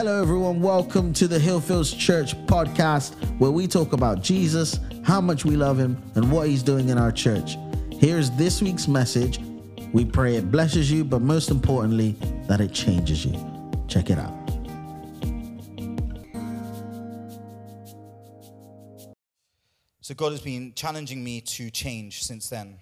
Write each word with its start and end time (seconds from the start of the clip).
Hello, 0.00 0.22
everyone. 0.22 0.62
Welcome 0.62 1.12
to 1.12 1.28
the 1.28 1.36
Hillfields 1.36 1.94
Church 1.94 2.34
podcast, 2.46 3.12
where 3.38 3.50
we 3.50 3.66
talk 3.66 3.92
about 3.92 4.22
Jesus, 4.22 4.80
how 5.02 5.20
much 5.20 5.44
we 5.44 5.56
love 5.56 5.78
him, 5.78 6.02
and 6.14 6.32
what 6.32 6.48
he's 6.48 6.62
doing 6.62 6.88
in 6.88 6.96
our 6.96 7.12
church. 7.12 7.58
Here's 7.92 8.30
this 8.30 8.62
week's 8.62 8.88
message. 8.88 9.40
We 9.92 10.06
pray 10.06 10.36
it 10.36 10.50
blesses 10.50 10.90
you, 10.90 11.04
but 11.04 11.20
most 11.20 11.50
importantly, 11.50 12.12
that 12.48 12.62
it 12.62 12.72
changes 12.72 13.26
you. 13.26 13.34
Check 13.88 14.08
it 14.08 14.18
out. 14.18 14.32
So, 20.00 20.14
God 20.14 20.32
has 20.32 20.40
been 20.40 20.72
challenging 20.74 21.22
me 21.22 21.42
to 21.42 21.68
change 21.68 22.24
since 22.24 22.48
then, 22.48 22.78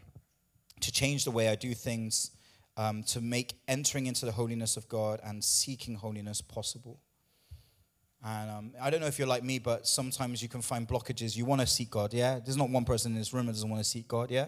to 0.83 0.93
change 0.93 1.25
the 1.25 1.33
way 1.33 1.49
I 1.49 1.57
do 1.57 1.75
things, 1.75 2.31
um, 2.77 3.03
to 3.03 3.21
make 3.21 3.55
entering 3.67 4.07
into 4.07 4.25
the 4.25 4.31
holiness 4.31 4.77
of 4.77 4.89
God 4.89 5.19
and 5.25 5.43
seeking 5.43 5.97
holiness 5.97 6.41
possible. 6.41 7.01
And 8.25 8.51
um, 8.51 8.73
I 8.81 8.91
don't 8.91 9.01
know 9.01 9.07
if 9.07 9.19
you're 9.19 9.29
like 9.29 9.45
me, 9.45 9.59
but 9.59 9.87
sometimes 9.87 10.43
you 10.43 10.49
can 10.49 10.61
find 10.61 10.89
blockages. 10.89 11.37
You 11.37 11.45
want 11.45 11.61
to 11.61 11.67
seek 11.67 11.91
God, 11.91 12.13
yeah? 12.13 12.41
There's 12.45 12.57
not 12.57 12.69
one 12.69 12.85
person 12.85 13.13
in 13.13 13.19
this 13.19 13.33
room 13.33 13.47
that 13.47 13.53
doesn't 13.53 13.71
want 13.71 13.83
to 13.83 13.89
seek 13.89 14.09
God, 14.09 14.31
yeah? 14.31 14.47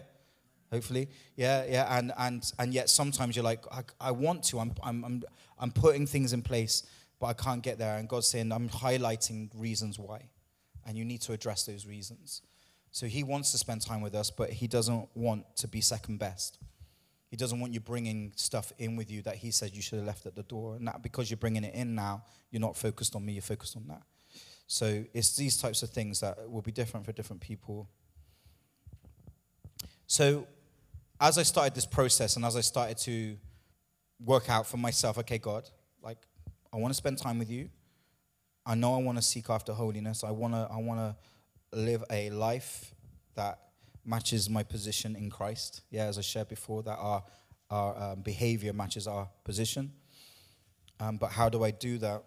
Hopefully, 0.71 1.09
yeah, 1.35 1.65
yeah. 1.67 1.97
And 1.97 2.13
and 2.17 2.49
and 2.57 2.73
yet 2.73 2.89
sometimes 2.89 3.35
you're 3.35 3.43
like, 3.43 3.65
I, 3.71 3.83
I 3.99 4.11
want 4.11 4.43
to. 4.45 4.59
I'm 4.59 4.73
I'm 4.81 5.03
I'm 5.03 5.23
I'm 5.59 5.71
putting 5.71 6.07
things 6.07 6.31
in 6.31 6.41
place, 6.41 6.83
but 7.19 7.27
I 7.27 7.33
can't 7.33 7.61
get 7.61 7.77
there. 7.77 7.97
And 7.97 8.07
God's 8.07 8.27
saying, 8.27 8.51
I'm 8.53 8.69
highlighting 8.69 9.49
reasons 9.55 9.99
why, 9.99 10.29
and 10.85 10.97
you 10.97 11.03
need 11.03 11.21
to 11.21 11.33
address 11.33 11.65
those 11.65 11.85
reasons. 11.85 12.41
So 12.91 13.05
He 13.05 13.23
wants 13.23 13.51
to 13.51 13.57
spend 13.57 13.81
time 13.81 14.01
with 14.01 14.15
us, 14.15 14.29
but 14.29 14.49
He 14.49 14.67
doesn't 14.67 15.09
want 15.13 15.45
to 15.57 15.67
be 15.67 15.81
second 15.81 16.19
best. 16.19 16.57
He 17.31 17.37
doesn't 17.37 17.61
want 17.61 17.73
you 17.73 17.79
bringing 17.79 18.33
stuff 18.35 18.73
in 18.77 18.97
with 18.97 19.09
you 19.09 19.21
that 19.21 19.37
he 19.37 19.51
says 19.51 19.73
you 19.73 19.81
should 19.81 19.99
have 19.99 20.05
left 20.05 20.25
at 20.25 20.35
the 20.35 20.43
door. 20.43 20.75
And 20.75 20.85
that 20.89 21.01
because 21.01 21.31
you're 21.31 21.37
bringing 21.37 21.63
it 21.63 21.73
in 21.73 21.95
now, 21.95 22.23
you're 22.51 22.59
not 22.59 22.75
focused 22.75 23.15
on 23.15 23.25
me, 23.25 23.31
you're 23.31 23.41
focused 23.41 23.77
on 23.77 23.87
that. 23.87 24.01
So 24.67 25.05
it's 25.13 25.37
these 25.37 25.55
types 25.55 25.81
of 25.81 25.91
things 25.91 26.19
that 26.19 26.51
will 26.51 26.61
be 26.61 26.73
different 26.73 27.05
for 27.05 27.13
different 27.13 27.41
people. 27.41 27.89
So 30.07 30.45
as 31.21 31.37
I 31.37 31.43
started 31.43 31.73
this 31.73 31.85
process 31.85 32.35
and 32.35 32.43
as 32.43 32.57
I 32.57 32.61
started 32.61 32.97
to 32.99 33.37
work 34.19 34.49
out 34.49 34.67
for 34.67 34.75
myself, 34.75 35.17
okay, 35.19 35.37
God, 35.37 35.69
like 36.03 36.17
I 36.73 36.77
want 36.77 36.91
to 36.93 36.97
spend 36.97 37.17
time 37.17 37.39
with 37.39 37.49
you. 37.49 37.69
I 38.65 38.75
know 38.75 38.93
I 38.93 38.97
want 38.97 39.17
to 39.17 39.21
seek 39.21 39.49
after 39.49 39.71
holiness. 39.71 40.25
I 40.25 40.31
want 40.31 40.53
to 40.53 40.67
I 40.69 40.77
want 40.77 40.99
to 40.99 41.77
live 41.77 42.03
a 42.11 42.29
life 42.29 42.93
that 43.35 43.70
matches 44.05 44.49
my 44.49 44.63
position 44.63 45.15
in 45.15 45.29
Christ. 45.29 45.81
Yeah, 45.89 46.05
as 46.05 46.17
I 46.17 46.21
shared 46.21 46.49
before, 46.49 46.83
that 46.83 46.97
our, 46.97 47.23
our 47.69 48.11
um, 48.11 48.21
behavior 48.21 48.73
matches 48.73 49.07
our 49.07 49.29
position. 49.43 49.91
Um, 50.99 51.17
but 51.17 51.31
how 51.31 51.49
do 51.49 51.63
I 51.63 51.71
do 51.71 51.97
that? 51.99 52.23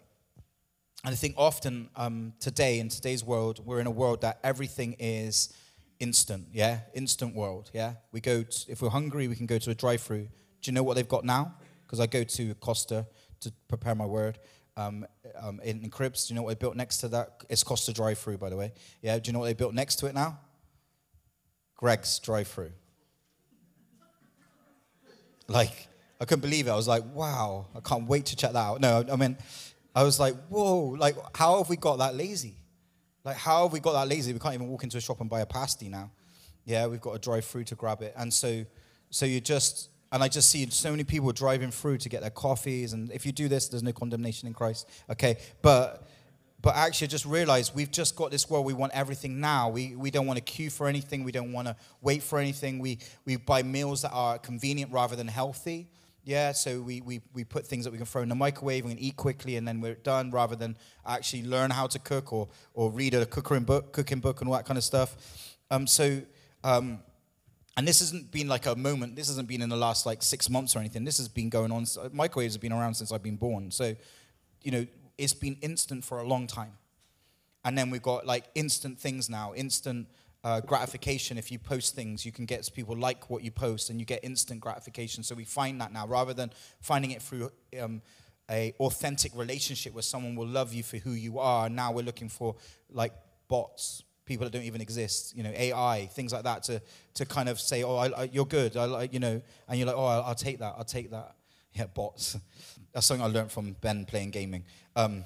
And 1.03 1.13
I 1.13 1.15
think 1.15 1.35
often 1.37 1.89
um, 1.95 2.33
today, 2.39 2.79
in 2.79 2.89
today's 2.89 3.23
world, 3.23 3.61
we're 3.63 3.79
in 3.79 3.87
a 3.87 3.91
world 3.91 4.21
that 4.21 4.39
everything 4.43 4.95
is 4.99 5.53
instant, 5.99 6.47
yeah? 6.51 6.79
Instant 6.93 7.35
world, 7.35 7.69
yeah? 7.73 7.93
We 8.11 8.21
go, 8.21 8.43
to, 8.43 8.71
if 8.71 8.81
we're 8.81 8.89
hungry, 8.89 9.27
we 9.27 9.35
can 9.35 9.45
go 9.45 9.57
to 9.59 9.69
a 9.69 9.75
drive 9.75 10.01
through. 10.01 10.27
Do 10.61 10.71
you 10.71 10.73
know 10.73 10.83
what 10.83 10.95
they've 10.95 11.07
got 11.07 11.23
now? 11.23 11.53
Because 11.85 11.99
I 11.99 12.07
go 12.07 12.23
to 12.23 12.55
Costa 12.55 13.05
to 13.41 13.53
prepare 13.67 13.93
my 13.93 14.05
word. 14.05 14.39
Um, 14.77 15.05
um, 15.39 15.61
in, 15.63 15.83
in 15.83 15.89
Cribbs, 15.89 16.27
do 16.27 16.33
you 16.33 16.35
know 16.35 16.43
what 16.43 16.49
they 16.57 16.59
built 16.59 16.75
next 16.75 16.97
to 16.97 17.07
that? 17.09 17.43
It's 17.49 17.63
Costa 17.63 17.93
drive 17.93 18.17
through, 18.17 18.39
by 18.39 18.49
the 18.49 18.57
way. 18.57 18.73
Yeah, 19.01 19.17
do 19.19 19.29
you 19.29 19.33
know 19.33 19.39
what 19.39 19.45
they 19.45 19.53
built 19.53 19.73
next 19.73 19.97
to 19.97 20.07
it 20.07 20.15
now? 20.15 20.39
Greggs 21.85 22.17
drive 22.17 22.47
through. 22.47 22.71
Like, 25.47 25.87
I 26.19 26.25
couldn't 26.25 26.41
believe 26.41 26.65
it. 26.65 26.71
I 26.71 26.75
was 26.75 26.87
like, 26.87 27.03
wow, 27.13 27.67
I 27.75 27.79
can't 27.79 28.07
wait 28.07 28.25
to 28.25 28.35
check 28.35 28.53
that 28.53 28.57
out. 28.57 28.81
No, 28.81 29.05
I 29.11 29.15
mean, 29.15 29.37
I 29.93 30.01
was 30.01 30.19
like, 30.19 30.33
whoa, 30.49 30.95
like, 30.97 31.15
how 31.37 31.59
have 31.59 31.69
we 31.69 31.75
got 31.75 31.99
that 31.99 32.15
lazy? 32.15 32.55
Like, 33.23 33.37
how 33.37 33.61
have 33.61 33.71
we 33.71 33.79
got 33.79 33.93
that 33.93 34.07
lazy? 34.07 34.33
We 34.33 34.39
can't 34.39 34.55
even 34.55 34.67
walk 34.67 34.83
into 34.83 34.97
a 34.97 34.99
shop 34.99 35.21
and 35.21 35.29
buy 35.29 35.41
a 35.41 35.45
pasty 35.45 35.87
now. 35.87 36.09
Yeah, 36.63 36.87
we've 36.87 36.99
got 36.99 37.13
to 37.13 37.19
drive 37.19 37.45
through 37.45 37.65
to 37.65 37.75
grab 37.75 38.01
it. 38.01 38.15
And 38.17 38.33
so, 38.33 38.65
so 39.11 39.27
you 39.27 39.39
just, 39.39 39.91
and 40.11 40.23
I 40.23 40.27
just 40.27 40.49
see 40.49 40.67
so 40.71 40.89
many 40.89 41.03
people 41.03 41.31
driving 41.33 41.69
through 41.69 41.99
to 41.99 42.09
get 42.09 42.21
their 42.21 42.31
coffees. 42.31 42.93
And 42.93 43.11
if 43.11 43.27
you 43.27 43.31
do 43.31 43.47
this, 43.47 43.67
there's 43.67 43.83
no 43.83 43.93
condemnation 43.93 44.47
in 44.47 44.55
Christ. 44.55 44.89
Okay, 45.11 45.37
but 45.61 46.07
but 46.61 46.75
actually 46.75 47.07
just 47.07 47.25
realize 47.25 47.75
we've 47.75 47.91
just 47.91 48.15
got 48.15 48.31
this 48.31 48.49
world. 48.49 48.65
We 48.65 48.73
want 48.73 48.93
everything 48.93 49.39
now. 49.39 49.69
We, 49.69 49.95
we 49.95 50.09
don't 50.09 50.25
want 50.25 50.37
to 50.37 50.43
queue 50.43 50.69
for 50.69 50.87
anything. 50.87 51.23
We 51.23 51.31
don't 51.31 51.51
want 51.51 51.67
to 51.67 51.75
wait 52.01 52.23
for 52.23 52.39
anything. 52.39 52.79
We, 52.79 52.99
we 53.25 53.35
buy 53.35 53.61
meals 53.63 54.01
that 54.01 54.11
are 54.11 54.39
convenient 54.39 54.91
rather 54.91 55.15
than 55.15 55.27
healthy. 55.27 55.87
Yeah 56.23 56.53
so 56.53 56.81
we, 56.81 57.01
we, 57.01 57.21
we 57.35 57.43
put 57.43 57.67
things 57.67 57.85
that 57.85 57.91
we 57.91 57.97
can 57.97 58.07
throw 58.07 58.23
in 58.23 58.29
the 58.29 58.35
microwave. 58.35 58.85
And 58.85 58.99
eat 58.99 59.15
quickly 59.15 59.57
and 59.57 59.67
then 59.67 59.79
we're 59.79 59.93
done 59.93 60.31
rather 60.31 60.55
than 60.55 60.75
actually 61.05 61.43
learn 61.43 61.69
how 61.69 61.85
to 61.87 61.99
cook 61.99 62.33
or, 62.33 62.47
or 62.73 62.89
read 62.89 63.13
a 63.13 63.25
cooking 63.27 63.63
book, 63.63 63.93
cooking 63.93 64.19
book 64.19 64.41
and 64.41 64.49
all 64.49 64.55
that 64.55 64.65
kind 64.65 64.77
of 64.77 64.83
stuff. 64.83 65.15
Um, 65.69 65.85
so 65.85 66.21
um, 66.63 66.99
and 67.77 67.87
this 67.87 67.99
hasn't 67.99 68.31
been 68.31 68.47
like 68.47 68.65
a 68.65 68.75
moment. 68.75 69.15
This 69.15 69.27
hasn't 69.27 69.47
been 69.47 69.61
in 69.61 69.69
the 69.69 69.75
last 69.75 70.05
like 70.05 70.23
six 70.23 70.49
months 70.49 70.75
or 70.75 70.79
anything. 70.79 71.03
This 71.03 71.17
has 71.17 71.27
been 71.27 71.49
going 71.49 71.71
on 71.71 71.85
microwaves 72.11 72.55
have 72.55 72.61
been 72.61 72.71
around 72.73 72.95
since 72.95 73.11
i've 73.11 73.23
been 73.23 73.35
born. 73.35 73.69
So 73.69 73.95
you 74.63 74.71
know 74.71 74.87
it's 75.17 75.33
been 75.33 75.57
instant 75.61 76.03
for 76.03 76.19
a 76.19 76.27
long 76.27 76.47
time. 76.47 76.73
And 77.63 77.77
then 77.77 77.89
we've 77.89 78.01
got 78.01 78.25
like 78.25 78.45
instant 78.53 78.99
things 78.99 79.29
now, 79.29 79.53
instant 79.55 80.07
uh, 80.43 80.61
gratification. 80.61 81.37
If 81.37 81.51
you 81.51 81.57
post 81.57 81.95
things, 81.95 82.25
you 82.25 82.31
can 82.31 82.45
get 82.45 82.69
people 82.73 82.95
like 82.95 83.29
what 83.29 83.43
you 83.43 83.49
post, 83.49 83.89
and 83.89 83.99
you 83.99 84.05
get 84.05 84.23
instant 84.23 84.61
gratification. 84.61 85.23
So 85.23 85.33
we 85.33 85.45
find 85.45 85.81
that 85.81 85.91
now, 85.91 86.05
rather 86.05 86.33
than 86.33 86.51
finding 86.81 87.11
it 87.11 87.21
through 87.21 87.51
um, 87.81 88.01
a 88.49 88.73
authentic 88.79 89.35
relationship 89.35 89.93
where 89.93 90.03
someone 90.03 90.35
will 90.35 90.47
love 90.47 90.73
you 90.73 90.83
for 90.83 90.97
who 90.97 91.11
you 91.11 91.39
are. 91.39 91.67
Now 91.69 91.91
we're 91.91 92.05
looking 92.05 92.29
for 92.29 92.55
like 92.91 93.13
bots, 93.47 94.03
people 94.25 94.45
that 94.45 94.51
don't 94.51 94.63
even 94.63 94.81
exist, 94.81 95.35
you 95.35 95.41
know, 95.41 95.51
AI, 95.55 96.07
things 96.13 96.31
like 96.31 96.43
that, 96.43 96.61
to 96.63 96.81
to 97.15 97.25
kind 97.25 97.49
of 97.49 97.59
say, 97.59 97.83
oh, 97.83 97.95
I, 97.95 98.09
I, 98.09 98.23
you're 98.31 98.45
good, 98.45 98.77
I 98.77 99.09
you 99.11 99.19
know, 99.19 99.41
and 99.67 99.79
you're 99.79 99.87
like, 99.87 99.97
oh, 99.97 100.05
I'll, 100.05 100.23
I'll 100.23 100.35
take 100.35 100.59
that, 100.59 100.75
I'll 100.77 100.83
take 100.85 101.11
that. 101.11 101.35
Yeah, 101.77 101.87
bots. 101.87 102.37
That's 102.95 103.07
something 103.07 103.25
I 103.25 103.27
learned 103.29 103.51
from 103.51 103.75
Ben 103.81 104.05
playing 104.05 104.31
gaming. 104.31 104.63
Um, 104.95 105.25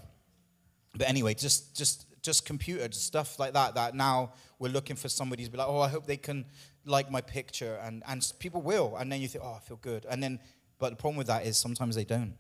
but 0.98 1.08
anyway, 1.08 1.36
just 1.36 1.78
just 1.78 2.08
just 2.24 2.44
computer 2.44 2.92
stuff 2.92 3.38
like 3.38 3.54
that. 3.54 3.76
That 3.76 3.94
now 3.94 4.34
we're 4.58 4.72
looking 4.72 4.96
for 4.96 5.08
somebody 5.08 5.46
to 5.46 5.52
be 5.52 5.58
like, 5.60 5.68
oh, 5.68 5.80
I 5.80 5.88
hope 5.88 6.08
they 6.08 6.18
can 6.18 6.46
like 6.84 7.12
my 7.12 7.22
picture, 7.22 7.80
and 7.84 8.02
and 8.08 8.34
people 8.40 8.64
will, 8.64 8.96
and 8.98 9.12
then 9.12 9.22
you 9.22 9.28
think, 9.28 9.44
oh, 9.46 9.54
I 9.54 9.60
feel 9.60 9.78
good, 9.78 10.08
and 10.10 10.22
then 10.22 10.40
but 10.80 10.90
the 10.90 10.96
problem 10.96 11.18
with 11.18 11.28
that 11.28 11.46
is 11.46 11.60
sometimes 11.60 11.96
they 11.96 12.06
don't, 12.06 12.34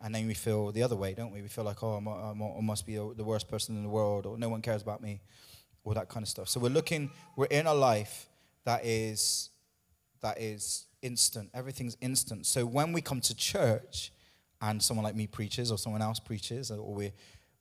and 0.00 0.14
then 0.14 0.26
we 0.26 0.32
feel 0.32 0.72
the 0.72 0.82
other 0.82 0.96
way, 0.96 1.12
don't 1.12 1.30
we? 1.30 1.42
We 1.42 1.48
feel 1.48 1.64
like, 1.64 1.82
oh, 1.82 1.92
I'm, 1.92 2.06
I'm, 2.06 2.42
I 2.42 2.60
must 2.62 2.86
be 2.86 2.94
the 2.94 3.24
worst 3.24 3.48
person 3.48 3.76
in 3.76 3.82
the 3.82 3.90
world, 3.90 4.24
or 4.24 4.38
no 4.38 4.48
one 4.48 4.62
cares 4.62 4.80
about 4.80 5.02
me, 5.02 5.20
all 5.84 5.92
that 5.92 6.08
kind 6.08 6.24
of 6.24 6.28
stuff. 6.30 6.48
So 6.48 6.58
we're 6.58 6.70
looking, 6.70 7.10
we're 7.36 7.46
in 7.46 7.66
a 7.66 7.74
life 7.74 8.30
that 8.64 8.86
is 8.86 9.50
that 10.22 10.40
is 10.40 10.86
instant. 11.02 11.50
Everything's 11.52 11.98
instant. 12.00 12.46
So 12.46 12.64
when 12.64 12.94
we 12.94 13.02
come 13.02 13.20
to 13.20 13.36
church 13.36 14.10
and 14.60 14.82
someone 14.82 15.04
like 15.04 15.14
me 15.14 15.26
preaches 15.26 15.70
or 15.70 15.78
someone 15.78 16.02
else 16.02 16.18
preaches, 16.18 16.70
or 16.70 16.92
we, 16.92 17.12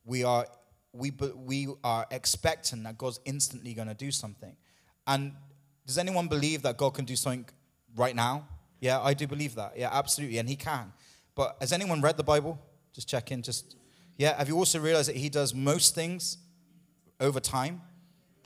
we 0.06 0.24
are 0.24 0.46
we, 0.94 1.12
we 1.36 1.68
are 1.84 2.08
expecting 2.10 2.84
that 2.84 2.98
God's 2.98 3.20
instantly 3.26 3.74
going 3.74 3.88
to 3.88 3.94
do 3.94 4.10
something. 4.10 4.56
And 5.06 5.34
does 5.86 5.98
anyone 5.98 6.28
believe 6.28 6.64
that 6.64 6.78
God 6.78 6.96
can 6.96 7.06
do 7.06 7.16
something 7.16 7.46
right 7.96 8.16
now? 8.16 8.48
Yeah, 8.80 9.00
I 9.02 9.14
do 9.14 9.28
believe 9.28 9.56
that. 9.56 9.74
Yeah, 9.78 9.90
absolutely. 9.92 10.40
And 10.40 10.50
He 10.50 10.56
can. 10.56 10.92
But 11.36 11.58
has 11.62 11.72
anyone 11.72 12.02
read 12.02 12.18
the 12.18 12.24
Bible? 12.24 12.60
Just 12.94 13.08
check 13.08 13.32
in. 13.32 13.44
Just, 13.44 13.76
yeah. 14.18 14.36
Have 14.38 14.48
you 14.48 14.58
also 14.58 14.80
realized 14.80 15.10
that 15.10 15.18
He 15.18 15.30
does 15.30 15.54
most 15.54 15.94
things 15.94 16.38
over 17.20 17.40
time? 17.40 17.82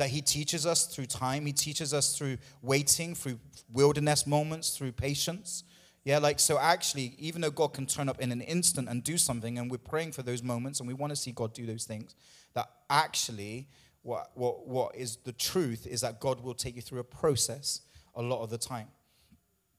that 0.01 0.09
He 0.09 0.19
teaches 0.19 0.66
us 0.66 0.88
through 0.88 1.06
time. 1.06 1.45
He 1.45 1.53
teaches 1.53 1.94
us 1.94 2.17
through 2.17 2.38
waiting, 2.63 3.13
through 3.13 3.38
wilderness 3.72 4.25
moments, 4.25 4.75
through 4.75 4.94
patience. 4.94 5.63
Yeah, 6.03 6.17
like 6.17 6.39
so 6.39 6.57
actually, 6.57 7.16
even 7.19 7.41
though 7.41 7.51
God 7.51 7.73
can 7.73 7.85
turn 7.85 8.09
up 8.09 8.19
in 8.19 8.31
an 8.31 8.41
instant 8.41 8.89
and 8.89 9.03
do 9.03 9.17
something, 9.17 9.59
and 9.59 9.69
we're 9.69 9.78
praying 9.78 10.13
for 10.13 10.23
those 10.23 10.41
moments 10.41 10.79
and 10.79 10.88
we 10.88 10.95
want 10.95 11.12
to 11.12 11.16
see 11.16 11.31
God 11.31 11.53
do 11.53 11.66
those 11.66 11.85
things, 11.85 12.16
that 12.53 12.70
actually 12.90 13.67
what, 14.02 14.31
what, 14.34 14.67
what 14.67 14.96
is 14.96 15.17
the 15.17 15.31
truth 15.31 15.85
is 15.85 16.02
that 16.02 16.20
God 16.20 16.41
will 16.41 16.55
take 16.55 16.75
you 16.75 16.81
through 16.81 16.99
a 16.99 17.03
process 17.03 17.81
a 18.16 18.22
lot 18.22 18.41
of 18.41 18.49
the 18.49 18.58
time. 18.58 18.87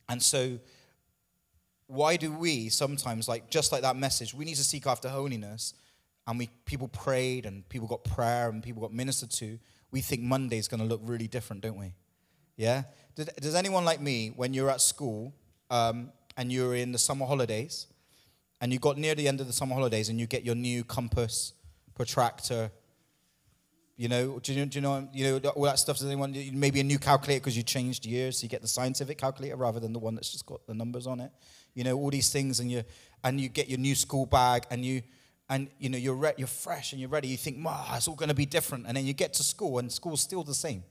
And 0.09 0.23
so 0.23 0.61
why 1.87 2.17
do 2.17 2.33
we 2.33 2.69
sometimes 2.69 3.29
like 3.29 3.51
just 3.51 3.73
like 3.73 3.83
that 3.83 3.97
message, 3.97 4.33
we 4.33 4.45
need 4.45 4.57
to 4.57 4.65
seek 4.65 4.87
after 4.87 5.09
holiness, 5.09 5.75
and 6.29 6.39
we 6.39 6.49
people 6.67 6.87
prayed 6.87 7.47
and 7.47 7.69
people 7.69 7.89
got 7.89 8.05
prayer 8.05 8.49
and 8.49 8.63
people 8.63 8.81
got 8.81 8.93
ministered 8.93 9.31
to, 9.33 9.59
we 9.91 10.01
think 10.01 10.23
Monday 10.23 10.59
is 10.59 10.69
going 10.69 10.81
to 10.81 10.87
look 10.87 11.01
really 11.03 11.27
different, 11.27 11.63
don't 11.63 11.77
we? 11.77 11.95
Yeah? 12.57 12.85
Does 13.17 13.57
anyone 13.57 13.85
like 13.85 14.01
me, 14.01 14.33
when 14.37 14.55
you're 14.55 14.71
at 14.71 14.81
school 14.81 15.35
um, 15.69 16.13
and 16.37 16.53
you're 16.53 16.75
in 16.75 16.93
the 16.93 16.99
summer 16.99 17.27
holidays, 17.27 17.87
and 18.61 18.73
you 18.73 18.79
got 18.79 18.97
near 18.97 19.15
the 19.15 19.29
end 19.29 19.41
of 19.41 19.47
the 19.47 19.53
summer 19.53 19.75
holidays 19.75 20.09
and 20.09 20.21
you 20.21 20.27
get 20.27 20.45
your 20.45 20.55
new 20.55 20.85
compass, 20.85 21.53
protractor, 21.95 22.71
you 23.97 24.09
know, 24.09 24.39
do 24.41 24.53
you, 24.53 24.67
do 24.67 24.79
you 24.79 24.81
know, 24.81 25.09
you 25.13 25.41
know, 25.41 25.51
all 25.51 25.65
that 25.65 25.79
stuff. 25.79 25.99
Does 25.99 26.07
anyone 26.07 26.35
maybe 26.55 26.81
a 26.81 26.85
new 26.85 26.99
calculator 26.99 27.41
because 27.41 27.57
you 27.57 27.63
changed 27.63 28.07
years, 28.07 28.39
so 28.39 28.45
you 28.45 28.49
get 28.49 28.63
the 28.63 28.69
scientific 28.69 29.19
calculator 29.19 29.57
rather 29.57 29.79
than 29.79 29.93
the 29.93 29.99
one 29.99 30.15
that's 30.15 30.33
just 30.33 30.47
got 30.47 30.67
the 30.67 30.75
numbers 30.75 31.07
on 31.07 31.21
it. 31.21 31.31
You 31.75 31.85
know, 31.85 31.97
all 31.97 32.11
these 32.11 32.31
things, 32.31 32.59
and 32.59 32.71
you 32.71 32.85
and 33.23 33.41
you 33.41 33.49
get 33.49 33.69
your 33.69 33.79
new 33.79 33.95
school 33.95 34.27
bag, 34.27 34.65
and 34.71 34.85
you 34.85 35.03
and 35.51 35.69
you 35.79 35.89
know 35.89 35.99
you're 35.99 36.15
re- 36.17 36.35
you're 36.37 36.49
fresh 36.49 36.93
and 36.93 37.01
you're 37.01 37.11
ready. 37.11 37.29
You 37.29 37.37
think, 37.37 37.59
"Ma, 37.59 37.95
it's 37.95 38.09
all 38.09 38.17
going 38.17 38.31
to 38.31 38.35
be 38.35 38.47
different," 38.47 38.87
and 38.87 38.97
then 38.97 39.07
you 39.07 39.13
get 39.13 39.35
to 39.35 39.43
school 39.43 39.79
and 39.79 39.93
school's 39.93 40.23
still 40.23 40.43
the 40.43 40.55
same. 40.55 40.83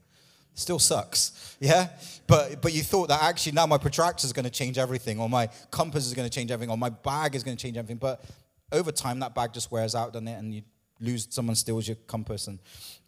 Still 0.54 0.78
sucks, 0.78 1.56
yeah. 1.60 1.88
But 2.26 2.60
but 2.60 2.74
you 2.74 2.82
thought 2.82 3.08
that 3.08 3.22
actually 3.22 3.52
now 3.52 3.66
my 3.66 3.78
protractor 3.78 4.26
is 4.26 4.32
going 4.34 4.44
to 4.44 4.50
change 4.50 4.76
everything, 4.76 5.18
or 5.18 5.28
my 5.28 5.48
compass 5.70 6.06
is 6.06 6.12
going 6.12 6.28
to 6.28 6.34
change 6.34 6.50
everything, 6.50 6.70
or 6.70 6.76
my 6.76 6.90
bag 6.90 7.34
is 7.34 7.42
going 7.42 7.56
to 7.56 7.62
change 7.62 7.78
everything. 7.78 7.96
But 7.96 8.22
over 8.70 8.92
time, 8.92 9.20
that 9.20 9.34
bag 9.34 9.54
just 9.54 9.72
wears 9.72 9.94
out, 9.94 10.12
doesn't 10.12 10.28
it? 10.28 10.38
And 10.38 10.54
you 10.54 10.62
lose, 11.00 11.26
someone 11.30 11.56
steals 11.56 11.88
your 11.88 11.96
compass 12.06 12.48
and 12.48 12.58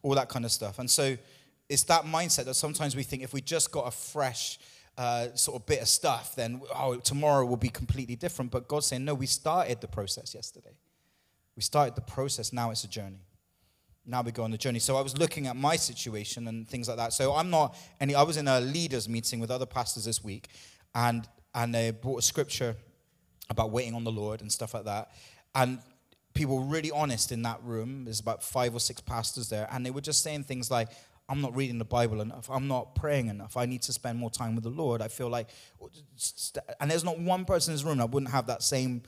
all 0.02 0.14
that 0.14 0.28
kind 0.28 0.44
of 0.44 0.52
stuff. 0.52 0.78
And 0.78 0.90
so 0.90 1.16
it's 1.68 1.82
that 1.84 2.04
mindset 2.04 2.46
that 2.46 2.54
sometimes 2.54 2.96
we 2.96 3.02
think 3.02 3.22
if 3.22 3.32
we 3.32 3.40
just 3.40 3.70
got 3.70 3.86
a 3.86 3.90
fresh 3.90 4.58
uh, 4.96 5.28
sort 5.34 5.60
of 5.60 5.66
bit 5.66 5.80
of 5.80 5.88
stuff, 5.88 6.34
then 6.34 6.62
oh, 6.74 6.96
tomorrow 6.96 7.44
will 7.44 7.56
be 7.56 7.68
completely 7.68 8.16
different. 8.16 8.50
But 8.50 8.68
God's 8.68 8.86
saying, 8.86 9.04
no, 9.04 9.14
we 9.14 9.26
started 9.26 9.80
the 9.80 9.88
process 9.88 10.34
yesterday. 10.34 10.76
We 11.56 11.62
started 11.62 11.94
the 11.94 12.02
process. 12.02 12.52
Now 12.52 12.70
it's 12.70 12.84
a 12.84 12.88
journey 12.88 13.20
now 14.06 14.22
we 14.22 14.32
go 14.32 14.42
on 14.42 14.50
the 14.50 14.58
journey. 14.58 14.78
So 14.78 14.96
I 14.96 15.00
was 15.00 15.16
looking 15.16 15.46
at 15.46 15.56
my 15.56 15.76
situation 15.76 16.48
and 16.48 16.68
things 16.68 16.88
like 16.88 16.96
that. 16.98 17.12
So 17.12 17.34
I'm 17.34 17.50
not 17.50 17.76
any. 18.00 18.14
I 18.14 18.22
was 18.22 18.36
in 18.36 18.48
a 18.48 18.60
leaders 18.60 19.08
meeting 19.08 19.40
with 19.40 19.50
other 19.50 19.66
pastors 19.66 20.04
this 20.04 20.22
week, 20.22 20.48
and 20.94 21.26
and 21.54 21.74
they 21.74 21.90
brought 21.90 22.18
a 22.18 22.22
scripture 22.22 22.76
about 23.50 23.70
waiting 23.70 23.94
on 23.94 24.04
the 24.04 24.12
Lord 24.12 24.40
and 24.40 24.50
stuff 24.50 24.74
like 24.74 24.84
that. 24.84 25.10
And 25.54 25.78
people 26.34 26.58
were 26.58 26.64
really 26.64 26.90
honest 26.90 27.32
in 27.32 27.42
that 27.42 27.62
room. 27.62 28.04
There's 28.04 28.20
about 28.20 28.42
five 28.42 28.74
or 28.74 28.80
six 28.80 29.00
pastors 29.00 29.48
there, 29.48 29.68
and 29.70 29.84
they 29.84 29.90
were 29.90 30.00
just 30.00 30.22
saying 30.22 30.44
things 30.44 30.70
like, 30.70 30.88
"I'm 31.28 31.40
not 31.40 31.54
reading 31.56 31.78
the 31.78 31.84
Bible 31.84 32.20
enough. 32.20 32.50
I'm 32.50 32.68
not 32.68 32.94
praying 32.94 33.28
enough. 33.28 33.56
I 33.56 33.66
need 33.66 33.82
to 33.82 33.92
spend 33.92 34.18
more 34.18 34.30
time 34.30 34.54
with 34.54 34.64
the 34.64 34.70
Lord. 34.70 35.00
I 35.00 35.08
feel 35.08 35.28
like." 35.28 35.48
And 36.80 36.90
there's 36.90 37.04
not 37.04 37.18
one 37.18 37.44
person 37.44 37.72
in 37.72 37.76
this 37.76 37.84
room 37.84 38.00
I 38.00 38.04
wouldn't 38.04 38.32
have 38.32 38.46
that 38.48 38.62
same 38.62 39.02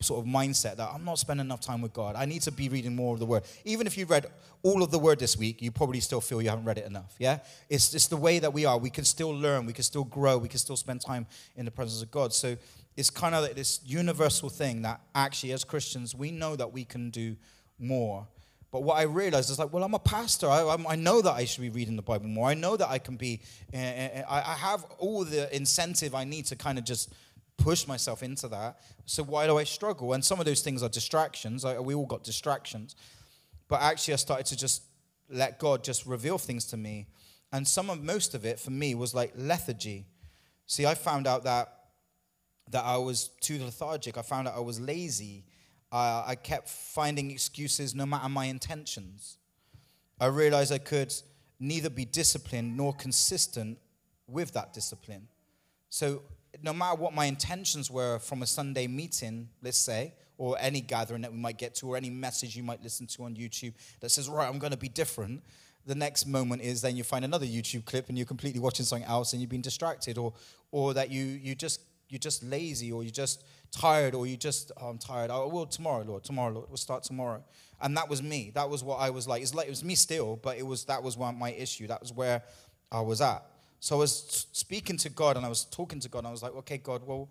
sort 0.00 0.24
of 0.24 0.30
mindset 0.30 0.76
that 0.76 0.90
I'm 0.92 1.04
not 1.04 1.18
spending 1.18 1.46
enough 1.46 1.60
time 1.60 1.80
with 1.80 1.92
God. 1.92 2.16
I 2.16 2.26
need 2.26 2.42
to 2.42 2.52
be 2.52 2.68
reading 2.68 2.94
more 2.94 3.14
of 3.14 3.20
the 3.20 3.26
Word. 3.26 3.44
Even 3.64 3.86
if 3.86 3.96
you 3.96 4.06
read 4.06 4.26
all 4.62 4.82
of 4.82 4.90
the 4.90 4.98
Word 4.98 5.18
this 5.18 5.36
week, 5.36 5.62
you 5.62 5.70
probably 5.70 6.00
still 6.00 6.20
feel 6.20 6.42
you 6.42 6.50
haven't 6.50 6.64
read 6.64 6.78
it 6.78 6.86
enough. 6.86 7.14
Yeah? 7.18 7.38
It's 7.68 7.90
just 7.90 8.10
the 8.10 8.16
way 8.16 8.38
that 8.38 8.52
we 8.52 8.64
are. 8.64 8.78
We 8.78 8.90
can 8.90 9.04
still 9.04 9.30
learn, 9.30 9.66
we 9.66 9.72
can 9.72 9.84
still 9.84 10.04
grow, 10.04 10.38
we 10.38 10.48
can 10.48 10.58
still 10.58 10.76
spend 10.76 11.00
time 11.00 11.26
in 11.56 11.64
the 11.64 11.70
presence 11.70 12.02
of 12.02 12.10
God. 12.10 12.32
So 12.32 12.56
it's 12.96 13.10
kind 13.10 13.34
of 13.34 13.42
like 13.42 13.54
this 13.54 13.80
universal 13.84 14.48
thing 14.48 14.82
that 14.82 15.00
actually, 15.14 15.52
as 15.52 15.64
Christians, 15.64 16.14
we 16.14 16.30
know 16.30 16.56
that 16.56 16.72
we 16.72 16.84
can 16.84 17.10
do 17.10 17.36
more. 17.78 18.26
But 18.72 18.82
what 18.82 18.98
I 18.98 19.02
realized 19.02 19.50
is 19.50 19.58
like, 19.58 19.72
well, 19.72 19.84
I'm 19.84 19.94
a 19.94 19.98
pastor. 19.98 20.48
I, 20.48 20.76
I, 20.88 20.96
know 20.96 21.22
that 21.22 21.32
I 21.32 21.44
should 21.44 21.62
be 21.62 21.70
reading 21.70 21.96
the 21.96 22.02
Bible 22.02 22.26
more. 22.26 22.48
I 22.48 22.54
know 22.54 22.76
that 22.76 22.88
I 22.88 22.98
can 22.98 23.16
be, 23.16 23.40
uh, 23.72 23.76
I, 23.76 24.24
I 24.28 24.54
have 24.54 24.84
all 24.98 25.24
the 25.24 25.54
incentive 25.54 26.14
I 26.14 26.24
need 26.24 26.46
to 26.46 26.56
kind 26.56 26.76
of 26.76 26.84
just 26.84 27.14
push 27.56 27.86
myself 27.86 28.22
into 28.22 28.48
that. 28.48 28.78
So 29.04 29.22
why 29.22 29.46
do 29.46 29.58
I 29.58 29.64
struggle? 29.64 30.12
And 30.12 30.24
some 30.24 30.38
of 30.40 30.46
those 30.46 30.62
things 30.62 30.82
are 30.82 30.88
distractions. 30.88 31.64
We 31.64 31.94
all 31.94 32.06
got 32.06 32.22
distractions. 32.24 32.96
But 33.68 33.82
actually, 33.82 34.14
I 34.14 34.16
started 34.18 34.46
to 34.46 34.56
just 34.56 34.82
let 35.28 35.58
God 35.58 35.82
just 35.82 36.06
reveal 36.06 36.38
things 36.38 36.66
to 36.66 36.76
me. 36.76 37.06
And 37.52 37.66
some 37.66 37.90
of 37.90 38.02
most 38.02 38.34
of 38.34 38.44
it 38.44 38.60
for 38.60 38.70
me 38.70 38.94
was 38.94 39.14
like 39.14 39.32
lethargy. 39.36 40.06
See, 40.66 40.86
I 40.86 40.94
found 40.94 41.26
out 41.26 41.44
that 41.44 41.72
that 42.70 42.84
I 42.84 42.96
was 42.96 43.30
too 43.40 43.62
lethargic. 43.62 44.18
I 44.18 44.22
found 44.22 44.48
out 44.48 44.56
I 44.56 44.60
was 44.60 44.80
lazy. 44.80 45.44
Uh, 45.92 46.24
I 46.26 46.34
kept 46.34 46.68
finding 46.68 47.30
excuses 47.30 47.94
no 47.94 48.04
matter 48.04 48.28
my 48.28 48.46
intentions. 48.46 49.38
I 50.20 50.26
realized 50.26 50.72
I 50.72 50.78
could 50.78 51.14
neither 51.60 51.88
be 51.88 52.04
disciplined 52.04 52.76
nor 52.76 52.92
consistent 52.92 53.78
with 54.26 54.52
that 54.54 54.72
discipline. 54.72 55.28
So 55.88 56.22
no 56.62 56.72
matter 56.72 56.96
what 56.96 57.14
my 57.14 57.26
intentions 57.26 57.90
were 57.90 58.18
from 58.18 58.42
a 58.42 58.46
Sunday 58.46 58.86
meeting, 58.86 59.48
let's 59.62 59.78
say, 59.78 60.14
or 60.38 60.56
any 60.60 60.80
gathering 60.80 61.22
that 61.22 61.32
we 61.32 61.38
might 61.38 61.58
get 61.58 61.74
to, 61.76 61.88
or 61.88 61.96
any 61.96 62.10
message 62.10 62.56
you 62.56 62.62
might 62.62 62.82
listen 62.82 63.06
to 63.06 63.24
on 63.24 63.34
YouTube 63.34 63.72
that 64.00 64.10
says, 64.10 64.28
right, 64.28 64.48
I'm 64.48 64.58
going 64.58 64.72
to 64.72 64.78
be 64.78 64.88
different, 64.88 65.42
the 65.86 65.94
next 65.94 66.26
moment 66.26 66.62
is 66.62 66.82
then 66.82 66.96
you 66.96 67.04
find 67.04 67.24
another 67.24 67.46
YouTube 67.46 67.84
clip 67.84 68.08
and 68.08 68.18
you're 68.18 68.26
completely 68.26 68.60
watching 68.60 68.84
something 68.84 69.06
else 69.06 69.32
and 69.32 69.40
you've 69.40 69.50
been 69.50 69.62
distracted, 69.62 70.18
or, 70.18 70.34
or 70.72 70.92
that 70.94 71.10
you, 71.10 71.24
you 71.24 71.54
just, 71.54 71.80
you're 72.08 72.18
just 72.18 72.42
lazy, 72.42 72.92
or 72.92 73.02
you're 73.02 73.10
just 73.10 73.44
tired, 73.72 74.14
or 74.14 74.26
you 74.26 74.36
just, 74.36 74.72
oh, 74.80 74.88
I'm 74.88 74.98
tired. 74.98 75.30
Oh, 75.30 75.48
well, 75.48 75.66
tomorrow, 75.66 76.04
Lord, 76.04 76.24
tomorrow, 76.24 76.52
Lord, 76.52 76.68
we'll 76.68 76.76
start 76.76 77.02
tomorrow. 77.02 77.42
And 77.80 77.96
that 77.96 78.08
was 78.08 78.22
me. 78.22 78.52
That 78.54 78.68
was 78.68 78.82
what 78.82 78.96
I 78.96 79.10
was 79.10 79.28
like. 79.28 79.42
It's 79.42 79.54
like 79.54 79.66
it 79.66 79.70
was 79.70 79.84
me 79.84 79.94
still, 79.94 80.36
but 80.36 80.56
it 80.56 80.66
was 80.66 80.84
that 80.84 81.02
was 81.02 81.16
my 81.18 81.52
issue. 81.52 81.86
That 81.86 82.00
was 82.00 82.12
where 82.12 82.42
I 82.90 83.00
was 83.00 83.20
at. 83.20 83.42
So 83.80 83.96
I 83.96 83.98
was 84.00 84.46
speaking 84.52 84.96
to 84.98 85.10
God 85.10 85.36
and 85.36 85.44
I 85.44 85.48
was 85.48 85.64
talking 85.64 86.00
to 86.00 86.08
God 86.08 86.20
and 86.20 86.28
I 86.28 86.30
was 86.30 86.42
like, 86.42 86.54
okay, 86.56 86.78
God, 86.78 87.02
well, 87.06 87.28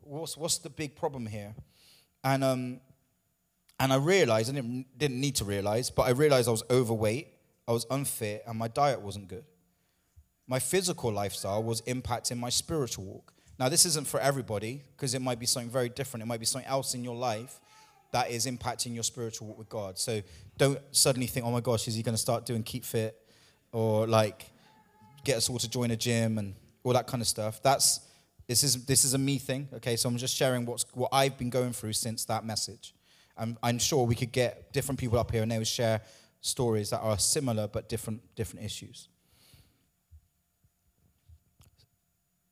what's, 0.00 0.36
what's 0.36 0.58
the 0.58 0.70
big 0.70 0.96
problem 0.96 1.26
here? 1.26 1.54
And, 2.24 2.42
um, 2.44 2.80
and 3.80 3.92
I 3.92 3.96
realized, 3.96 4.50
I 4.50 4.54
didn't, 4.54 4.86
didn't 4.96 5.20
need 5.20 5.36
to 5.36 5.44
realize, 5.44 5.90
but 5.90 6.02
I 6.02 6.10
realized 6.10 6.48
I 6.48 6.52
was 6.52 6.64
overweight, 6.70 7.28
I 7.66 7.72
was 7.72 7.86
unfit, 7.90 8.42
and 8.46 8.58
my 8.58 8.68
diet 8.68 9.00
wasn't 9.00 9.28
good. 9.28 9.44
My 10.46 10.58
physical 10.58 11.12
lifestyle 11.12 11.62
was 11.62 11.82
impacting 11.82 12.38
my 12.38 12.48
spiritual 12.48 13.04
walk. 13.04 13.34
Now, 13.58 13.68
this 13.68 13.84
isn't 13.84 14.06
for 14.06 14.20
everybody 14.20 14.82
because 14.96 15.14
it 15.14 15.20
might 15.20 15.38
be 15.38 15.46
something 15.46 15.70
very 15.70 15.88
different. 15.88 16.22
It 16.22 16.26
might 16.26 16.40
be 16.40 16.46
something 16.46 16.68
else 16.68 16.94
in 16.94 17.04
your 17.04 17.16
life 17.16 17.60
that 18.12 18.30
is 18.30 18.46
impacting 18.46 18.94
your 18.94 19.02
spiritual 19.02 19.48
walk 19.48 19.58
with 19.58 19.68
God. 19.68 19.98
So 19.98 20.22
don't 20.56 20.78
suddenly 20.92 21.26
think, 21.26 21.44
oh 21.44 21.50
my 21.50 21.60
gosh, 21.60 21.86
is 21.88 21.94
he 21.94 22.02
going 22.02 22.14
to 22.14 22.20
start 22.20 22.46
doing 22.46 22.62
keep 22.62 22.84
fit? 22.84 23.16
Or 23.72 24.06
like, 24.06 24.46
get 25.28 25.36
us 25.36 25.50
all 25.50 25.58
to 25.58 25.68
join 25.68 25.90
a 25.90 25.96
gym 25.96 26.38
and 26.38 26.54
all 26.82 26.94
that 26.94 27.06
kind 27.06 27.20
of 27.20 27.28
stuff. 27.28 27.62
That's 27.62 28.00
this 28.46 28.64
is 28.64 28.86
this 28.86 29.04
is 29.04 29.12
a 29.12 29.18
me 29.18 29.36
thing, 29.38 29.68
okay? 29.74 29.94
So 29.96 30.08
I'm 30.08 30.16
just 30.16 30.34
sharing 30.34 30.64
what's 30.64 30.86
what 30.94 31.10
I've 31.12 31.36
been 31.36 31.50
going 31.50 31.72
through 31.72 31.92
since 31.92 32.24
that 32.24 32.44
message. 32.46 32.94
I'm, 33.36 33.56
I'm 33.62 33.78
sure 33.78 34.04
we 34.04 34.14
could 34.16 34.32
get 34.32 34.72
different 34.72 34.98
people 34.98 35.18
up 35.18 35.30
here 35.30 35.42
and 35.42 35.52
they 35.52 35.58
would 35.58 35.68
share 35.68 36.00
stories 36.40 36.90
that 36.90 37.00
are 37.00 37.18
similar 37.18 37.68
but 37.68 37.88
different 37.88 38.22
different 38.36 38.64
issues. 38.64 39.08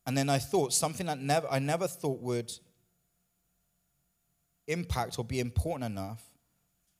And 0.06 0.16
then 0.16 0.28
I 0.28 0.38
thought 0.38 0.72
something 0.72 1.06
that 1.06 1.18
never 1.18 1.48
I 1.50 1.58
never 1.58 1.88
thought 1.88 2.20
would 2.20 2.52
impact 4.68 5.18
or 5.18 5.24
be 5.24 5.40
important 5.40 5.90
enough 5.92 6.22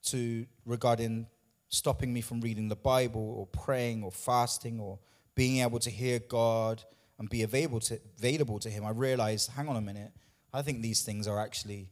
to 0.05 0.46
regarding 0.64 1.26
stopping 1.69 2.12
me 2.14 2.23
from 2.23 2.40
reading 2.40 2.69
the 2.69 2.76
Bible 2.76 3.34
or 3.38 3.46
praying 3.46 4.02
or 4.02 4.11
fasting 4.11 4.81
or 4.81 4.99
being 5.37 5.62
able 5.62 5.79
to 5.79 5.91
hear 5.91 6.19
God 6.19 6.83
and 7.19 7.31
be 7.31 7.44
available 7.44 7.79
to, 7.81 8.00
available 8.19 8.59
to 8.59 8.69
Him, 8.69 8.85
I 8.85 8.91
realized, 8.91 9.53
hang 9.53 9.69
on 9.69 9.77
a 9.77 9.81
minute, 9.81 10.11
I 10.53 10.62
think 10.62 10.83
these 10.83 11.03
things 11.03 11.29
are 11.29 11.38
actually 11.38 11.91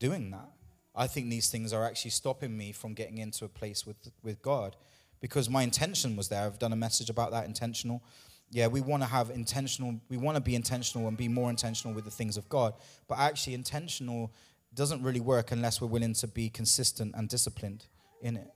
doing 0.00 0.32
that. 0.32 0.50
I 0.96 1.06
think 1.06 1.30
these 1.30 1.50
things 1.50 1.72
are 1.72 1.84
actually 1.84 2.10
stopping 2.10 2.56
me 2.56 2.72
from 2.72 2.94
getting 2.94 3.18
into 3.18 3.44
a 3.44 3.48
place 3.48 3.86
with, 3.86 3.96
with 4.24 4.42
God 4.42 4.74
because 5.20 5.48
my 5.48 5.62
intention 5.62 6.16
was 6.16 6.28
there. 6.28 6.44
I've 6.44 6.58
done 6.58 6.72
a 6.72 6.76
message 6.76 7.10
about 7.10 7.30
that 7.30 7.46
intentional. 7.46 8.02
Yeah, 8.50 8.66
we 8.66 8.80
want 8.80 9.02
to 9.02 9.08
have 9.08 9.30
intentional, 9.30 10.00
we 10.08 10.16
want 10.16 10.36
to 10.36 10.40
be 10.40 10.56
intentional 10.56 11.06
and 11.06 11.16
be 11.16 11.28
more 11.28 11.50
intentional 11.50 11.94
with 11.94 12.04
the 12.04 12.10
things 12.10 12.36
of 12.36 12.48
God. 12.48 12.74
But 13.06 13.18
actually, 13.18 13.54
intentional 13.54 14.32
doesn't 14.74 15.02
really 15.02 15.20
work 15.20 15.52
unless 15.52 15.80
we're 15.80 15.88
willing 15.88 16.14
to 16.14 16.26
be 16.26 16.48
consistent 16.48 17.14
and 17.16 17.28
disciplined 17.28 17.86
in 18.22 18.36
it 18.36 18.50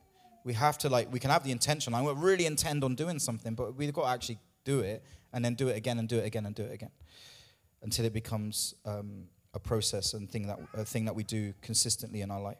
we 0.45 0.53
have 0.53 0.77
to 0.77 0.89
like 0.89 1.11
we 1.11 1.19
can 1.19 1.31
have 1.31 1.43
the 1.43 1.51
intention. 1.51 1.93
I 1.93 2.09
really 2.11 2.45
intend 2.45 2.83
on 2.85 2.95
doing 2.95 3.19
something 3.19 3.55
but 3.55 3.75
we've 3.75 3.91
got 3.91 4.03
to 4.03 4.09
actually 4.09 4.39
do 4.63 4.79
it 4.79 5.03
and 5.33 5.43
then 5.43 5.55
do 5.55 5.67
it 5.67 5.75
again 5.75 5.99
and 5.99 6.07
do 6.07 6.17
it 6.17 6.25
again 6.25 6.45
and 6.45 6.55
do 6.55 6.63
it 6.63 6.71
again 6.71 6.91
until 7.81 8.05
it 8.05 8.13
becomes 8.13 8.75
um, 8.85 9.25
a 9.53 9.59
process 9.59 10.13
and 10.13 10.29
thing 10.29 10.47
that 10.47 10.59
a 10.75 10.85
thing 10.85 11.05
that 11.05 11.15
we 11.15 11.23
do 11.23 11.53
consistently 11.61 12.21
in 12.21 12.31
our 12.31 12.39
life. 12.39 12.57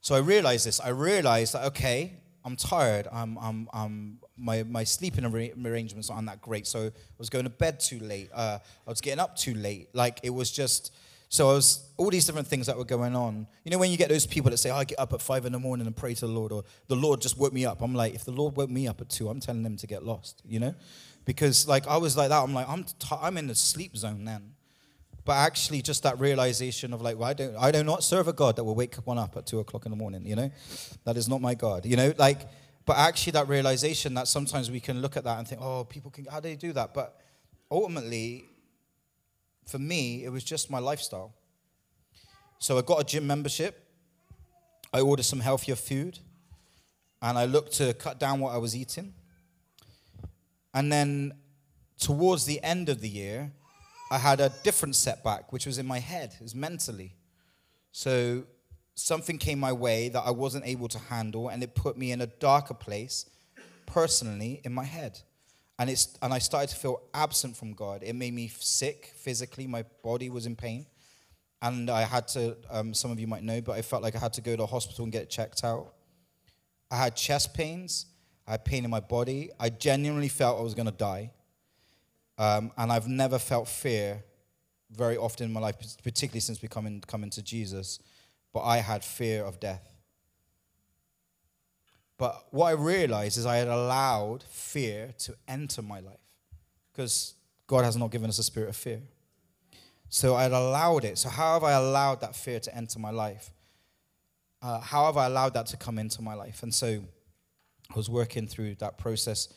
So 0.00 0.16
i 0.16 0.18
realized 0.18 0.66
this. 0.66 0.80
I 0.80 0.88
realized 0.88 1.54
that 1.54 1.64
okay 1.66 2.18
i'm 2.44 2.56
tired. 2.56 3.06
I'm, 3.12 3.38
I'm, 3.38 3.68
I'm 3.72 4.18
my, 4.36 4.64
my 4.64 4.82
sleeping 4.82 5.24
arrangements 5.24 6.10
aren't 6.10 6.26
that 6.26 6.42
great. 6.42 6.66
So 6.66 6.86
i 6.86 6.90
was 7.18 7.30
going 7.30 7.44
to 7.44 7.50
bed 7.50 7.78
too 7.78 8.00
late. 8.00 8.30
Uh, 8.34 8.58
i 8.86 8.90
was 8.90 9.00
getting 9.00 9.20
up 9.20 9.36
too 9.36 9.54
late. 9.54 9.90
Like 9.92 10.18
it 10.24 10.30
was 10.30 10.50
just 10.50 10.92
so 11.32 11.48
I 11.48 11.54
was 11.54 11.88
all 11.96 12.10
these 12.10 12.26
different 12.26 12.46
things 12.46 12.66
that 12.66 12.76
were 12.76 12.84
going 12.84 13.16
on. 13.16 13.46
You 13.64 13.70
know, 13.70 13.78
when 13.78 13.90
you 13.90 13.96
get 13.96 14.10
those 14.10 14.26
people 14.26 14.50
that 14.50 14.58
say, 14.58 14.70
oh, 14.70 14.76
"I 14.76 14.84
get 14.84 15.00
up 15.00 15.14
at 15.14 15.22
five 15.22 15.46
in 15.46 15.52
the 15.52 15.58
morning 15.58 15.86
and 15.86 15.96
pray 15.96 16.12
to 16.12 16.26
the 16.26 16.32
Lord," 16.32 16.52
or 16.52 16.62
"The 16.88 16.94
Lord 16.94 17.22
just 17.22 17.38
woke 17.38 17.54
me 17.54 17.64
up," 17.64 17.80
I'm 17.80 17.94
like, 17.94 18.14
if 18.14 18.26
the 18.26 18.32
Lord 18.32 18.54
woke 18.54 18.68
me 18.68 18.86
up 18.86 19.00
at 19.00 19.08
two, 19.08 19.30
I'm 19.30 19.40
telling 19.40 19.62
them 19.62 19.78
to 19.78 19.86
get 19.86 20.04
lost. 20.04 20.42
You 20.44 20.60
know, 20.60 20.74
because 21.24 21.66
like 21.66 21.86
I 21.88 21.96
was 21.96 22.18
like 22.18 22.28
that. 22.28 22.42
I'm 22.42 22.52
like, 22.52 22.68
I'm 22.68 22.84
t- 22.84 23.16
I'm 23.18 23.38
in 23.38 23.46
the 23.46 23.54
sleep 23.54 23.96
zone 23.96 24.26
then. 24.26 24.52
But 25.24 25.38
actually, 25.38 25.80
just 25.80 26.02
that 26.02 26.20
realization 26.20 26.92
of 26.92 27.00
like, 27.00 27.16
well, 27.16 27.30
I 27.30 27.32
don't, 27.32 27.56
I 27.56 27.70
do 27.70 27.82
not 27.82 28.04
serve 28.04 28.28
a 28.28 28.34
God 28.34 28.56
that 28.56 28.64
will 28.64 28.74
wake 28.74 28.94
one 28.96 29.16
up 29.16 29.34
at 29.34 29.46
two 29.46 29.60
o'clock 29.60 29.86
in 29.86 29.90
the 29.90 29.96
morning. 29.96 30.26
You 30.26 30.36
know, 30.36 30.50
that 31.04 31.16
is 31.16 31.30
not 31.30 31.40
my 31.40 31.54
God. 31.54 31.86
You 31.86 31.96
know, 31.96 32.12
like, 32.18 32.46
but 32.84 32.98
actually, 32.98 33.32
that 33.32 33.48
realization 33.48 34.12
that 34.14 34.28
sometimes 34.28 34.70
we 34.70 34.80
can 34.80 35.00
look 35.00 35.16
at 35.16 35.24
that 35.24 35.38
and 35.38 35.48
think, 35.48 35.62
oh, 35.62 35.84
people 35.84 36.10
can, 36.10 36.26
how 36.26 36.40
do 36.40 36.50
they 36.50 36.56
do 36.56 36.74
that? 36.74 36.92
But 36.92 37.16
ultimately, 37.70 38.44
for 39.66 39.78
me, 39.78 40.24
it 40.24 40.30
was 40.30 40.44
just 40.44 40.70
my 40.70 40.78
lifestyle. 40.78 41.34
So 42.58 42.78
I 42.78 42.82
got 42.82 43.00
a 43.00 43.04
gym 43.04 43.26
membership. 43.26 43.88
I 44.92 45.00
ordered 45.00 45.24
some 45.24 45.40
healthier 45.40 45.76
food. 45.76 46.18
And 47.20 47.38
I 47.38 47.44
looked 47.44 47.74
to 47.74 47.94
cut 47.94 48.18
down 48.18 48.40
what 48.40 48.52
I 48.52 48.58
was 48.58 48.74
eating. 48.74 49.14
And 50.74 50.90
then 50.90 51.34
towards 51.98 52.46
the 52.46 52.62
end 52.62 52.88
of 52.88 53.00
the 53.00 53.08
year, 53.08 53.52
I 54.10 54.18
had 54.18 54.40
a 54.40 54.52
different 54.62 54.96
setback, 54.96 55.52
which 55.52 55.66
was 55.66 55.78
in 55.78 55.86
my 55.86 55.98
head, 55.98 56.34
it 56.34 56.42
was 56.42 56.54
mentally. 56.54 57.14
So 57.92 58.44
something 58.94 59.38
came 59.38 59.58
my 59.58 59.72
way 59.72 60.08
that 60.08 60.20
I 60.20 60.30
wasn't 60.30 60.66
able 60.66 60.88
to 60.88 60.98
handle, 60.98 61.48
and 61.48 61.62
it 61.62 61.74
put 61.74 61.96
me 61.96 62.12
in 62.12 62.20
a 62.20 62.26
darker 62.26 62.74
place 62.74 63.26
personally 63.86 64.60
in 64.64 64.72
my 64.72 64.84
head. 64.84 65.20
And, 65.78 65.90
it's, 65.90 66.16
and 66.22 66.32
I 66.32 66.38
started 66.38 66.70
to 66.70 66.76
feel 66.76 67.02
absent 67.14 67.56
from 67.56 67.72
God. 67.72 68.02
It 68.02 68.14
made 68.14 68.34
me 68.34 68.48
sick 68.58 69.12
physically, 69.16 69.66
my 69.66 69.84
body 70.02 70.30
was 70.30 70.46
in 70.46 70.56
pain. 70.56 70.86
And 71.60 71.90
I 71.90 72.02
had 72.02 72.26
to, 72.28 72.56
um, 72.70 72.92
some 72.92 73.12
of 73.12 73.20
you 73.20 73.26
might 73.26 73.44
know, 73.44 73.60
but 73.60 73.72
I 73.72 73.82
felt 73.82 74.02
like 74.02 74.16
I 74.16 74.18
had 74.18 74.32
to 74.34 74.40
go 74.40 74.56
to 74.56 74.64
a 74.64 74.66
hospital 74.66 75.04
and 75.04 75.12
get 75.12 75.30
checked 75.30 75.62
out. 75.62 75.94
I 76.90 76.96
had 76.96 77.14
chest 77.14 77.54
pains, 77.54 78.06
I 78.46 78.52
had 78.52 78.64
pain 78.64 78.84
in 78.84 78.90
my 78.90 79.00
body. 79.00 79.50
I 79.58 79.70
genuinely 79.70 80.28
felt 80.28 80.58
I 80.58 80.62
was 80.62 80.74
going 80.74 80.86
to 80.86 80.92
die. 80.92 81.30
Um, 82.38 82.72
and 82.76 82.90
I've 82.90 83.08
never 83.08 83.38
felt 83.38 83.68
fear 83.68 84.24
very 84.90 85.16
often 85.16 85.46
in 85.46 85.52
my 85.52 85.60
life, 85.60 85.76
particularly 86.02 86.40
since 86.40 86.58
becoming 86.58 87.00
coming 87.02 87.30
to 87.30 87.42
Jesus. 87.42 87.98
But 88.52 88.62
I 88.62 88.78
had 88.78 89.04
fear 89.04 89.44
of 89.44 89.60
death. 89.60 89.91
But 92.18 92.46
what 92.50 92.66
I 92.66 92.72
realized 92.72 93.38
is 93.38 93.46
I 93.46 93.56
had 93.56 93.68
allowed 93.68 94.44
fear 94.44 95.14
to 95.20 95.34
enter 95.48 95.82
my 95.82 96.00
life 96.00 96.18
because 96.92 97.34
God 97.66 97.84
has 97.84 97.96
not 97.96 98.10
given 98.10 98.28
us 98.28 98.38
a 98.38 98.42
spirit 98.42 98.68
of 98.68 98.76
fear. 98.76 99.00
So 100.08 100.34
I 100.34 100.42
had 100.42 100.52
allowed 100.52 101.04
it. 101.04 101.16
So, 101.16 101.30
how 101.30 101.54
have 101.54 101.64
I 101.64 101.72
allowed 101.72 102.20
that 102.20 102.36
fear 102.36 102.60
to 102.60 102.76
enter 102.76 102.98
my 102.98 103.10
life? 103.10 103.50
Uh, 104.60 104.78
how 104.78 105.06
have 105.06 105.16
I 105.16 105.26
allowed 105.26 105.54
that 105.54 105.66
to 105.68 105.76
come 105.76 105.98
into 105.98 106.20
my 106.20 106.34
life? 106.34 106.62
And 106.62 106.72
so 106.72 107.02
I 107.90 107.96
was 107.96 108.08
working 108.08 108.46
through 108.46 108.76
that 108.76 108.98
process. 108.98 109.48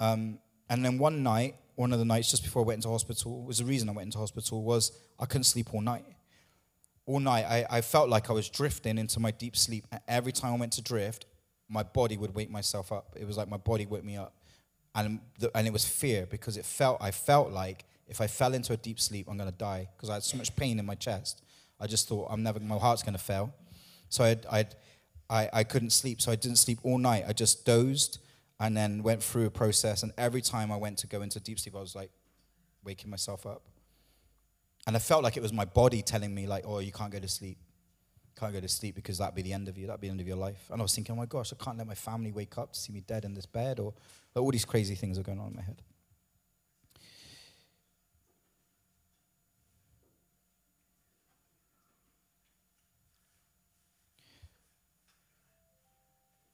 Um, 0.00 0.38
and 0.70 0.84
then 0.84 0.98
one 0.98 1.22
night, 1.22 1.56
one 1.74 1.92
of 1.92 1.98
the 1.98 2.04
nights 2.04 2.30
just 2.30 2.44
before 2.44 2.62
I 2.62 2.66
went 2.66 2.78
into 2.78 2.88
hospital, 2.90 3.42
was 3.42 3.58
the 3.58 3.64
reason 3.64 3.88
I 3.88 3.92
went 3.92 4.06
into 4.06 4.18
hospital, 4.18 4.62
was 4.62 4.92
I 5.18 5.26
couldn't 5.26 5.44
sleep 5.44 5.74
all 5.74 5.80
night. 5.80 6.04
All 7.04 7.20
night, 7.20 7.44
I, 7.44 7.66
I 7.78 7.80
felt 7.80 8.08
like 8.08 8.30
I 8.30 8.32
was 8.32 8.48
drifting 8.48 8.98
into 8.98 9.20
my 9.20 9.30
deep 9.32 9.56
sleep. 9.56 9.86
And 9.90 10.00
every 10.08 10.32
time 10.32 10.54
I 10.54 10.56
went 10.56 10.72
to 10.74 10.82
drift, 10.82 11.26
my 11.68 11.82
body 11.82 12.16
would 12.16 12.34
wake 12.34 12.50
myself 12.50 12.92
up. 12.92 13.14
It 13.18 13.26
was 13.26 13.36
like 13.36 13.48
my 13.48 13.56
body 13.56 13.86
woke 13.86 14.04
me 14.04 14.16
up. 14.16 14.34
And, 14.94 15.20
the, 15.38 15.56
and 15.56 15.66
it 15.66 15.72
was 15.72 15.84
fear 15.84 16.26
because 16.26 16.56
it 16.56 16.64
felt, 16.64 16.98
I 17.00 17.10
felt 17.10 17.52
like 17.52 17.84
if 18.08 18.20
I 18.20 18.26
fell 18.26 18.54
into 18.54 18.72
a 18.72 18.76
deep 18.76 18.98
sleep, 18.98 19.26
I'm 19.30 19.36
going 19.36 19.50
to 19.50 19.56
die 19.56 19.88
because 19.96 20.10
I 20.10 20.14
had 20.14 20.24
so 20.24 20.36
much 20.36 20.54
pain 20.56 20.78
in 20.78 20.86
my 20.86 20.94
chest. 20.94 21.42
I 21.78 21.86
just 21.86 22.08
thought, 22.08 22.28
I'm 22.30 22.42
never, 22.42 22.58
my 22.58 22.78
heart's 22.78 23.02
going 23.02 23.14
to 23.14 23.22
fail. 23.22 23.52
So 24.08 24.24
I'd, 24.24 24.46
I'd, 24.46 24.74
I, 25.30 25.50
I 25.52 25.64
couldn't 25.64 25.90
sleep. 25.90 26.20
So 26.20 26.32
I 26.32 26.36
didn't 26.36 26.56
sleep 26.56 26.78
all 26.82 26.98
night. 26.98 27.24
I 27.28 27.32
just 27.32 27.66
dozed 27.66 28.18
and 28.58 28.76
then 28.76 29.02
went 29.02 29.22
through 29.22 29.46
a 29.46 29.50
process. 29.50 30.02
And 30.02 30.12
every 30.16 30.40
time 30.40 30.72
I 30.72 30.76
went 30.76 30.98
to 30.98 31.06
go 31.06 31.22
into 31.22 31.38
deep 31.38 31.60
sleep, 31.60 31.76
I 31.76 31.80
was 31.80 31.94
like 31.94 32.10
waking 32.82 33.10
myself 33.10 33.46
up. 33.46 33.62
And 34.86 34.96
I 34.96 34.98
felt 34.98 35.22
like 35.22 35.36
it 35.36 35.42
was 35.42 35.52
my 35.52 35.66
body 35.66 36.00
telling 36.00 36.34
me, 36.34 36.46
like, 36.46 36.64
oh, 36.66 36.78
you 36.78 36.92
can't 36.92 37.12
go 37.12 37.18
to 37.18 37.28
sleep. 37.28 37.58
Can't 38.38 38.52
go 38.52 38.60
to 38.60 38.68
sleep 38.68 38.94
because 38.94 39.18
that'd 39.18 39.34
be 39.34 39.42
the 39.42 39.52
end 39.52 39.68
of 39.68 39.76
you. 39.76 39.86
That'd 39.86 40.00
be 40.00 40.06
the 40.06 40.12
end 40.12 40.20
of 40.20 40.28
your 40.28 40.36
life. 40.36 40.68
And 40.70 40.80
I 40.80 40.82
was 40.82 40.94
thinking, 40.94 41.14
oh 41.14 41.18
my 41.18 41.26
gosh, 41.26 41.52
I 41.52 41.62
can't 41.62 41.76
let 41.76 41.86
my 41.86 41.94
family 41.94 42.30
wake 42.30 42.56
up 42.56 42.72
to 42.72 42.78
see 42.78 42.92
me 42.92 43.00
dead 43.00 43.24
in 43.24 43.34
this 43.34 43.46
bed. 43.46 43.80
Or 43.80 43.94
like, 44.34 44.42
all 44.42 44.50
these 44.50 44.64
crazy 44.64 44.94
things 44.94 45.18
are 45.18 45.22
going 45.22 45.40
on 45.40 45.48
in 45.48 45.56
my 45.56 45.62
head. 45.62 45.82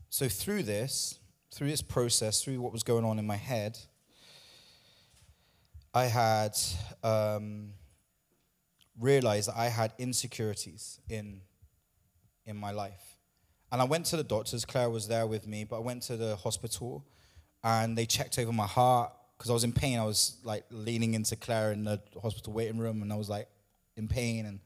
So 0.08 0.28
through 0.28 0.62
this, 0.62 1.18
through 1.52 1.68
this 1.68 1.82
process, 1.82 2.42
through 2.42 2.60
what 2.60 2.72
was 2.72 2.84
going 2.84 3.04
on 3.04 3.18
in 3.18 3.26
my 3.26 3.34
head, 3.34 3.76
I 5.92 6.04
had 6.04 6.56
um, 7.02 7.70
realized 8.98 9.48
that 9.48 9.56
I 9.56 9.66
had 9.66 9.92
insecurities 9.98 11.00
in, 11.08 11.40
in 12.46 12.56
my 12.56 12.70
life. 12.70 13.16
And 13.72 13.80
I 13.80 13.84
went 13.84 14.06
to 14.06 14.16
the 14.16 14.24
doctors. 14.24 14.64
Claire 14.64 14.88
was 14.88 15.08
there 15.08 15.26
with 15.26 15.46
me, 15.46 15.64
but 15.64 15.76
I 15.76 15.80
went 15.80 16.02
to 16.04 16.16
the 16.16 16.36
hospital 16.36 17.04
and 17.62 17.98
they 17.98 18.06
checked 18.06 18.38
over 18.38 18.52
my 18.52 18.66
heart 18.66 19.12
because 19.36 19.50
I 19.50 19.52
was 19.52 19.64
in 19.64 19.72
pain. 19.72 19.98
I 19.98 20.04
was 20.04 20.38
like 20.44 20.64
leaning 20.70 21.14
into 21.14 21.34
Claire 21.34 21.72
in 21.72 21.84
the 21.84 22.00
hospital 22.22 22.52
waiting 22.52 22.78
room 22.78 23.02
and 23.02 23.12
I 23.12 23.16
was 23.16 23.28
like 23.28 23.48
in 23.96 24.06
pain. 24.06 24.46
And 24.46 24.60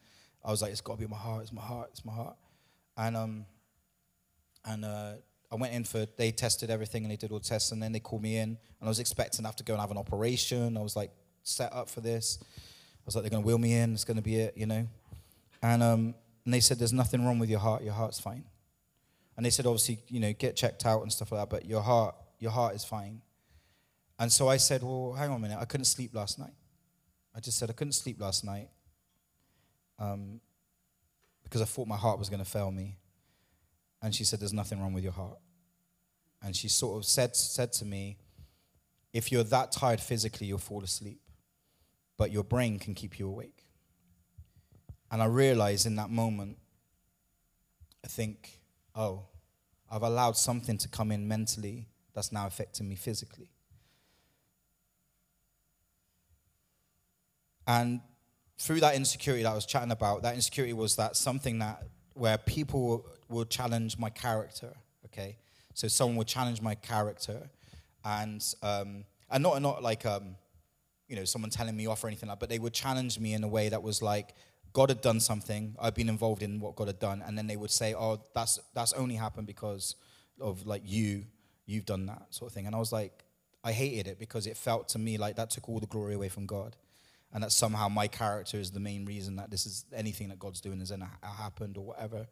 I 0.44 0.50
was 0.50 0.60
like, 0.60 0.72
it's 0.72 0.80
got 0.80 0.94
to 0.94 1.00
be 1.00 1.06
my 1.06 1.16
heart, 1.16 1.42
it's 1.42 1.52
my 1.52 1.62
heart, 1.62 1.88
it's 1.92 2.04
my 2.04 2.12
heart. 2.12 2.36
And, 2.96 3.16
um, 3.16 3.46
and 4.64 4.84
uh, 4.84 5.12
I 5.50 5.54
went 5.54 5.72
in 5.72 5.84
for, 5.84 6.06
they 6.16 6.30
tested 6.30 6.68
everything 6.68 7.04
and 7.04 7.10
they 7.10 7.16
did 7.16 7.32
all 7.32 7.38
the 7.38 7.44
tests 7.44 7.72
and 7.72 7.82
then 7.82 7.92
they 7.92 8.00
called 8.00 8.22
me 8.22 8.36
in 8.36 8.48
and 8.50 8.58
I 8.82 8.88
was 8.88 8.98
expecting 8.98 9.42
to 9.42 9.48
have 9.48 9.56
to 9.56 9.64
go 9.64 9.72
and 9.72 9.80
have 9.80 9.90
an 9.90 9.96
operation. 9.96 10.76
I 10.76 10.82
was 10.82 10.96
like 10.96 11.12
set 11.44 11.72
up 11.72 11.88
for 11.88 12.00
this. 12.00 12.38
I 12.42 13.02
was 13.06 13.14
like, 13.14 13.22
they're 13.22 13.30
going 13.30 13.42
to 13.42 13.46
wheel 13.46 13.58
me 13.58 13.74
in. 13.74 13.94
It's 13.94 14.04
going 14.04 14.18
to 14.18 14.22
be 14.22 14.36
it, 14.36 14.54
you 14.56 14.66
know. 14.66 14.86
And, 15.62 15.82
um, 15.82 16.14
and 16.48 16.54
they 16.54 16.60
said, 16.60 16.78
there's 16.78 16.94
nothing 16.94 17.26
wrong 17.26 17.38
with 17.38 17.50
your 17.50 17.58
heart. 17.58 17.82
Your 17.82 17.92
heart's 17.92 18.18
fine. 18.18 18.42
And 19.36 19.44
they 19.44 19.50
said, 19.50 19.66
obviously, 19.66 19.98
you 20.08 20.18
know, 20.18 20.32
get 20.32 20.56
checked 20.56 20.86
out 20.86 21.02
and 21.02 21.12
stuff 21.12 21.30
like 21.30 21.42
that, 21.42 21.50
but 21.50 21.66
your 21.66 21.82
heart, 21.82 22.14
your 22.38 22.50
heart 22.50 22.74
is 22.74 22.86
fine. 22.86 23.20
And 24.18 24.32
so 24.32 24.48
I 24.48 24.56
said, 24.56 24.82
well, 24.82 25.12
hang 25.12 25.28
on 25.28 25.36
a 25.36 25.38
minute. 25.40 25.58
I 25.60 25.66
couldn't 25.66 25.84
sleep 25.84 26.14
last 26.14 26.38
night. 26.38 26.54
I 27.36 27.40
just 27.40 27.58
said, 27.58 27.68
I 27.68 27.74
couldn't 27.74 27.92
sleep 27.92 28.18
last 28.18 28.46
night 28.46 28.70
um, 29.98 30.40
because 31.44 31.60
I 31.60 31.66
thought 31.66 31.86
my 31.86 31.98
heart 31.98 32.18
was 32.18 32.30
going 32.30 32.42
to 32.42 32.50
fail 32.50 32.70
me. 32.70 32.96
And 34.00 34.14
she 34.14 34.24
said, 34.24 34.40
There's 34.40 34.54
nothing 34.54 34.80
wrong 34.80 34.94
with 34.94 35.04
your 35.04 35.12
heart. 35.12 35.36
And 36.42 36.56
she 36.56 36.68
sort 36.68 36.96
of 36.96 37.04
said, 37.04 37.36
said 37.36 37.74
to 37.74 37.84
me, 37.84 38.16
If 39.12 39.30
you're 39.30 39.44
that 39.44 39.70
tired 39.70 40.00
physically, 40.00 40.46
you'll 40.46 40.56
fall 40.56 40.82
asleep, 40.82 41.20
but 42.16 42.32
your 42.32 42.42
brain 42.42 42.78
can 42.78 42.94
keep 42.94 43.18
you 43.18 43.28
awake. 43.28 43.57
And 45.10 45.22
I 45.22 45.26
realized 45.26 45.86
in 45.86 45.96
that 45.96 46.10
moment, 46.10 46.58
I 48.04 48.08
think, 48.08 48.60
oh, 48.94 49.22
I've 49.90 50.02
allowed 50.02 50.36
something 50.36 50.76
to 50.78 50.88
come 50.88 51.10
in 51.10 51.26
mentally 51.26 51.86
that's 52.14 52.32
now 52.32 52.46
affecting 52.46 52.88
me 52.88 52.94
physically. 52.94 53.50
And 57.66 58.00
through 58.58 58.80
that 58.80 58.96
insecurity 58.96 59.44
that 59.44 59.50
I 59.50 59.54
was 59.54 59.66
chatting 59.66 59.92
about, 59.92 60.22
that 60.22 60.34
insecurity 60.34 60.72
was 60.72 60.96
that 60.96 61.16
something 61.16 61.58
that 61.60 61.82
where 62.14 62.38
people 62.38 63.06
will 63.28 63.44
challenge 63.44 63.98
my 63.98 64.10
character. 64.10 64.74
Okay, 65.06 65.36
so 65.74 65.86
someone 65.88 66.16
will 66.16 66.24
challenge 66.24 66.60
my 66.60 66.74
character, 66.74 67.48
and 68.04 68.44
um, 68.62 69.04
and 69.30 69.42
not 69.42 69.60
not 69.62 69.82
like 69.82 70.04
um, 70.04 70.34
you 71.08 71.16
know 71.16 71.24
someone 71.24 71.50
telling 71.50 71.76
me 71.76 71.86
off 71.86 72.02
or 72.02 72.08
anything 72.08 72.28
like, 72.28 72.38
that, 72.38 72.40
but 72.40 72.48
they 72.48 72.58
would 72.58 72.72
challenge 72.72 73.18
me 73.18 73.34
in 73.34 73.44
a 73.44 73.48
way 73.48 73.68
that 73.68 73.82
was 73.82 74.02
like 74.02 74.34
God 74.72 74.88
had 74.90 75.00
done 75.00 75.20
something. 75.20 75.74
I've 75.80 75.94
been 75.94 76.08
involved 76.08 76.42
in 76.42 76.60
what 76.60 76.76
God 76.76 76.88
had 76.88 76.98
done, 76.98 77.22
and 77.26 77.36
then 77.36 77.46
they 77.46 77.56
would 77.56 77.70
say, 77.70 77.94
"Oh, 77.94 78.20
that's 78.34 78.58
that's 78.74 78.92
only 78.92 79.14
happened 79.14 79.46
because 79.46 79.96
of 80.40 80.66
like 80.66 80.82
you, 80.84 81.24
you've 81.66 81.86
done 81.86 82.06
that 82.06 82.26
sort 82.30 82.50
of 82.50 82.54
thing." 82.54 82.66
And 82.66 82.74
I 82.74 82.78
was 82.78 82.92
like, 82.92 83.24
I 83.64 83.72
hated 83.72 84.06
it 84.06 84.18
because 84.18 84.46
it 84.46 84.56
felt 84.56 84.88
to 84.90 84.98
me 84.98 85.18
like 85.18 85.36
that 85.36 85.50
took 85.50 85.68
all 85.68 85.80
the 85.80 85.86
glory 85.86 86.14
away 86.14 86.28
from 86.28 86.46
God, 86.46 86.76
and 87.32 87.42
that 87.42 87.52
somehow 87.52 87.88
my 87.88 88.08
character 88.08 88.58
is 88.58 88.70
the 88.70 88.80
main 88.80 89.04
reason 89.04 89.36
that 89.36 89.50
this 89.50 89.66
is 89.66 89.84
anything 89.92 90.28
that 90.28 90.38
God's 90.38 90.60
doing 90.60 90.80
in 90.80 91.08
happened 91.22 91.76
or 91.76 91.84
whatever. 91.84 92.26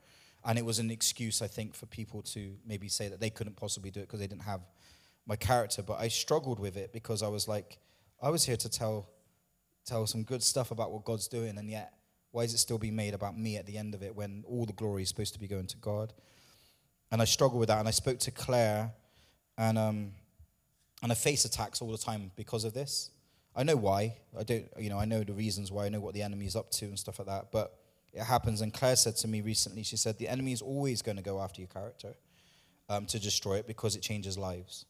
And 0.45 0.59
it 0.59 0.65
was 0.65 0.79
an 0.79 0.91
excuse, 0.91 1.43
I 1.43 1.49
think, 1.49 1.75
for 1.75 1.87
people 1.87 2.23
to 2.23 2.55
maybe 2.65 2.89
say 2.89 3.09
that 3.09 3.21
they 3.21 3.31
couldn't 3.31 3.57
possibly 3.57 3.91
do 3.91 4.01
it 4.01 4.05
because 4.05 4.21
they 4.21 4.29
didn't 4.29 4.45
have 4.45 4.61
my 5.27 5.35
character. 5.35 5.83
But 5.83 5.99
I 5.99 6.07
struggled 6.07 6.61
with 6.61 6.77
it 6.77 6.93
because 6.93 7.23
I 7.23 7.29
was 7.29 7.49
like, 7.49 7.79
I 8.23 8.31
was 8.31 8.45
here 8.45 8.57
to 8.57 8.69
tell, 8.69 9.11
tell 9.85 10.07
some 10.07 10.23
good 10.23 10.43
stuff 10.43 10.71
about 10.71 10.93
what 10.93 11.05
God's 11.05 11.27
doing, 11.27 11.59
and 11.59 11.69
yet, 11.69 11.93
why 12.37 12.43
is 12.43 12.53
it 12.53 12.59
still 12.59 12.77
being 12.77 12.95
made 12.95 13.15
about 13.15 13.39
me 13.39 13.57
at 13.57 13.65
the 13.65 13.79
end 13.79 13.95
of 13.95 14.03
it 14.03 14.15
when 14.15 14.45
all 14.47 14.67
the 14.67 14.75
glory 14.75 15.01
is 15.01 15.09
supposed 15.09 15.33
to 15.33 15.41
be 15.41 15.49
going 15.49 15.67
to 15.67 15.77
God? 15.79 16.13
And 17.11 17.23
I 17.23 17.25
struggle 17.25 17.59
with 17.59 17.69
that. 17.69 17.79
And 17.79 17.89
I 17.89 17.93
spoke 17.93 18.19
to 18.19 18.31
Claire, 18.31 18.93
and 19.57 19.79
um, 19.79 20.13
and 21.03 21.11
I 21.11 21.15
face 21.15 21.47
attacks 21.47 21.81
all 21.81 21.91
the 21.91 21.97
time 21.97 22.31
because 22.37 22.65
of 22.65 22.75
this. 22.75 23.11
I 23.55 23.63
know 23.63 23.77
why. 23.77 24.19
I 24.39 24.43
don't, 24.43 24.67
you 24.79 24.91
know, 24.91 24.99
I 24.99 25.07
know 25.07 25.25
the 25.25 25.33
reasons 25.33 25.73
why. 25.73 25.87
I 25.87 25.89
know 25.89 26.01
what 26.01 26.13
the 26.13 26.21
enemy 26.21 26.45
is 26.45 26.57
up 26.57 26.71
to 26.73 26.85
and 26.85 26.99
stuff 26.99 27.19
like 27.19 27.29
that. 27.29 27.53
But 27.53 27.75
it 28.13 28.23
happens. 28.23 28.61
And 28.61 28.71
Claire 28.71 28.97
said 28.97 29.17
to 29.17 29.29
me 29.29 29.41
recently, 29.41 29.83
she 29.83 29.97
said, 29.97 30.19
the 30.19 30.29
enemy 30.29 30.53
is 30.53 30.61
always 30.61 31.01
going 31.01 31.17
to 31.17 31.23
go 31.23 31.41
after 31.41 31.63
your 31.63 31.69
character 31.69 32.17
um, 32.91 33.07
to 33.07 33.19
destroy 33.19 33.55
it 33.55 33.67
because 33.67 33.97
it 33.97 34.03
changes 34.03 34.37
lives. 34.37 34.85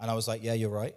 And 0.00 0.10
I 0.10 0.14
was 0.14 0.26
like, 0.26 0.42
yeah, 0.42 0.54
you're 0.54 0.70
right. 0.70 0.94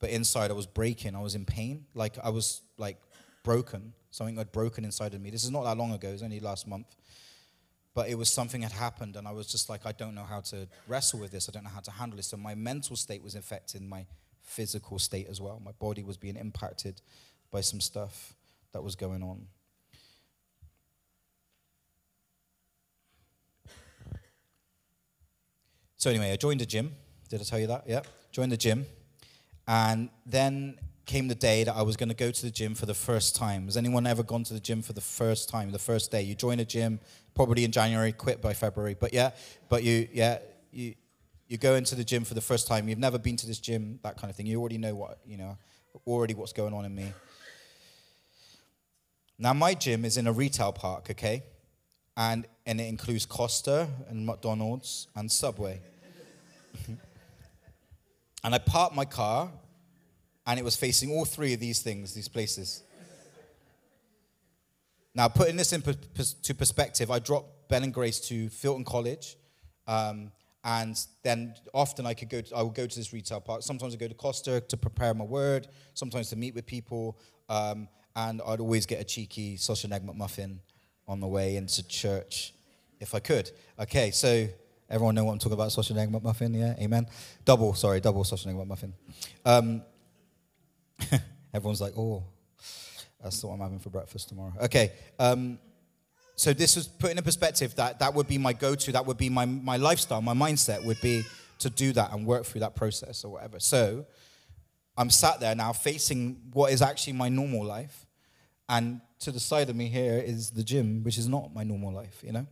But 0.00 0.10
inside, 0.10 0.50
I 0.50 0.54
was 0.54 0.66
breaking. 0.66 1.16
I 1.16 1.20
was 1.20 1.34
in 1.34 1.44
pain. 1.44 1.86
Like, 1.94 2.18
I 2.22 2.30
was 2.30 2.62
like 2.76 2.98
broken. 3.42 3.92
Something 4.10 4.36
had 4.36 4.52
broken 4.52 4.84
inside 4.84 5.14
of 5.14 5.20
me. 5.20 5.30
This 5.30 5.44
is 5.44 5.50
not 5.50 5.64
that 5.64 5.76
long 5.76 5.92
ago. 5.92 6.08
It 6.08 6.12
was 6.12 6.22
only 6.22 6.40
last 6.40 6.66
month. 6.66 6.94
But 7.94 8.08
it 8.08 8.16
was 8.16 8.30
something 8.30 8.62
had 8.62 8.72
happened. 8.72 9.16
And 9.16 9.26
I 9.26 9.32
was 9.32 9.48
just 9.48 9.68
like, 9.68 9.86
I 9.86 9.92
don't 9.92 10.14
know 10.14 10.24
how 10.24 10.40
to 10.40 10.68
wrestle 10.86 11.18
with 11.18 11.32
this. 11.32 11.48
I 11.48 11.52
don't 11.52 11.64
know 11.64 11.70
how 11.70 11.80
to 11.80 11.90
handle 11.90 12.16
this. 12.16 12.28
So 12.28 12.36
my 12.36 12.54
mental 12.54 12.94
state 12.94 13.22
was 13.22 13.34
affecting 13.34 13.88
my 13.88 14.06
physical 14.40 14.98
state 14.98 15.26
as 15.28 15.40
well. 15.40 15.60
My 15.64 15.72
body 15.72 16.04
was 16.04 16.16
being 16.16 16.36
impacted 16.36 17.02
by 17.50 17.60
some 17.60 17.80
stuff 17.80 18.34
that 18.72 18.82
was 18.82 18.94
going 18.94 19.22
on. 19.22 19.46
So 25.96 26.10
anyway, 26.10 26.32
I 26.32 26.36
joined 26.36 26.62
a 26.62 26.66
gym. 26.66 26.94
Did 27.28 27.40
I 27.40 27.44
tell 27.44 27.58
you 27.58 27.66
that? 27.66 27.84
Yeah. 27.88 28.02
Joined 28.30 28.52
the 28.52 28.56
gym. 28.56 28.86
And 29.68 30.08
then 30.24 30.78
came 31.04 31.28
the 31.28 31.34
day 31.34 31.62
that 31.64 31.76
I 31.76 31.82
was 31.82 31.96
going 31.96 32.08
to 32.08 32.14
go 32.14 32.30
to 32.30 32.42
the 32.42 32.50
gym 32.50 32.74
for 32.74 32.86
the 32.86 32.94
first 32.94 33.36
time. 33.36 33.66
Has 33.66 33.76
anyone 33.76 34.06
ever 34.06 34.22
gone 34.22 34.42
to 34.44 34.54
the 34.54 34.60
gym 34.60 34.82
for 34.82 34.94
the 34.94 35.00
first 35.00 35.48
time, 35.48 35.70
the 35.70 35.78
first 35.78 36.10
day? 36.10 36.22
You 36.22 36.34
join 36.34 36.58
a 36.58 36.64
gym 36.64 37.00
probably 37.34 37.64
in 37.64 37.70
January, 37.70 38.12
quit 38.12 38.42
by 38.42 38.54
February, 38.54 38.96
but 38.98 39.12
yeah, 39.12 39.30
but 39.68 39.84
you, 39.84 40.08
yeah, 40.12 40.38
you, 40.72 40.94
you 41.48 41.58
go 41.58 41.74
into 41.74 41.94
the 41.94 42.04
gym 42.04 42.24
for 42.24 42.34
the 42.34 42.40
first 42.40 42.66
time. 42.66 42.88
You've 42.88 42.98
never 42.98 43.18
been 43.18 43.36
to 43.36 43.46
this 43.46 43.58
gym, 43.58 44.00
that 44.02 44.16
kind 44.16 44.30
of 44.30 44.36
thing. 44.36 44.46
You 44.46 44.58
already 44.58 44.78
know 44.78 44.94
what, 44.94 45.18
you 45.26 45.36
know, 45.36 45.56
already 46.06 46.34
what's 46.34 46.52
going 46.52 46.72
on 46.72 46.84
in 46.84 46.94
me. 46.94 47.12
Now, 49.38 49.52
my 49.52 49.74
gym 49.74 50.04
is 50.04 50.16
in 50.16 50.26
a 50.26 50.32
retail 50.32 50.72
park, 50.72 51.08
okay? 51.10 51.42
And, 52.16 52.46
and 52.66 52.80
it 52.80 52.84
includes 52.84 53.24
Costa 53.24 53.88
and 54.08 54.26
McDonald's 54.26 55.08
and 55.14 55.30
Subway. 55.30 55.80
and 58.44 58.54
I 58.54 58.58
parked 58.58 58.94
my 58.94 59.04
car, 59.04 59.50
and 60.46 60.58
it 60.58 60.64
was 60.64 60.76
facing 60.76 61.10
all 61.10 61.24
three 61.24 61.52
of 61.54 61.60
these 61.60 61.80
things, 61.82 62.14
these 62.14 62.28
places. 62.28 62.82
Now, 65.14 65.26
putting 65.28 65.56
this 65.56 65.72
into 65.72 65.94
perspective, 66.54 67.10
I 67.10 67.18
dropped 67.18 67.68
Ben 67.68 67.82
and 67.82 67.92
Grace 67.92 68.20
to 68.28 68.46
Filton 68.48 68.86
College. 68.86 69.36
Um, 69.86 70.30
and 70.64 70.96
then 71.22 71.54
often 71.72 72.06
I 72.06 72.14
could 72.14 72.28
go. 72.28 72.40
To, 72.40 72.56
I 72.56 72.62
would 72.62 72.74
go 72.74 72.86
to 72.86 72.96
this 72.96 73.12
retail 73.12 73.40
park. 73.40 73.62
Sometimes 73.62 73.94
I 73.94 73.96
go 73.96 74.08
to 74.08 74.14
Costa 74.14 74.60
to 74.60 74.76
prepare 74.76 75.14
my 75.14 75.24
word. 75.24 75.68
Sometimes 75.94 76.28
to 76.30 76.36
meet 76.36 76.54
with 76.54 76.66
people. 76.66 77.18
Um, 77.48 77.88
and 78.14 78.42
I'd 78.46 78.60
always 78.60 78.86
get 78.86 79.00
a 79.00 79.04
cheeky 79.04 79.56
sausage 79.56 79.84
and 79.84 79.92
egg 79.92 80.06
McMuffin 80.06 80.58
on 81.06 81.20
the 81.20 81.26
way 81.26 81.56
into 81.56 81.86
church, 81.86 82.52
if 83.00 83.14
I 83.14 83.20
could. 83.20 83.50
Okay, 83.80 84.10
so 84.10 84.46
everyone 84.90 85.14
know 85.14 85.24
what 85.24 85.32
I'm 85.32 85.38
talking 85.38 85.54
about? 85.54 85.72
Sausage 85.72 85.96
and 85.96 86.00
egg 86.00 86.10
McMuffin. 86.10 86.58
Yeah, 86.58 86.74
amen. 86.82 87.06
Double. 87.44 87.74
Sorry, 87.74 88.00
double 88.00 88.24
sausage 88.24 88.46
and 88.46 88.60
egg 88.60 88.66
McMuffin. 88.66 88.92
Um, 89.44 89.82
everyone's 91.54 91.80
like, 91.80 91.94
oh, 91.96 92.24
that's 93.22 93.42
what 93.42 93.52
I'm 93.52 93.60
having 93.60 93.78
for 93.78 93.90
breakfast 93.90 94.28
tomorrow. 94.28 94.52
Okay. 94.62 94.92
Um, 95.18 95.58
so 96.36 96.52
this 96.52 96.76
was 96.76 96.86
put 96.86 97.10
in 97.10 97.18
a 97.18 97.22
perspective 97.22 97.74
that 97.74 97.98
that 97.98 98.14
would 98.14 98.28
be 98.28 98.38
my 98.38 98.52
go-to, 98.52 98.92
that 98.92 99.06
would 99.06 99.18
be 99.18 99.28
my, 99.28 99.44
my 99.44 99.76
lifestyle, 99.76 100.22
my 100.22 100.34
mindset 100.34 100.84
would 100.84 101.00
be 101.00 101.24
to 101.58 101.68
do 101.68 101.92
that 101.92 102.12
and 102.12 102.24
work 102.24 102.44
through 102.44 102.60
that 102.60 102.76
process 102.76 103.24
or 103.24 103.32
whatever. 103.32 103.58
So 103.58 104.06
I'm 104.96 105.10
sat 105.10 105.40
there 105.40 105.54
now 105.56 105.72
facing 105.72 106.40
what 106.52 106.72
is 106.72 106.80
actually 106.80 107.14
my 107.14 107.28
normal 107.28 107.64
life. 107.64 108.06
And 108.68 109.00
to 109.20 109.32
the 109.32 109.40
side 109.40 109.68
of 109.68 109.74
me 109.74 109.88
here 109.88 110.22
is 110.24 110.50
the 110.50 110.62
gym, 110.62 111.02
which 111.02 111.18
is 111.18 111.26
not 111.26 111.52
my 111.52 111.64
normal 111.64 111.92
life, 111.92 112.22
you 112.24 112.32
know? 112.32 112.46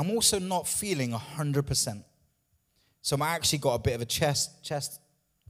I'm 0.00 0.10
also 0.12 0.38
not 0.38 0.66
feeling 0.66 1.10
100%. 1.10 2.04
So 3.02 3.18
I 3.20 3.34
actually 3.34 3.58
got 3.58 3.74
a 3.74 3.78
bit 3.78 3.94
of 3.94 4.00
a 4.00 4.06
chest, 4.06 4.64
chest, 4.64 4.98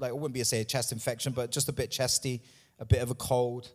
like 0.00 0.10
I 0.10 0.12
wouldn't 0.12 0.34
be 0.34 0.40
a 0.40 0.44
say 0.44 0.60
a 0.60 0.64
chest 0.64 0.90
infection, 0.90 1.32
but 1.32 1.52
just 1.52 1.68
a 1.68 1.72
bit 1.72 1.88
chesty, 1.88 2.42
a 2.80 2.84
bit 2.84 3.00
of 3.00 3.12
a 3.12 3.14
cold. 3.14 3.70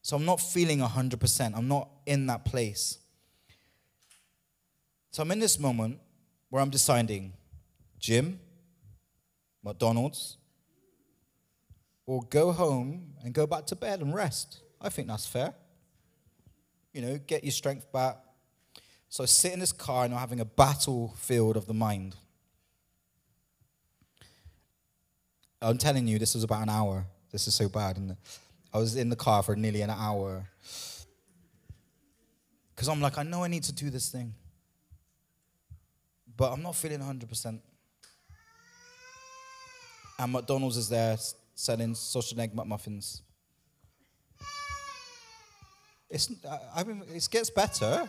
So 0.00 0.16
I'm 0.16 0.24
not 0.24 0.40
feeling 0.40 0.78
100%. 0.78 1.54
I'm 1.54 1.68
not 1.68 1.90
in 2.06 2.26
that 2.28 2.46
place. 2.46 2.96
So 5.10 5.22
I'm 5.22 5.30
in 5.32 5.38
this 5.38 5.58
moment 5.58 5.98
where 6.48 6.62
I'm 6.62 6.70
deciding 6.70 7.34
gym, 7.98 8.40
McDonald's, 9.62 10.38
or 12.06 12.22
go 12.30 12.52
home 12.52 13.16
and 13.22 13.34
go 13.34 13.46
back 13.46 13.66
to 13.66 13.76
bed 13.76 14.00
and 14.00 14.14
rest. 14.14 14.60
I 14.80 14.88
think 14.88 15.08
that's 15.08 15.26
fair. 15.26 15.52
You 16.94 17.02
know, 17.02 17.18
get 17.18 17.44
your 17.44 17.52
strength 17.52 17.92
back. 17.92 18.16
So 19.10 19.26
sit 19.26 19.52
in 19.52 19.58
this 19.58 19.72
car 19.72 20.04
and 20.04 20.14
I'm 20.14 20.20
having 20.20 20.38
a 20.38 20.44
battlefield 20.44 21.56
of 21.56 21.66
the 21.66 21.74
mind. 21.74 22.14
I'm 25.60 25.78
telling 25.78 26.06
you, 26.06 26.18
this 26.18 26.34
was 26.34 26.44
about 26.44 26.62
an 26.62 26.68
hour. 26.68 27.04
This 27.32 27.48
is 27.48 27.54
so 27.54 27.68
bad. 27.68 27.96
And 27.96 28.16
I 28.72 28.78
was 28.78 28.94
in 28.94 29.08
the 29.08 29.16
car 29.16 29.42
for 29.42 29.56
nearly 29.56 29.82
an 29.82 29.90
hour. 29.90 30.48
Because 32.74 32.88
I'm 32.88 33.00
like, 33.00 33.18
I 33.18 33.24
know 33.24 33.42
I 33.42 33.48
need 33.48 33.64
to 33.64 33.72
do 33.72 33.90
this 33.90 34.10
thing. 34.10 34.32
But 36.36 36.52
I'm 36.52 36.62
not 36.62 36.76
feeling 36.76 37.00
100%. 37.00 37.60
And 40.20 40.32
McDonald's 40.32 40.76
is 40.76 40.88
there 40.88 41.16
selling 41.56 41.96
sausage 41.96 42.38
egg 42.38 42.54
McMuffins. 42.54 43.22
It's, 46.08 46.30
I 46.74 46.84
mean, 46.84 47.02
it 47.12 47.28
gets 47.28 47.50
better. 47.50 48.08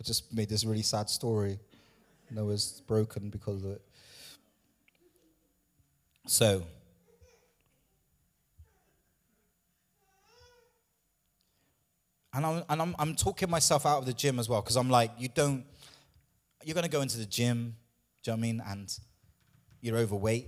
I 0.00 0.04
just 0.04 0.32
made 0.32 0.48
this 0.48 0.64
really 0.64 0.82
sad 0.82 1.10
story. 1.10 1.58
Noah's 2.30 2.82
broken 2.86 3.30
because 3.30 3.64
of 3.64 3.72
it. 3.72 3.82
So, 6.26 6.62
And 12.34 12.46
I'm, 12.46 12.62
and 12.68 12.82
I'm, 12.82 12.96
I'm 13.00 13.14
talking 13.16 13.50
myself 13.50 13.84
out 13.84 13.98
of 13.98 14.06
the 14.06 14.12
gym 14.12 14.38
as 14.38 14.48
well 14.48 14.60
because 14.60 14.76
I'm 14.76 14.88
like, 14.88 15.10
you 15.18 15.28
don't, 15.28 15.64
you're 16.64 16.74
going 16.74 16.84
to 16.84 16.90
go 16.90 17.00
into 17.00 17.18
the 17.18 17.26
gym, 17.26 17.74
do 18.22 18.30
you 18.30 18.36
know 18.36 18.40
what 18.40 18.46
I 18.46 18.52
mean? 18.52 18.62
And 18.64 18.98
you're 19.80 19.96
overweight 19.96 20.46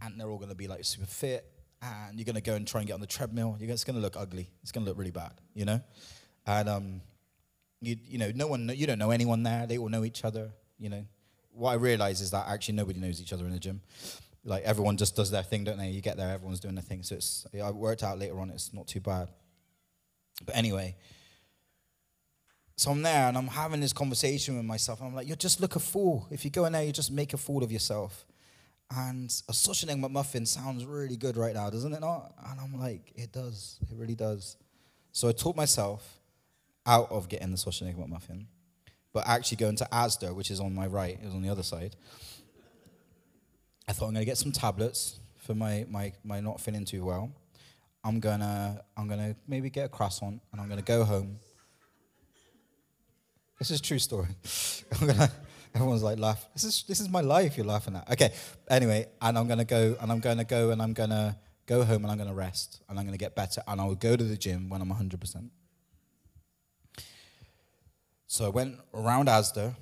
and 0.00 0.18
they're 0.18 0.28
all 0.28 0.38
going 0.38 0.48
to 0.48 0.56
be 0.56 0.66
like 0.66 0.84
super 0.84 1.06
fit 1.06 1.44
and 1.80 2.18
you're 2.18 2.24
going 2.24 2.34
to 2.34 2.40
go 2.40 2.54
and 2.54 2.66
try 2.66 2.80
and 2.80 2.88
get 2.88 2.94
on 2.94 3.00
the 3.00 3.06
treadmill. 3.06 3.56
It's 3.60 3.84
going 3.84 3.94
to 3.94 4.02
look 4.02 4.16
ugly. 4.16 4.50
It's 4.62 4.72
going 4.72 4.84
to 4.84 4.90
look 4.90 4.98
really 4.98 5.12
bad, 5.12 5.32
you 5.54 5.64
know? 5.64 5.80
And, 6.44 6.68
um, 6.68 7.00
you, 7.82 7.96
you 8.08 8.16
know, 8.16 8.30
no 8.34 8.46
one, 8.46 8.70
you 8.74 8.86
don't 8.86 8.98
know 8.98 9.10
anyone 9.10 9.42
there. 9.42 9.66
They 9.66 9.76
all 9.76 9.88
know 9.88 10.04
each 10.04 10.24
other, 10.24 10.50
you 10.78 10.88
know? 10.88 11.04
What 11.52 11.72
I 11.72 11.74
realize 11.74 12.20
is 12.20 12.30
that 12.30 12.46
actually 12.48 12.74
nobody 12.74 13.00
knows 13.00 13.20
each 13.20 13.32
other 13.32 13.44
in 13.44 13.50
the 13.52 13.58
gym. 13.58 13.82
Like 14.44 14.62
everyone 14.62 14.96
just 14.96 15.16
does 15.16 15.30
their 15.30 15.42
thing, 15.42 15.64
don't 15.64 15.78
they? 15.78 15.90
You 15.90 16.00
get 16.00 16.16
there, 16.16 16.30
everyone's 16.32 16.60
doing 16.60 16.76
their 16.76 16.82
thing. 16.82 17.02
So 17.02 17.16
it's, 17.16 17.46
I 17.62 17.70
worked 17.70 18.02
out 18.02 18.18
later 18.18 18.38
on, 18.40 18.50
it's 18.50 18.72
not 18.72 18.86
too 18.86 19.00
bad. 19.00 19.28
But 20.46 20.56
anyway, 20.56 20.96
so 22.76 22.90
I'm 22.92 23.02
there 23.02 23.28
and 23.28 23.36
I'm 23.36 23.48
having 23.48 23.80
this 23.80 23.92
conversation 23.92 24.56
with 24.56 24.64
myself. 24.64 25.02
I'm 25.02 25.14
like, 25.14 25.28
you 25.28 25.36
just 25.36 25.60
look 25.60 25.76
a 25.76 25.80
fool. 25.80 26.26
If 26.30 26.44
you 26.44 26.50
go 26.50 26.64
in 26.64 26.72
there, 26.72 26.84
you 26.84 26.92
just 26.92 27.10
make 27.10 27.34
a 27.34 27.36
fool 27.36 27.62
of 27.62 27.70
yourself. 27.70 28.24
And 28.90 29.32
a 29.48 29.52
and 29.52 29.90
egg 29.90 30.02
McMuffin 30.02 30.46
sounds 30.46 30.84
really 30.84 31.16
good 31.16 31.36
right 31.36 31.54
now, 31.54 31.70
doesn't 31.70 31.92
it 31.92 32.00
not? 32.00 32.32
And 32.46 32.60
I'm 32.60 32.78
like, 32.78 33.12
it 33.16 33.32
does. 33.32 33.78
It 33.82 33.96
really 33.96 34.14
does. 34.14 34.56
So 35.12 35.28
I 35.28 35.32
taught 35.32 35.56
myself 35.56 36.21
out 36.86 37.10
of 37.10 37.28
getting 37.28 37.50
the 37.50 37.56
sausage 37.56 37.94
McMuffin, 37.94 38.46
but 39.12 39.26
actually 39.26 39.56
going 39.56 39.76
to 39.76 39.88
Asda, 39.92 40.34
which 40.34 40.50
is 40.50 40.60
on 40.60 40.74
my 40.74 40.86
right, 40.86 41.18
it 41.20 41.24
was 41.24 41.34
on 41.34 41.42
the 41.42 41.48
other 41.48 41.62
side. 41.62 41.96
I 43.88 43.92
thought 43.92 44.06
I'm 44.06 44.14
gonna 44.14 44.24
get 44.24 44.38
some 44.38 44.52
tablets 44.52 45.18
for 45.38 45.54
my, 45.54 45.84
my, 45.88 46.12
my 46.24 46.40
not 46.40 46.60
feeling 46.60 46.84
too 46.84 47.04
well. 47.04 47.32
I'm 48.04 48.18
gonna 48.20 48.82
I'm 48.96 49.08
gonna 49.08 49.36
maybe 49.46 49.70
get 49.70 49.86
a 49.86 49.88
croissant 49.88 50.40
and 50.50 50.60
I'm 50.60 50.68
gonna 50.68 50.82
go 50.82 51.04
home. 51.04 51.38
This 53.58 53.70
is 53.70 53.80
true 53.80 54.00
story. 54.00 54.26
Gonna 55.00 55.30
everyone's 55.74 56.02
like 56.02 56.18
laugh. 56.18 56.48
This 56.52 56.64
is 56.64 56.84
this 56.88 57.00
is 57.00 57.08
my 57.08 57.20
life 57.20 57.56
you're 57.56 57.64
laughing 57.66 57.94
at. 57.94 58.10
Okay. 58.10 58.32
Anyway, 58.68 59.06
and 59.20 59.38
I'm 59.38 59.46
gonna 59.46 59.64
go 59.64 59.96
and 60.00 60.10
I'm 60.10 60.18
gonna 60.18 60.44
go 60.44 60.70
and 60.70 60.82
I'm 60.82 60.94
gonna 60.94 61.38
go 61.66 61.84
home 61.84 62.02
and 62.02 62.10
I'm 62.10 62.18
gonna 62.18 62.34
rest 62.34 62.82
and 62.88 62.98
I'm 62.98 63.04
gonna 63.04 63.18
get 63.18 63.36
better 63.36 63.62
and 63.68 63.80
I'll 63.80 63.94
go 63.94 64.16
to 64.16 64.24
the 64.24 64.36
gym 64.36 64.68
when 64.68 64.80
I'm 64.80 64.88
100 64.88 65.20
percent 65.20 65.52
So 68.32 68.46
I 68.46 68.48
went 68.48 68.78
around 68.94 69.28
Asda 69.28 69.74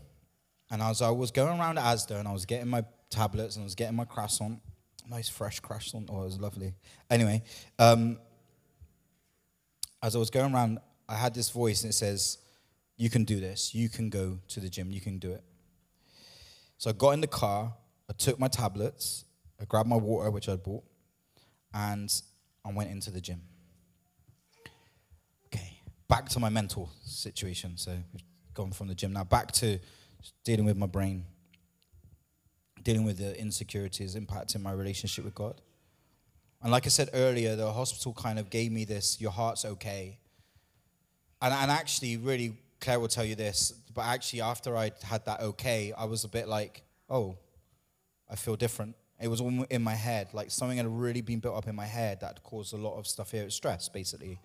and 0.73 0.83
as 0.83 1.03
I 1.03 1.11
was 1.11 1.31
going 1.31 1.61
around 1.61 1.77
Asda 1.77 2.19
and 2.19 2.27
I 2.27 2.33
was 2.33 2.45
getting 2.45 2.67
my 2.67 2.83
tablets 3.09 3.55
and 3.55 3.63
I 3.63 3.65
was 3.65 3.77
getting 3.77 3.95
my 3.95 4.05
croissant 4.05 4.61
nice 5.09 5.29
fresh 5.29 5.61
croissant. 5.61 6.09
Oh, 6.11 6.23
it 6.23 6.25
was 6.25 6.41
lovely. 6.41 6.75
Anyway, 7.09 7.45
um, 7.79 8.19
as 10.03 10.17
I 10.17 10.19
was 10.19 10.31
going 10.31 10.53
around, 10.53 10.81
I 11.09 11.15
had 11.15 11.33
this 11.33 11.51
voice 11.51 11.85
and 11.85 11.91
it 11.91 11.95
says, 11.95 12.39
You 12.97 13.09
can 13.09 13.23
do 13.23 13.39
this. 13.39 13.73
You 13.73 13.89
can 13.89 14.11
go 14.11 14.41
to 14.49 14.59
the 14.59 14.69
gym. 14.69 14.91
You 14.91 15.01
can 15.01 15.19
do 15.19 15.31
it. 15.31 15.45
So 16.77 16.91
I 16.91 16.93
got 16.93 17.11
in 17.11 17.21
the 17.21 17.29
car, 17.29 17.73
I 18.09 18.15
took 18.15 18.41
my 18.41 18.49
tablets, 18.49 19.27
I 19.61 19.65
grabbed 19.65 19.89
my 19.89 19.97
water, 19.97 20.29
which 20.33 20.49
I'd 20.49 20.65
bought, 20.65 20.83
and 21.73 22.11
I 22.65 22.73
went 22.73 22.91
into 22.91 23.13
the 23.13 23.21
gym. 23.21 23.43
Okay, 25.47 25.83
back 26.09 26.29
to 26.31 26.41
my 26.41 26.49
mental 26.49 26.91
situation. 27.05 27.77
So 27.77 27.93
we've 28.13 28.25
gone 28.61 28.73
from 28.73 28.89
the 28.89 28.95
gym 28.95 29.13
now 29.13 29.25
back 29.25 29.53
to 29.53 29.79
dealing 30.45 30.67
with 30.67 30.77
my 30.77 30.87
brain 30.87 31.25
dealing 32.83 33.05
with 33.05 33.19
the 33.19 33.39
insecurities 33.39 34.15
impacting 34.17 34.61
my 34.61 34.73
relationship 34.73 35.25
with 35.25 35.35
God. 35.35 35.61
And 36.63 36.71
like 36.71 36.87
I 36.87 36.89
said 36.91 37.11
earlier, 37.15 37.57
the 37.57 37.73
hospital 37.73 38.13
kind 38.13 38.39
of 38.39 38.51
gave 38.51 38.71
me 38.71 38.85
this 38.85 39.21
your 39.21 39.31
heart's 39.31 39.65
okay. 39.65 40.19
And, 41.43 41.55
and 41.55 41.71
actually, 41.71 42.17
really, 42.19 42.57
Claire 42.81 43.01
will 43.01 43.09
tell 43.09 43.25
you 43.25 43.35
this, 43.35 43.73
but 43.95 44.03
actually, 44.03 44.43
after 44.43 44.77
I 44.77 44.93
had 45.03 45.25
that 45.25 45.41
okay, 45.41 45.93
I 45.97 46.05
was 46.05 46.25
a 46.25 46.29
bit 46.29 46.49
like, 46.49 46.83
oh, 47.09 47.37
I 48.31 48.37
feel 48.37 48.57
different. 48.57 48.95
It 49.21 49.29
was 49.29 49.41
all 49.41 49.67
in 49.71 49.83
my 49.83 49.95
head, 49.95 50.29
like 50.33 50.51
something 50.51 50.79
had 50.79 50.87
really 50.87 51.21
been 51.21 51.41
built 51.41 51.57
up 51.57 51.69
in 51.69 51.77
my 51.77 51.87
head 51.87 52.21
that 52.21 52.43
caused 52.43 52.73
a 52.73 52.77
lot 52.77 52.99
of 52.99 53.07
stuff 53.07 53.33
here, 53.33 53.49
stress 53.51 53.89
basically, 53.89 54.39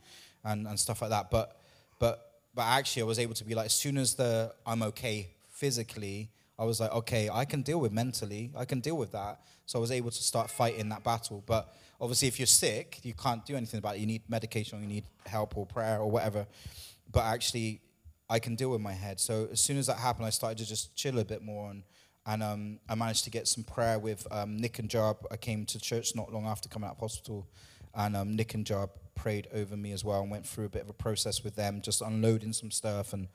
and, 0.44 0.68
and 0.68 0.80
stuff 0.80 1.02
like 1.02 1.12
that. 1.12 1.32
But, 1.32 1.58
but, 2.00 2.35
but 2.56 2.64
actually, 2.64 3.02
I 3.02 3.06
was 3.06 3.20
able 3.20 3.34
to 3.36 3.44
be 3.44 3.54
like, 3.54 3.66
as 3.66 3.74
soon 3.74 3.98
as 3.98 4.16
the 4.16 4.54
I'm 4.66 4.82
okay 4.84 5.30
physically, 5.50 6.32
I 6.58 6.64
was 6.64 6.80
like, 6.80 6.92
okay, 6.94 7.30
I 7.30 7.44
can 7.44 7.62
deal 7.62 7.80
with 7.80 7.92
mentally, 7.92 8.52
I 8.56 8.64
can 8.64 8.80
deal 8.80 8.96
with 8.96 9.12
that. 9.12 9.42
So 9.66 9.78
I 9.78 9.82
was 9.82 9.92
able 9.92 10.12
to 10.12 10.24
start 10.24 10.50
fighting 10.50 10.90
that 10.90 11.04
battle. 11.04 11.44
But 11.46 11.74
obviously, 12.00 12.30
if 12.30 12.40
you're 12.40 12.46
sick, 12.46 13.00
you 13.04 13.14
can't 13.14 13.46
do 13.46 13.56
anything 13.56 13.80
about 13.80 13.96
it. 13.96 14.00
You 14.00 14.08
need 14.08 14.22
medication, 14.30 14.82
you 14.82 14.88
need 14.88 15.04
help, 15.26 15.58
or 15.58 15.66
prayer, 15.66 16.00
or 16.00 16.10
whatever. 16.10 16.48
But 17.12 17.26
actually, 17.26 17.82
I 18.30 18.40
can 18.40 18.56
deal 18.56 18.70
with 18.70 18.82
my 18.82 18.94
head. 18.94 19.20
So 19.20 19.50
as 19.52 19.60
soon 19.60 19.78
as 19.78 19.88
that 19.88 19.98
happened, 19.98 20.26
I 20.26 20.30
started 20.30 20.58
to 20.60 20.66
just 20.66 20.96
chill 20.96 21.20
a 21.20 21.26
bit 21.26 21.44
more, 21.44 21.72
and 21.72 21.84
and 22.28 22.42
um, 22.42 22.80
I 22.90 22.96
managed 22.96 23.24
to 23.26 23.30
get 23.30 23.48
some 23.48 23.64
prayer 23.64 24.00
with 24.00 24.26
um, 24.32 24.58
Nick 24.58 24.80
and 24.80 24.90
Job. 24.90 25.18
I 25.30 25.38
came 25.38 25.66
to 25.66 25.80
church 25.80 26.16
not 26.16 26.34
long 26.34 26.46
after 26.46 26.68
coming 26.70 26.88
out 26.88 26.96
of 26.96 27.00
hospital, 27.00 27.48
and 27.96 28.16
um, 28.16 28.36
Nick 28.36 28.54
and 28.54 28.66
Job 28.66 28.90
prayed 29.16 29.48
over 29.54 29.76
me 29.78 29.92
as 29.92 30.04
well, 30.04 30.22
and 30.22 30.32
went 30.32 30.46
through 30.46 30.66
a 30.66 30.70
bit 30.70 30.82
of 30.82 30.90
a 30.90 30.94
process 30.94 31.44
with 31.44 31.56
them, 31.56 31.82
just 31.82 32.02
unloading 32.02 32.54
some 32.54 32.72
stuff, 32.72 33.14
and 33.14 33.28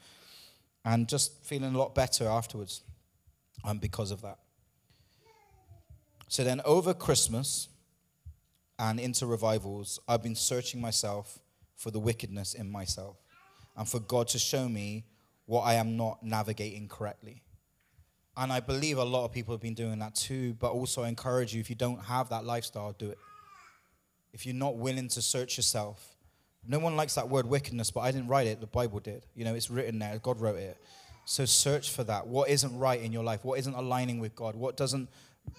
and 0.85 1.09
just 1.09 1.45
feeling 1.45 1.75
a 1.75 1.79
lot 1.79 1.95
better 1.95 2.27
afterwards 2.27 2.83
um, 3.65 3.79
because 3.79 4.11
of 4.11 4.23
that. 4.23 4.39
So 6.29 6.45
then, 6.45 6.61
over 6.65 6.95
Christmas 6.95 7.69
and 8.79 8.99
into 9.01 9.27
revivals, 9.27 9.99
I've 10.09 10.23
been 10.23 10.37
searching 10.37 10.81
myself 10.81 11.39
for 11.77 11.91
the 11.91 11.99
wickedness 11.99 12.55
in 12.55 12.71
myself 12.71 13.17
and 13.77 13.89
for 13.89 14.01
God 14.01 14.29
to 14.29 14.39
show 14.39 14.69
me 14.69 15.05
what 15.47 15.63
I 15.63 15.75
am 15.75 15.97
not 15.97 16.23
navigating 16.23 16.89
correctly. 16.89 17.43
And 18.37 18.53
I 18.53 18.61
believe 18.61 18.99
a 18.99 19.05
lot 19.05 19.25
of 19.25 19.33
people 19.33 19.55
have 19.55 19.61
been 19.61 19.75
doing 19.75 19.99
that 19.99 20.15
too, 20.15 20.55
but 20.55 20.71
also 20.71 21.03
I 21.03 21.09
encourage 21.09 21.55
you 21.55 21.61
if 21.61 21.69
you 21.69 21.77
don't 21.77 22.01
have 22.05 22.29
that 22.29 22.45
lifestyle, 22.45 22.93
do 22.93 23.11
it. 23.11 23.19
If 24.33 24.47
you're 24.47 24.55
not 24.55 24.77
willing 24.77 25.09
to 25.09 25.23
search 25.23 25.57
yourself, 25.57 26.15
no 26.67 26.79
one 26.79 26.97
likes 26.97 27.15
that 27.15 27.29
word 27.29 27.47
wickedness, 27.47 27.91
but 27.91 28.01
I 28.01 28.11
didn't 28.11 28.29
write 28.29 28.47
it, 28.47 28.61
the 28.61 28.67
Bible 28.67 29.01
did. 29.01 29.25
You 29.35 29.45
know, 29.45 29.55
it's 29.55 29.71
written 29.71 29.99
there, 29.99 30.19
God 30.19 30.41
wrote 30.41 30.59
it. 30.59 30.77
So 31.25 31.45
search 31.45 31.91
for 31.91 32.05
that. 32.05 32.27
What 32.27 32.49
isn't 32.49 32.77
right 32.79 33.01
in 33.01 33.13
your 33.13 33.23
life? 33.23 33.45
What 33.45 33.59
isn't 33.59 33.75
aligning 33.75 34.19
with 34.19 34.35
God? 34.35 34.57
What 34.57 34.77
doesn't 34.77 35.09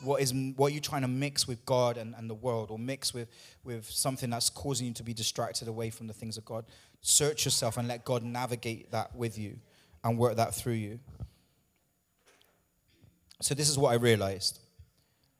what 0.03 0.21
is 0.21 0.33
what 0.55 0.71
are 0.71 0.75
you 0.75 0.79
trying 0.79 1.01
to 1.01 1.07
mix 1.07 1.47
with 1.47 1.65
God 1.65 1.97
and, 1.97 2.13
and 2.15 2.29
the 2.29 2.35
world 2.35 2.71
or 2.71 2.79
mix 2.79 3.13
with 3.13 3.27
with 3.63 3.89
something 3.89 4.29
that's 4.29 4.49
causing 4.49 4.87
you 4.87 4.93
to 4.93 5.03
be 5.03 5.13
distracted 5.13 5.67
away 5.67 5.89
from 5.89 6.07
the 6.07 6.13
things 6.13 6.37
of 6.37 6.45
God? 6.45 6.65
Search 7.01 7.45
yourself 7.45 7.77
and 7.77 7.87
let 7.87 8.05
God 8.05 8.23
navigate 8.23 8.91
that 8.91 9.15
with 9.15 9.37
you 9.37 9.57
and 10.03 10.17
work 10.17 10.35
that 10.35 10.53
through 10.53 10.73
you. 10.73 10.99
So 13.41 13.55
this 13.55 13.69
is 13.69 13.77
what 13.77 13.91
I 13.91 13.95
realized. 13.95 14.59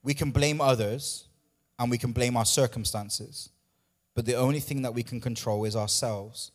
We 0.03 0.13
can 0.13 0.31
blame 0.31 0.59
others 0.59 1.25
and 1.81 1.89
we 1.89 1.97
can 1.97 2.11
blame 2.11 2.37
our 2.37 2.45
circumstances. 2.45 3.49
But 4.13 4.27
the 4.27 4.35
only 4.35 4.59
thing 4.59 4.83
that 4.83 4.93
we 4.93 5.01
can 5.01 5.19
control 5.19 5.65
is 5.65 5.75
ourselves 5.75 6.51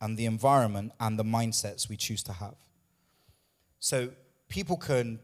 and 0.00 0.16
the 0.16 0.26
environment 0.26 0.92
and 1.00 1.18
the 1.18 1.24
mindsets 1.24 1.88
we 1.88 1.96
choose 1.96 2.22
to 2.22 2.32
have. 2.32 2.54
So 3.80 4.10
people 4.48 4.76
can 4.76 5.18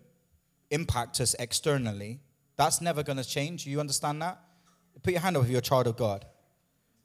impact 0.72 1.20
us 1.20 1.34
externally. 1.38 2.18
That's 2.56 2.80
never 2.80 3.04
going 3.04 3.18
to 3.18 3.24
change. 3.24 3.66
You 3.66 3.78
understand 3.78 4.20
that? 4.22 4.40
Put 5.04 5.12
your 5.12 5.20
hand 5.20 5.36
up 5.36 5.44
if 5.44 5.50
you're 5.50 5.60
a 5.60 5.62
child 5.62 5.86
of 5.86 5.96
God. 5.96 6.26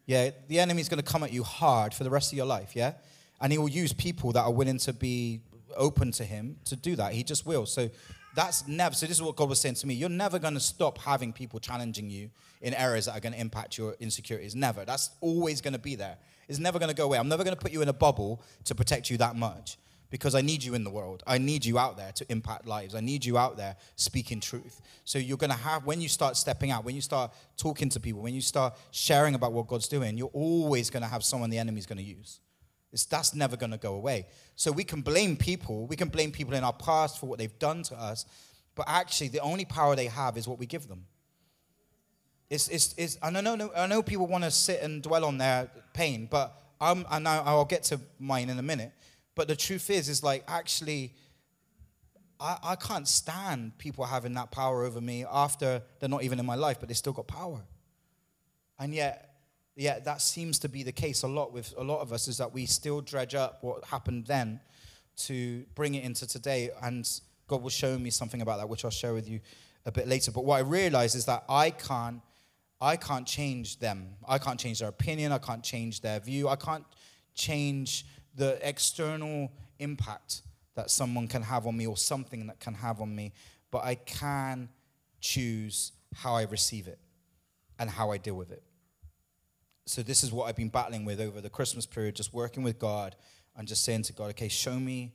Yeah, 0.08 0.32
the 0.47 0.60
enemy's 0.60 0.89
going 0.89 1.01
to 1.01 1.06
come 1.06 1.23
at 1.23 1.32
you 1.32 1.43
hard 1.43 1.93
for 1.93 2.04
the 2.04 2.10
rest 2.10 2.32
of 2.32 2.38
your 2.38 2.47
life, 2.47 2.75
yeah? 2.75 2.93
And 3.39 3.51
he 3.51 3.60
will 3.60 3.69
use 3.69 3.93
people 3.93 4.32
that 4.32 4.41
are 4.41 4.51
willing 4.51 4.80
to 4.80 4.93
be 4.93 5.41
open 5.77 6.12
to 6.13 6.23
him 6.23 6.58
to 6.65 6.75
do 6.75 6.95
that. 6.95 7.13
He 7.13 7.23
just 7.23 7.45
will. 7.45 7.67
So 7.67 7.91
that's 8.36 8.67
never, 8.67 8.96
so 8.96 9.06
this 9.06 9.17
is 9.17 9.22
what 9.22 9.36
God 9.36 9.50
was 9.50 9.60
saying 9.60 9.76
to 9.76 9.88
me. 9.88 9.94
You're 9.94 10.10
never 10.10 10.39
going 10.39 10.54
to 10.54 10.60
stop 10.60 10.98
having 10.98 11.34
people 11.34 11.60
challenging 11.60 12.10
you 12.10 12.30
in 12.62 12.74
areas 12.74 13.06
that 13.06 13.17
are 13.17 13.20
going 13.20 13.34
to 13.34 13.39
impact 13.39 13.78
your 13.78 13.96
insecurities. 14.00 14.56
Never. 14.56 14.86
That's 14.86 15.12
always 15.20 15.62
going 15.62 15.74
to 15.74 15.80
be 15.80 15.96
there. 15.96 16.17
It's 16.48 16.60
never 16.60 16.80
going 16.80 16.89
to 16.89 16.96
go 16.96 17.06
away. 17.06 17.17
I'm 17.17 17.30
never 17.30 17.44
going 17.44 17.56
to 17.56 17.62
put 17.62 17.72
you 17.72 17.82
in 17.82 17.89
a 17.89 17.94
bubble 17.94 18.41
to 18.65 18.76
protect 18.76 19.10
you 19.10 19.17
that 19.17 19.36
much 19.36 19.78
because 20.10 20.36
I 20.36 20.41
need 20.41 20.63
you 20.63 20.74
in 20.74 20.84
the 20.84 20.89
world. 20.89 21.24
I 21.26 21.38
need 21.38 21.65
you 21.65 21.80
out 21.80 21.98
there 21.98 22.12
to 22.12 22.26
impact 22.30 22.67
lives. 22.67 22.94
I 22.94 23.00
need 23.00 23.26
you 23.26 23.38
out 23.38 23.58
there 23.58 23.78
speaking 23.96 24.39
truth. 24.39 24.82
So 25.06 25.17
you're 25.17 25.38
going 25.38 25.52
to 25.52 25.58
have, 25.58 25.86
when 25.86 26.02
you 26.02 26.10
start 26.10 26.38
stepping 26.38 26.70
out, 26.70 26.84
when 26.84 26.96
you 26.96 27.02
start 27.02 27.34
talking 27.58 27.89
to 27.89 28.00
people, 28.00 28.22
when 28.22 28.36
you 28.36 28.41
start 28.41 28.76
sharing 28.91 29.36
about 29.36 29.54
what 29.54 29.67
God's 29.67 29.88
doing, 29.88 30.17
you're 30.17 30.30
always 30.34 30.89
going 30.89 31.04
to 31.04 31.10
have 31.10 31.24
someone 31.24 31.50
the 31.50 31.58
enemy's 31.58 31.86
going 31.86 31.98
to 31.98 32.04
use. 32.04 32.39
It's, 32.91 33.06
that's 33.06 33.34
never 33.34 33.56
going 33.56 33.71
to 33.71 33.77
go 33.77 33.93
away. 33.93 34.27
So 34.56 34.71
we 34.71 34.84
can 34.84 35.01
blame 35.01 35.38
people. 35.38 35.88
We 35.88 35.95
can 35.95 36.10
blame 36.10 36.32
people 36.32 36.54
in 36.54 36.63
our 36.63 36.73
past 36.73 37.19
for 37.19 37.27
what 37.27 37.39
they've 37.39 37.58
done 37.60 37.84
to 37.84 37.95
us. 37.95 38.25
But 38.75 38.86
actually, 38.88 39.30
the 39.30 39.39
only 39.39 39.65
power 39.65 39.95
they 39.95 40.08
have 40.08 40.38
is 40.38 40.47
what 40.47 40.60
we 40.60 40.65
give 40.65 40.88
them. 40.88 41.06
It's, 42.49 42.67
it's, 42.67 42.93
it's, 42.97 43.17
I, 43.21 43.30
know, 43.30 43.71
I 43.75 43.88
know 43.88 44.04
people 44.04 44.27
want 44.27 44.43
to 44.43 44.51
sit 44.51 44.82
and 44.82 45.01
dwell 45.01 45.23
on 45.23 45.38
their 45.38 45.69
pain, 45.93 46.27
but 46.30 46.62
I'm, 46.82 47.06
and 47.10 47.27
I'll 47.27 47.63
get 47.63 47.84
to 47.84 47.99
mine 48.19 48.49
in 48.49 48.60
a 48.60 48.63
minute. 48.63 48.91
But 49.36 49.47
the 49.47 49.56
truth 49.56 49.89
is, 49.89 50.10
is 50.10 50.21
like 50.21 50.43
actually, 50.47 51.13
I, 52.39 52.58
I 52.62 52.75
can't 52.75 53.08
stand 53.08 53.77
people 53.77 54.04
having 54.04 54.34
that 54.34 54.51
power 54.51 54.84
over 54.84 54.99
me 54.99 55.25
after 55.32 55.82
they're 55.99 56.10
not 56.10 56.23
even 56.23 56.39
in 56.39 56.45
my 56.45 56.56
life, 56.56 56.77
but 56.80 56.89
they 56.89 56.95
still 56.95 57.13
got 57.13 57.27
power. 57.27 57.62
And 58.80 58.93
yet, 58.93 59.31
yet 59.76 60.06
that 60.06 60.22
seems 60.22 60.60
to 60.60 60.70
be 60.70 60.84
the 60.84 60.92
case 60.92 61.24
a 61.24 61.28
lot 61.28 61.54
with 61.54 61.74
a 61.78 61.84
lot 61.84 62.02
of 62.02 62.12
us 62.12 62.28
is 62.28 62.38
that 62.38 62.54
we 62.54 62.66
still 62.66 63.02
dredge 63.02 63.36
up 63.36 63.60
what 63.62 63.84
happened 63.86 64.26
then 64.26 64.60
to 65.18 65.66
bring 65.76 65.96
it 65.96 66.04
into 66.04 66.28
today. 66.28 66.70
And 66.82 67.08
God 67.48 67.62
will 67.62 67.70
show 67.70 67.98
me 67.98 68.10
something 68.10 68.42
about 68.42 68.58
that, 68.58 68.70
which 68.70 68.86
I'll 68.86 68.92
share 68.92 69.14
with 69.14 69.30
you 69.30 69.40
a 69.86 69.92
bit 69.92 70.08
later. 70.08 70.32
But 70.32 70.46
what 70.46 70.58
I 70.58 70.62
realize 70.62 71.16
is 71.16 71.26
that 71.26 71.44
I 71.50 71.72
can't, 71.72 72.22
I 72.80 72.96
can't 72.96 73.28
change 73.28 73.80
them. 73.80 74.16
I 74.28 74.38
can't 74.38 74.60
change 74.60 74.80
their 74.80 74.90
opinion. 74.90 75.32
I 75.32 75.38
can't 75.38 75.64
change 75.64 76.02
their 76.02 76.20
view. 76.20 76.48
I 76.48 76.56
can't 76.56 76.86
change 77.34 78.06
the 78.36 78.58
external 78.68 79.52
impact 79.80 80.42
that 80.76 80.90
someone 80.90 81.28
can 81.28 81.42
have 81.42 81.68
on 81.68 81.76
me 81.76 81.88
or 81.88 81.98
something 81.98 82.48
that 82.48 82.60
can 82.60 82.74
have 82.74 83.02
on 83.02 83.14
me, 83.14 83.34
but 83.72 83.84
I 83.84 83.96
can 83.96 84.70
choose 85.20 85.92
how 86.16 86.36
I 86.36 86.44
receive 86.44 86.88
it 86.88 87.00
and 87.78 87.90
how 87.90 88.12
I 88.12 88.18
deal 88.18 88.36
with 88.36 88.52
it. 88.52 88.64
So, 89.86 90.04
this 90.04 90.24
is 90.24 90.32
what 90.32 90.46
I've 90.46 90.56
been 90.56 90.70
battling 90.70 91.06
with 91.06 91.20
over 91.20 91.41
the 91.41 91.50
Christmas 91.50 91.86
period, 91.86 92.15
just 92.15 92.34
working 92.34 92.63
with 92.63 92.80
God 92.80 93.15
and 93.56 93.67
just 93.67 93.84
saying 93.84 94.04
to 94.04 94.13
God, 94.13 94.30
okay, 94.32 94.48
show 94.48 94.80
me 94.80 95.13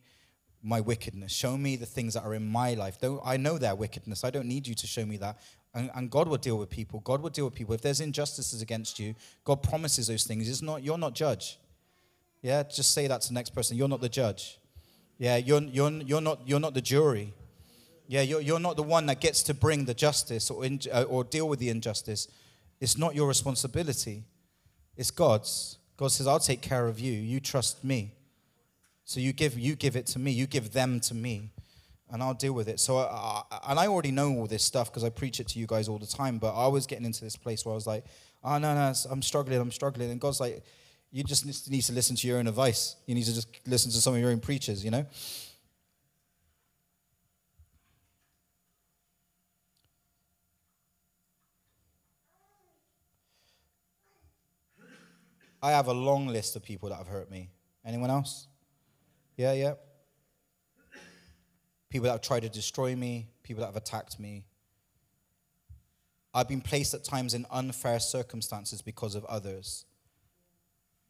my 0.63 0.81
wickedness. 0.81 1.33
Show 1.33 1.57
me 1.57 1.77
the 1.77 1.87
things 1.87 2.15
that 2.15 2.25
are 2.25 2.35
in 2.35 2.45
my 2.45 2.75
life. 2.75 3.01
Don't, 3.01 3.21
I 3.25 3.37
know 3.37 3.57
their 3.57 3.75
wickedness. 3.75 4.25
I 4.25 4.31
don't 4.31 4.47
need 4.47 4.67
you 4.67 4.75
to 4.75 4.87
show 4.87 5.07
me 5.07 5.17
that. 5.19 5.39
And, 5.75 5.91
and, 5.95 6.11
God 6.11 6.27
will 6.27 6.39
deal 6.39 6.59
with 6.59 6.71
people. 6.71 7.01
God 7.01 7.21
will 7.21 7.31
deal 7.31 7.45
with 7.45 7.55
people. 7.55 7.75
If 7.75 7.83
there's 7.83 8.01
injustices 8.01 8.63
against 8.63 8.99
you, 8.99 9.15
God 9.45 9.63
promises 9.63 10.09
those 10.09 10.25
things. 10.25 10.49
It's 10.49 10.63
not, 10.63 10.83
you're 10.83 10.99
not 10.99 11.15
judge. 11.15 11.59
Yeah, 12.43 12.63
just 12.63 12.93
say 12.93 13.07
that 13.07 13.21
to 13.23 13.29
the 13.29 13.35
next 13.35 13.51
person. 13.51 13.77
You're 13.77 13.89
not 13.89 14.01
the 14.01 14.09
judge. 14.09 14.59
Yeah, 15.19 15.37
you're, 15.37 15.63
you're, 15.63 15.91
you're, 15.91 16.21
not, 16.21 16.41
you're 16.47 16.61
not 16.61 16.75
the 16.75 16.81
jury. 16.81 17.35
Yeah, 18.09 18.23
you're, 18.23 18.41
you're 18.41 18.61
not 18.61 18.77
the 18.77 18.83
one 18.83 19.07
that 19.07 19.21
gets 19.21 19.43
to 19.45 19.55
bring 19.55 19.85
the 19.85 19.95
justice 19.95 20.51
or, 20.51 20.65
in, 20.65 20.81
uh, 20.93 21.03
or 21.03 21.25
deal 21.25 21.49
with 21.49 21.59
the 21.59 21.69
injustice. 21.69 22.29
It's 22.81 22.97
not 22.97 23.15
your 23.15 23.29
responsibility, 23.29 24.25
it's 24.97 25.11
God's. 25.11 25.79
God 25.97 26.09
says, 26.09 26.27
I'll 26.27 26.41
take 26.41 26.61
care 26.61 26.87
of 26.89 26.99
you. 27.01 27.13
You 27.13 27.41
trust 27.41 27.83
me. 27.85 28.13
So 29.05 29.21
you 29.21 29.33
give, 29.33 29.59
you 29.59 29.77
give 29.77 29.97
it 29.97 30.07
to 30.07 30.19
me. 30.19 30.33
You 30.33 30.47
give 30.47 30.73
them 30.73 31.01
to 31.01 31.15
me. 31.15 31.53
And 32.11 32.23
I'll 32.23 32.35
deal 32.35 32.53
with 32.53 32.69
it. 32.69 32.79
So, 32.79 32.99
I, 32.99 33.43
I, 33.51 33.71
and 33.71 33.79
I 33.79 33.87
already 33.87 34.11
know 34.11 34.33
all 34.33 34.47
this 34.47 34.63
stuff 34.63 34.91
because 34.91 35.05
I 35.05 35.11
preach 35.11 35.41
it 35.41 35.49
to 35.49 35.59
you 35.59 35.67
guys 35.67 35.89
all 35.89 35.99
the 35.99 36.07
time. 36.07 36.39
But 36.39 36.55
I 36.55 36.69
was 36.69 36.87
getting 36.87 37.05
into 37.05 37.25
this 37.25 37.37
place 37.37 37.65
where 37.65 37.73
I 37.73 37.75
was 37.75 37.87
like, 37.87 38.05
oh, 38.45 38.59
no, 38.59 38.75
no, 38.75 38.93
I'm 39.11 39.23
struggling. 39.23 39.61
I'm 39.61 39.73
struggling. 39.73 40.11
And 40.11 40.21
God's 40.21 40.41
like, 40.41 40.63
you 41.11 41.25
just 41.25 41.47
need 41.69 41.83
to 41.83 41.93
listen 41.93 42.15
to 42.17 42.27
your 42.27 42.39
own 42.39 42.47
advice. 42.47 42.97
You 43.07 43.15
need 43.15 43.25
to 43.25 43.35
just 43.35 43.49
listen 43.67 43.91
to 43.91 43.99
some 43.99 44.15
of 44.15 44.21
your 44.21 44.31
own 44.31 44.41
preachers, 44.41 44.85
you 44.85 44.91
know? 44.91 45.07
I 55.63 55.71
have 55.73 55.89
a 55.89 55.93
long 55.93 56.27
list 56.29 56.57
of 56.57 56.63
people 56.63 56.89
that 56.91 56.97
have 56.97 57.09
hurt 57.09 57.31
me. 57.31 57.51
Anyone 57.85 58.11
else? 58.11 58.47
Yeah, 59.37 59.53
yeah. 59.53 59.75
People 61.89 62.07
that 62.07 62.13
have 62.13 62.21
tried 62.21 62.41
to 62.41 62.49
destroy 62.49 62.95
me, 62.95 63.29
people 63.43 63.61
that 63.61 63.67
have 63.67 63.77
attacked 63.77 64.19
me. 64.19 64.45
I've 66.35 66.49
been 66.49 66.61
placed 66.61 66.93
at 66.93 67.05
times 67.05 67.33
in 67.33 67.47
unfair 67.51 67.99
circumstances 67.99 68.83
because 68.83 69.15
of 69.15 69.25
others. 69.25 69.87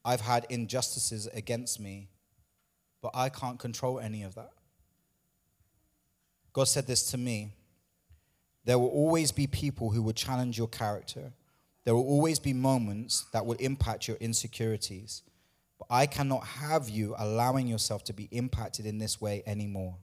I've 0.05 0.21
had 0.21 0.45
injustices 0.49 1.27
against 1.27 1.79
me, 1.79 2.07
but 3.01 3.11
I 3.13 3.27
can't 3.27 3.59
control 3.59 3.99
any 3.99 4.23
of 4.23 4.35
that. 4.35 4.51
God 6.53 6.69
said 6.69 6.87
this 6.87 7.11
to 7.11 7.17
me 7.17 7.51
there 8.67 8.77
will 8.77 8.89
always 8.89 9.31
be 9.31 9.47
people 9.47 9.91
who 9.91 10.01
will 10.01 10.13
challenge 10.13 10.57
your 10.57 10.67
character. 10.67 11.31
There 11.87 11.95
will 11.95 12.03
always 12.03 12.37
be 12.37 12.51
moments 12.51 13.27
that 13.31 13.45
will 13.45 13.55
impact 13.61 14.09
your 14.09 14.17
insecurities. 14.17 15.23
But 15.79 15.87
I 15.89 16.05
cannot 16.05 16.43
have 16.43 16.89
you 16.89 17.15
allowing 17.17 17.65
yourself 17.65 18.03
to 18.03 18.13
be 18.13 18.27
impacted 18.31 18.85
in 18.85 18.97
this 18.97 19.21
way 19.21 19.41
anymore. 19.45 19.95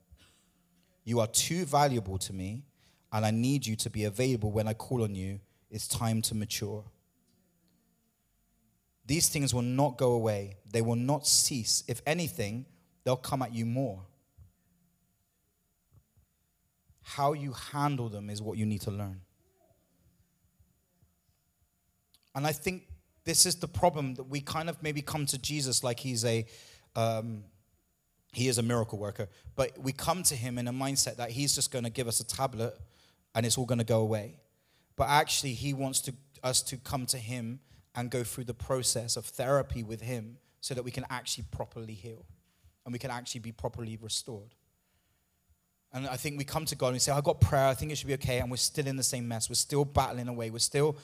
You 1.05 1.21
are 1.21 1.27
too 1.27 1.67
valuable 1.67 2.17
to 2.17 2.33
me, 2.33 2.63
and 3.13 3.27
I 3.27 3.31
need 3.33 3.67
you 3.67 3.77
to 3.77 3.91
be 3.91 4.05
available 4.05 4.51
when 4.51 4.67
I 4.67 4.73
call 4.73 5.03
on 5.03 5.15
you. 5.15 5.41
It's 5.71 5.87
time 5.87 6.23
to 6.23 6.35
mature. 6.35 6.85
These 9.05 9.29
things 9.29 9.53
will 9.53 9.61
not 9.61 9.99
go 9.99 10.13
away, 10.13 10.57
they 10.73 10.81
will 10.81 10.97
not 10.97 11.27
cease. 11.27 11.85
If 11.87 12.01
anything, 12.07 12.65
they'll 13.05 13.17
come 13.17 13.43
at 13.43 13.53
you 13.53 13.67
more. 13.67 14.01
how 17.05 17.35
you 17.35 17.53
handle 17.53 18.09
them 18.09 18.31
is 18.31 18.41
what 18.41 18.57
you 18.57 18.65
need 18.65 18.81
to 18.81 18.91
learn. 18.91 19.21
And 22.35 22.47
I 22.47 22.53
think 22.53 22.89
this 23.25 23.47
is 23.47 23.57
the 23.57 23.69
problem 23.69 24.15
that 24.15 24.25
we 24.25 24.41
kind 24.41 24.69
of 24.69 24.83
maybe 24.83 25.03
come 25.03 25.27
to 25.27 25.39
Jesus 25.39 25.83
like 25.83 26.01
he's 26.01 26.25
a 26.25 26.47
um, 26.97 27.45
he 28.33 28.49
is 28.49 28.59
a 28.59 28.63
miracle 28.63 28.99
worker, 28.99 29.29
but 29.55 29.79
we 29.79 29.93
come 29.93 30.23
to 30.25 30.35
him 30.35 30.59
in 30.59 30.67
a 30.67 30.73
mindset 30.73 31.17
that 31.17 31.31
he's 31.31 31.55
just 31.55 31.71
going 31.71 31.85
to 31.85 31.91
give 31.91 32.09
us 32.09 32.19
a 32.19 32.27
tablet 32.27 32.77
and 33.35 33.47
it's 33.47 33.57
all 33.57 33.65
going 33.65 33.79
to 33.79 33.85
go 33.85 34.01
away. 34.01 34.41
But 34.97 35.09
actually, 35.09 35.53
he 35.53 35.73
wants 35.73 36.01
to, 36.03 36.15
us 36.43 36.63
to 36.63 36.77
come 36.77 37.07
to 37.07 37.19
him 37.19 37.61
and 37.95 38.11
go 38.11 38.25
through 38.25 38.45
the 38.45 38.55
process 38.55 39.17
of 39.17 39.25
therapy 39.25 39.83
with 39.83 40.01
him 40.01 40.39
so 40.61 40.75
that 40.75 40.83
we 40.83 40.91
can 40.91 41.05
actually 41.11 41.45
properly 41.51 41.95
heal 41.95 42.25
and 42.85 42.93
we 42.93 42.99
can 42.99 43.11
actually 43.11 43.41
be 43.41 43.53
properly 43.53 43.99
restored. 44.01 44.55
And 45.93 46.09
I 46.09 46.17
think 46.17 46.39
we 46.39 46.45
come 46.45 46.65
to 46.67 46.75
God 46.75 46.89
and 46.89 46.95
we 46.95 46.99
say, 46.99 47.13
I 47.13 47.21
got 47.21 47.41
prayer, 47.41 47.69
I 47.69 47.75
think 47.75 47.93
it 47.93 47.99
should 47.99 48.09
be 48.09 48.15
okay. 48.15 48.41
And 48.41 48.51
we're 48.51 48.57
still 48.57 48.87
in 48.87 48.97
the 48.97 49.05
same 49.05 49.29
mess. 49.29 49.49
We're 49.49 49.55
still 49.55 49.85
battling 49.85 50.27
away. 50.27 50.51
We're 50.51 50.59
still 50.59 50.97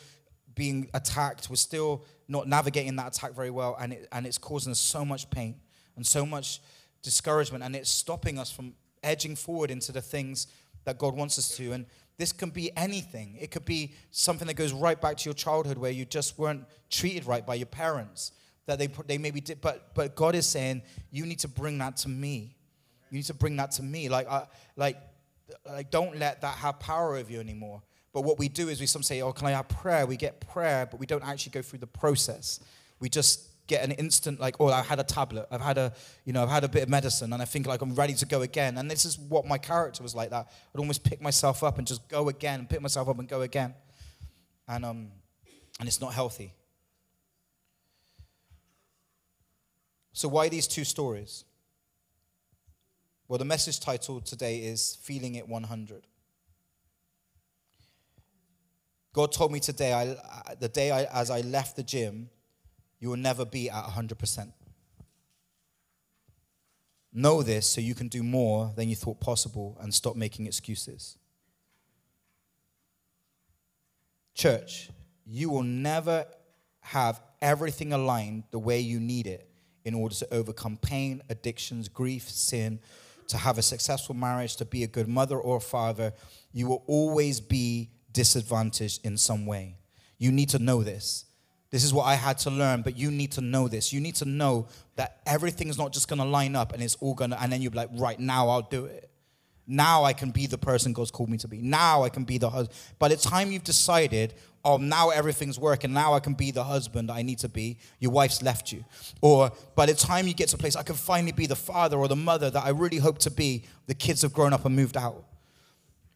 being 0.55 0.91
attacked. 0.95 1.49
We're 1.49 1.57
still 1.57 2.05
not 2.29 2.49
navigating 2.49 2.97
that 2.97 3.17
attack 3.17 3.33
very 3.35 3.51
well. 3.51 3.77
And, 3.81 3.93
it, 3.93 4.09
and 4.13 4.27
it's 4.27 4.39
causing 4.39 4.71
us 4.71 4.81
so 4.81 5.05
much 5.05 5.31
pain 5.31 5.57
and 5.97 6.07
so 6.07 6.25
much 6.27 6.61
discouragement. 7.03 7.65
And 7.65 7.75
it's 7.77 7.91
stopping 7.91 8.39
us 8.39 8.51
from 8.51 8.75
edging 9.03 9.37
forward 9.37 9.71
into 9.71 9.93
the 9.93 10.03
things 10.03 10.47
that 10.85 10.99
God 10.99 11.15
wants 11.15 11.39
us 11.39 11.57
to. 11.57 11.73
And 11.73 11.87
this 12.19 12.33
can 12.33 12.51
be 12.51 12.75
anything. 12.77 13.37
It 13.41 13.51
could 13.51 13.65
be 13.65 13.95
something 14.11 14.47
that 14.49 14.55
goes 14.55 14.73
right 14.73 15.01
back 15.01 15.17
to 15.19 15.25
your 15.25 15.35
childhood 15.35 15.79
where 15.79 15.91
you 15.91 16.05
just 16.05 16.39
weren't 16.39 16.65
treated 16.91 17.27
right 17.27 17.47
by 17.47 17.55
your 17.55 17.67
parents. 17.67 18.33
That 18.67 18.79
they, 18.79 18.89
they 19.07 19.19
maybe 19.19 19.41
did, 19.41 19.61
but, 19.61 19.95
but 19.95 20.15
God 20.15 20.35
is 20.35 20.47
saying, 20.47 20.83
you 21.11 21.27
need 21.27 21.41
to 21.41 21.49
bring 21.49 21.79
that 21.79 21.97
to 21.99 22.09
me. 22.09 22.57
You 23.11 23.17
need 23.17 23.25
to 23.25 23.35
bring 23.35 23.57
that 23.57 23.73
to 23.73 23.83
me. 23.83 24.09
Like, 24.09 24.29
I, 24.29 24.47
like, 24.77 24.97
like, 25.67 25.91
don't 25.91 26.17
let 26.17 26.43
that 26.43 26.57
have 26.57 26.79
power 26.79 27.17
over 27.17 27.33
you 27.33 27.41
anymore. 27.41 27.83
But 28.13 28.23
what 28.23 28.39
we 28.39 28.49
do 28.49 28.69
is 28.69 28.81
we 28.81 28.87
some 28.87 29.03
say, 29.03 29.23
oh, 29.23 29.33
can 29.33 29.47
I 29.47 29.53
have 29.53 29.69
prayer? 29.69 30.05
We 30.07 30.17
get 30.17 30.41
prayer, 30.41 30.87
but 30.87 30.99
we 30.99 31.07
don't 31.07 31.25
actually 31.25 31.53
go 31.53 31.63
through 31.63 31.79
the 31.79 31.87
process. 31.87 32.61
We 32.99 33.09
just 33.09 33.51
get 33.71 33.85
an 33.85 33.93
instant 33.93 34.41
like, 34.41 34.57
oh, 34.59 34.67
I 34.67 34.83
had 34.83 34.99
a 34.99 35.05
tablet, 35.05 35.47
I've 35.49 35.61
had 35.61 35.79
a, 35.79 35.93
you 36.25 36.33
know, 36.33 36.43
I've 36.43 36.49
had 36.51 36.65
a 36.65 36.69
bit 36.69 36.83
of 36.83 36.89
medicine, 36.89 37.33
and 37.33 37.41
I 37.41 37.45
think 37.45 37.69
like 37.69 37.81
I'm 37.81 37.95
ready 37.95 38.15
to 38.15 38.27
go 38.27 38.43
again. 38.43 38.77
And 38.79 38.91
this 38.91 39.05
is 39.05 39.17
what 39.17 39.47
my 39.47 39.59
character 39.59 40.03
was 40.03 40.13
like 40.13 40.31
that. 40.31 40.51
I'd 40.75 40.79
almost 40.81 41.05
pick 41.05 41.23
myself 41.23 41.63
up 41.63 41.79
and 41.79 41.87
just 41.87 42.07
go 42.09 42.29
again, 42.29 42.67
pick 42.69 42.83
myself 42.83 43.09
up 43.09 43.21
and 43.21 43.29
go 43.29 43.43
again, 43.43 43.75
and 44.67 44.85
um, 44.85 45.09
and 45.79 45.89
it's 45.89 46.01
not 46.01 46.13
healthy. 46.13 46.53
So 50.13 50.29
why 50.29 50.49
these 50.49 50.67
two 50.67 50.85
stories? 50.85 51.45
Well, 53.29 53.39
the 53.39 53.45
message 53.45 53.79
title 53.79 54.21
today 54.21 54.59
is 54.59 54.99
"Feeling 55.01 55.37
It 55.37 55.49
100." 55.49 56.09
God 59.13 59.33
told 59.33 59.53
me 59.53 59.61
today, 59.61 59.93
I, 59.93 60.17
the 60.61 60.69
day 60.69 60.91
I, 60.91 61.05
as 61.05 61.31
I 61.31 61.41
left 61.41 61.77
the 61.77 61.83
gym, 61.83 62.31
you 63.01 63.09
will 63.09 63.17
never 63.17 63.45
be 63.45 63.69
at 63.69 63.85
100%. 63.85 64.53
Know 67.13 67.43
this 67.43 67.67
so 67.67 67.81
you 67.81 67.95
can 67.95 68.09
do 68.09 68.23
more 68.23 68.73
than 68.77 68.89
you 68.89 68.95
thought 68.95 69.21
possible 69.21 69.77
and 69.81 69.93
stop 69.93 70.15
making 70.15 70.47
excuses. 70.47 71.17
Church, 74.35 74.91
you 75.27 75.51
will 75.51 75.65
never 75.65 76.27
have 76.81 77.21
everything 77.43 77.93
aligned 77.93 78.45
the 78.53 78.59
way 78.59 78.79
you 78.79 79.01
need 79.01 79.27
it 79.27 79.51
in 79.85 79.95
order 79.95 80.15
to 80.15 80.33
overcome 80.33 80.77
pain, 80.77 81.21
addictions, 81.29 81.89
grief, 81.89 82.29
sin, 82.29 82.79
to 83.27 83.37
have 83.37 83.59
a 83.59 83.63
successful 83.63 84.15
marriage, 84.15 84.57
to 84.57 84.65
be 84.65 84.85
a 84.85 84.87
good 84.87 85.09
mother 85.09 85.39
or 85.39 85.61
father. 85.61 86.13
You 86.53 86.69
will 86.69 86.85
always 86.87 87.41
be 87.41 87.91
disadvantaged 88.13 89.05
in 89.05 89.17
some 89.17 89.47
way. 89.47 89.77
You 90.19 90.33
need 90.33 90.51
to 90.51 90.59
know 90.59 90.83
this. 90.83 91.25
This 91.71 91.85
is 91.85 91.95
what 91.95 92.05
I 92.05 92.15
had 92.15 92.39
to 92.39 92.51
learn, 92.51 92.83
but 92.83 92.97
you 92.97 93.11
need 93.11 93.33
to 93.33 93.41
know 93.41 93.69
this. 93.69 93.93
You 93.93 94.01
need 94.01 94.17
to 94.17 94.25
know 94.25 94.67
that 94.97 95.21
everything's 95.25 95.79
not 95.79 95.93
just 95.93 96.09
gonna 96.09 96.25
line 96.25 96.57
up 96.57 96.73
and 96.73 96.83
it's 96.83 96.97
all 96.97 97.15
gonna, 97.15 97.39
and 97.41 97.53
then 97.53 97.63
you'll 97.63 97.73
be 97.73 97.79
like, 97.79 97.91
right 97.93 98.19
now 98.19 98.49
I'll 98.49 98.63
do 98.63 98.87
it. 98.87 99.09
Now 99.69 100.03
I 100.03 100.13
can 100.13 100.33
be 100.33 100.47
the 100.47 100.59
person 100.59 100.93
God's 100.93 101.13
called 101.13 101.31
me 101.31 101.39
to 101.39 101.49
be. 101.49 101.59
Now 101.59 102.03
I 102.03 102.09
can 102.09 102.25
be 102.25 102.39
the 102.39 102.51
husband. 102.51 102.77
By 102.99 103.07
the 103.07 103.17
time 103.17 103.53
you've 103.53 103.63
decided, 103.63 104.35
oh, 104.65 104.79
now 104.79 105.11
everything's 105.11 105.61
working, 105.61 105.93
now 105.93 106.13
I 106.13 106.19
can 106.19 106.35
be 106.35 106.51
the 106.51 106.65
husband 106.65 107.09
I 107.09 107.23
need 107.23 107.39
to 107.39 107.49
be, 107.49 107.79
your 108.01 108.11
wife's 108.11 108.43
left 108.43 108.73
you. 108.73 108.85
Or 109.21 109.53
by 109.77 109.87
the 109.87 109.95
time 109.95 110.27
you 110.27 110.35
get 110.35 110.49
to 110.49 110.57
a 110.57 110.59
place, 110.59 110.75
I 110.75 110.83
can 110.83 110.97
finally 110.97 111.31
be 111.31 111.47
the 111.47 111.55
father 111.55 111.99
or 111.99 112.09
the 112.09 112.17
mother 112.17 112.51
that 112.51 112.65
I 112.65 112.71
really 112.71 112.99
hope 112.99 113.19
to 113.19 113.31
be, 113.31 113.63
the 113.87 113.95
kids 113.95 114.23
have 114.23 114.33
grown 114.33 114.53
up 114.53 114.65
and 114.65 114.75
moved 114.75 114.97
out 114.97 115.25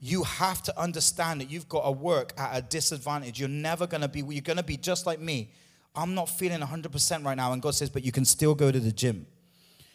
you 0.07 0.23
have 0.25 0.63
to 0.63 0.79
understand 0.79 1.41
that 1.41 1.51
you've 1.51 1.67
got 1.67 1.87
to 1.87 1.91
work 1.91 2.35
at 2.37 2.55
a 2.55 2.61
disadvantage. 2.61 3.41
You're 3.41 3.49
never 3.49 3.87
going 3.87 4.03
to 4.03 4.09
be, 4.09 4.21
you're 4.21 4.43
going 4.43 4.59
to 4.59 4.63
be 4.63 4.77
just 4.77 5.07
like 5.07 5.19
me. 5.19 5.51
I'm 5.95 6.15
not 6.15 6.29
feeling 6.29 6.61
100% 6.61 7.25
right 7.25 7.35
now. 7.35 7.55
And 7.55 7.63
God 7.63 7.75
says, 7.75 7.89
but 7.89 8.05
you 8.05 8.13
can 8.13 8.27
still 8.27 8.55
go 8.55 8.71
to 8.71 8.79
the 8.79 8.93
gym. 8.93 9.27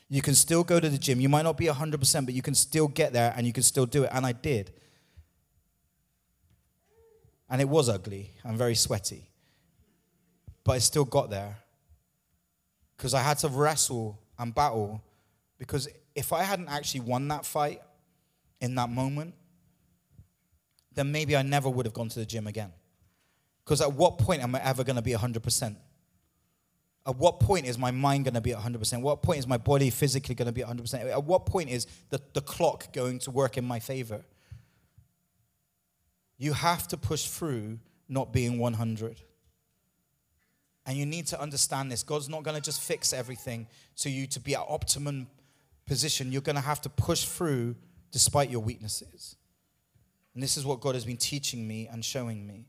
You 0.09 0.23
can 0.23 0.33
still 0.33 0.63
go 0.63 0.79
to 0.79 0.89
the 0.89 0.97
gym. 0.97 1.19
You 1.19 1.29
might 1.29 1.43
not 1.43 1.57
be 1.57 1.67
100%, 1.67 2.25
but 2.25 2.33
you 2.33 2.41
can 2.41 2.55
still 2.55 2.87
get 2.87 3.13
there 3.13 3.35
and 3.37 3.45
you 3.45 3.53
can 3.53 3.61
still 3.61 3.85
do 3.85 4.05
it. 4.05 4.09
And 4.11 4.25
I 4.25 4.31
did. 4.31 4.73
And 7.47 7.61
it 7.61 7.69
was 7.69 7.87
ugly 7.87 8.31
and 8.43 8.57
very 8.57 8.73
sweaty. 8.73 9.29
But 10.63 10.71
I 10.71 10.79
still 10.79 11.05
got 11.05 11.29
there. 11.29 11.59
Because 12.97 13.13
I 13.13 13.21
had 13.21 13.37
to 13.39 13.47
wrestle 13.47 14.17
and 14.39 14.55
battle. 14.55 15.03
Because 15.59 15.87
if 16.15 16.33
I 16.33 16.41
hadn't 16.41 16.69
actually 16.69 17.01
won 17.01 17.27
that 17.27 17.45
fight 17.45 17.83
in 18.59 18.73
that 18.73 18.89
moment, 18.89 19.35
then 20.95 21.11
maybe 21.11 21.35
I 21.35 21.41
never 21.41 21.69
would 21.69 21.85
have 21.85 21.93
gone 21.93 22.09
to 22.09 22.19
the 22.19 22.25
gym 22.25 22.47
again. 22.47 22.71
Because 23.63 23.81
at 23.81 23.93
what 23.93 24.17
point 24.17 24.41
am 24.41 24.55
I 24.55 24.63
ever 24.63 24.83
going 24.83 24.95
to 24.95 25.01
be 25.01 25.11
100%? 25.11 25.75
At 27.05 27.15
what 27.15 27.39
point 27.39 27.65
is 27.65 27.77
my 27.77 27.91
mind 27.91 28.25
going 28.25 28.33
to 28.33 28.41
be 28.41 28.51
100%? 28.51 28.93
At 28.93 29.01
what 29.01 29.21
point 29.21 29.39
is 29.39 29.47
my 29.47 29.57
body 29.57 29.89
physically 29.89 30.35
going 30.35 30.47
to 30.47 30.51
be 30.51 30.61
100%? 30.61 31.11
At 31.11 31.23
what 31.23 31.45
point 31.45 31.69
is 31.69 31.87
the, 32.09 32.21
the 32.33 32.41
clock 32.41 32.91
going 32.93 33.19
to 33.19 33.31
work 33.31 33.57
in 33.57 33.65
my 33.65 33.79
favor? 33.79 34.21
You 36.37 36.53
have 36.53 36.87
to 36.89 36.97
push 36.97 37.25
through 37.25 37.79
not 38.07 38.33
being 38.33 38.57
100. 38.57 39.21
And 40.85 40.97
you 40.97 41.05
need 41.05 41.27
to 41.27 41.39
understand 41.39 41.91
this. 41.91 42.01
God's 42.01 42.29
not 42.29 42.43
going 42.43 42.55
to 42.55 42.61
just 42.61 42.81
fix 42.81 43.13
everything 43.13 43.67
to 43.97 44.09
you 44.09 44.25
to 44.27 44.39
be 44.39 44.55
at 44.55 44.65
optimum 44.67 45.27
position. 45.85 46.31
You're 46.31 46.41
going 46.41 46.55
to 46.55 46.61
have 46.61 46.81
to 46.81 46.89
push 46.89 47.25
through 47.25 47.75
despite 48.11 48.49
your 48.49 48.61
weaknesses. 48.61 49.35
And 50.33 50.43
this 50.43 50.57
is 50.57 50.65
what 50.65 50.79
God 50.79 50.95
has 50.95 51.05
been 51.05 51.17
teaching 51.17 51.67
me 51.67 51.87
and 51.91 52.03
showing 52.03 52.45
me. 52.45 52.65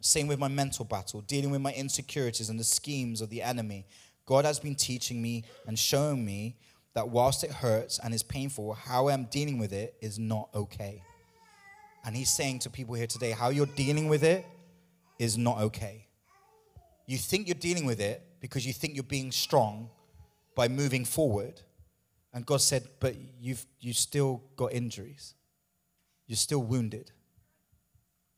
Same 0.00 0.26
with 0.26 0.38
my 0.38 0.48
mental 0.48 0.84
battle, 0.84 1.20
dealing 1.20 1.50
with 1.50 1.60
my 1.60 1.72
insecurities 1.72 2.48
and 2.48 2.58
the 2.58 2.64
schemes 2.64 3.20
of 3.20 3.28
the 3.28 3.42
enemy. 3.42 3.86
God 4.24 4.44
has 4.44 4.58
been 4.58 4.74
teaching 4.74 5.20
me 5.20 5.44
and 5.66 5.78
showing 5.78 6.24
me 6.24 6.56
that 6.94 7.08
whilst 7.08 7.44
it 7.44 7.50
hurts 7.50 7.98
and 8.02 8.14
is 8.14 8.22
painful, 8.22 8.72
how 8.72 9.08
I'm 9.08 9.24
dealing 9.24 9.58
with 9.58 9.72
it 9.72 9.94
is 10.00 10.18
not 10.18 10.48
okay. 10.54 11.02
And 12.04 12.16
He's 12.16 12.30
saying 12.30 12.60
to 12.60 12.70
people 12.70 12.94
here 12.94 13.06
today, 13.06 13.32
how 13.32 13.50
you're 13.50 13.66
dealing 13.66 14.08
with 14.08 14.24
it 14.24 14.46
is 15.18 15.36
not 15.36 15.58
okay. 15.60 16.06
You 17.06 17.18
think 17.18 17.46
you're 17.46 17.54
dealing 17.54 17.84
with 17.84 18.00
it 18.00 18.22
because 18.40 18.66
you 18.66 18.72
think 18.72 18.94
you're 18.94 19.04
being 19.04 19.32
strong 19.32 19.90
by 20.54 20.68
moving 20.68 21.04
forward, 21.04 21.60
and 22.32 22.46
God 22.46 22.60
said, 22.60 22.88
But 23.00 23.16
you've 23.40 23.64
you 23.80 23.92
still 23.92 24.42
got 24.56 24.72
injuries. 24.72 25.34
You're 26.26 26.36
still 26.36 26.62
wounded. 26.62 27.10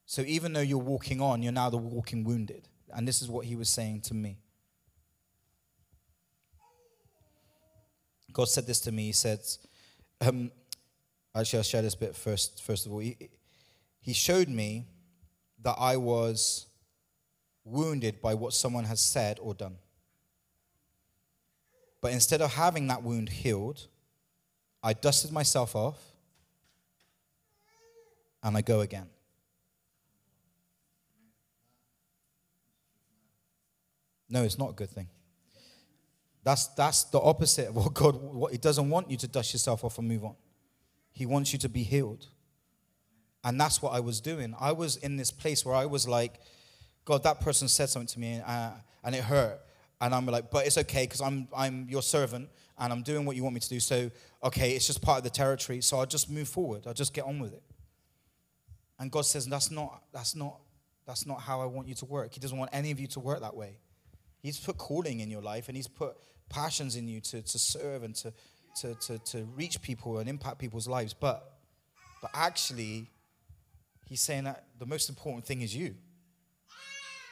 So 0.06 0.22
even 0.22 0.52
though 0.52 0.60
you're 0.60 0.78
walking 0.78 1.20
on, 1.20 1.42
you're 1.42 1.52
now 1.52 1.70
the 1.70 1.76
walking 1.76 2.24
wounded. 2.24 2.68
And 2.94 3.06
this 3.06 3.22
is 3.22 3.28
what 3.28 3.46
he 3.46 3.56
was 3.56 3.68
saying 3.68 4.02
to 4.02 4.14
me. 4.14 4.38
God 8.32 8.48
said 8.48 8.66
this 8.66 8.80
to 8.80 8.92
me. 8.92 9.06
He 9.06 9.12
said, 9.12 9.40
um, 10.20 10.50
actually, 11.34 11.58
I'll 11.58 11.64
share 11.64 11.82
this 11.82 11.94
bit 11.94 12.14
first. 12.16 12.62
First 12.62 12.86
of 12.86 12.92
all, 12.92 12.98
he, 13.00 13.16
he 14.00 14.12
showed 14.12 14.48
me 14.48 14.86
that 15.62 15.76
I 15.78 15.96
was 15.96 16.66
wounded 17.64 18.20
by 18.20 18.34
what 18.34 18.52
someone 18.52 18.84
has 18.84 19.00
said 19.00 19.38
or 19.40 19.54
done. 19.54 19.76
But 22.02 22.12
instead 22.12 22.42
of 22.42 22.52
having 22.52 22.88
that 22.88 23.02
wound 23.02 23.30
healed, 23.30 23.86
I 24.82 24.92
dusted 24.92 25.30
myself 25.30 25.74
off 25.74 25.98
and 28.42 28.56
I 28.56 28.60
go 28.60 28.80
again. 28.80 29.06
No, 34.28 34.42
it's 34.42 34.58
not 34.58 34.70
a 34.70 34.72
good 34.72 34.90
thing. 34.90 35.06
That's, 36.42 36.66
that's 36.68 37.04
the 37.04 37.20
opposite 37.20 37.68
of 37.68 37.76
what 37.76 37.94
God, 37.94 38.20
what, 38.20 38.50
He 38.50 38.58
doesn't 38.58 38.90
want 38.90 39.08
you 39.08 39.16
to 39.18 39.28
dust 39.28 39.52
yourself 39.52 39.84
off 39.84 39.96
and 39.98 40.08
move 40.08 40.24
on. 40.24 40.34
He 41.12 41.24
wants 41.24 41.52
you 41.52 41.58
to 41.60 41.68
be 41.68 41.84
healed. 41.84 42.26
And 43.44 43.60
that's 43.60 43.80
what 43.80 43.92
I 43.92 44.00
was 44.00 44.20
doing. 44.20 44.56
I 44.58 44.72
was 44.72 44.96
in 44.96 45.16
this 45.16 45.30
place 45.30 45.64
where 45.64 45.76
I 45.76 45.86
was 45.86 46.08
like, 46.08 46.40
God, 47.04 47.22
that 47.22 47.40
person 47.40 47.68
said 47.68 47.90
something 47.90 48.08
to 48.08 48.18
me 48.18 48.32
and, 48.34 48.44
uh, 48.44 48.70
and 49.04 49.14
it 49.14 49.22
hurt 49.22 49.60
and 50.02 50.14
I'm 50.14 50.26
like, 50.26 50.50
but 50.50 50.66
it's 50.66 50.76
okay 50.76 51.04
because 51.04 51.20
I'm 51.22 51.48
I'm 51.56 51.86
your 51.88 52.02
servant 52.02 52.50
and 52.78 52.92
I'm 52.92 53.02
doing 53.02 53.24
what 53.24 53.36
you 53.36 53.44
want 53.44 53.54
me 53.54 53.60
to 53.60 53.68
do. 53.68 53.80
So 53.80 54.10
okay, 54.42 54.72
it's 54.72 54.86
just 54.86 55.00
part 55.00 55.18
of 55.18 55.24
the 55.24 55.30
territory. 55.30 55.80
So 55.80 55.98
I'll 55.98 56.06
just 56.06 56.28
move 56.28 56.48
forward. 56.48 56.82
I'll 56.86 56.92
just 56.92 57.14
get 57.14 57.24
on 57.24 57.38
with 57.38 57.54
it. 57.54 57.62
And 58.98 59.10
God 59.10 59.22
says, 59.22 59.46
that's 59.46 59.70
not 59.70 60.02
that's 60.12 60.34
not 60.34 60.58
that's 61.06 61.24
not 61.24 61.40
how 61.40 61.60
I 61.60 61.66
want 61.66 61.88
you 61.88 61.94
to 61.94 62.04
work. 62.04 62.34
He 62.34 62.40
doesn't 62.40 62.58
want 62.58 62.70
any 62.72 62.90
of 62.90 63.00
you 63.00 63.06
to 63.08 63.20
work 63.20 63.40
that 63.40 63.56
way. 63.56 63.78
He's 64.42 64.58
put 64.58 64.76
calling 64.76 65.20
in 65.20 65.30
your 65.30 65.42
life 65.42 65.68
and 65.68 65.76
he's 65.76 65.88
put 65.88 66.16
passions 66.48 66.96
in 66.96 67.06
you 67.08 67.20
to, 67.20 67.42
to 67.42 67.58
serve 67.58 68.02
and 68.02 68.14
to, 68.16 68.32
to, 68.80 68.94
to, 68.94 69.18
to 69.18 69.44
reach 69.56 69.80
people 69.82 70.18
and 70.18 70.28
impact 70.28 70.58
people's 70.58 70.88
lives. 70.88 71.14
But, 71.14 71.58
but 72.20 72.30
actually, 72.34 73.08
he's 74.06 74.20
saying 74.20 74.44
that 74.44 74.64
the 74.78 74.86
most 74.86 75.08
important 75.08 75.44
thing 75.44 75.62
is 75.62 75.74
you. 75.74 75.94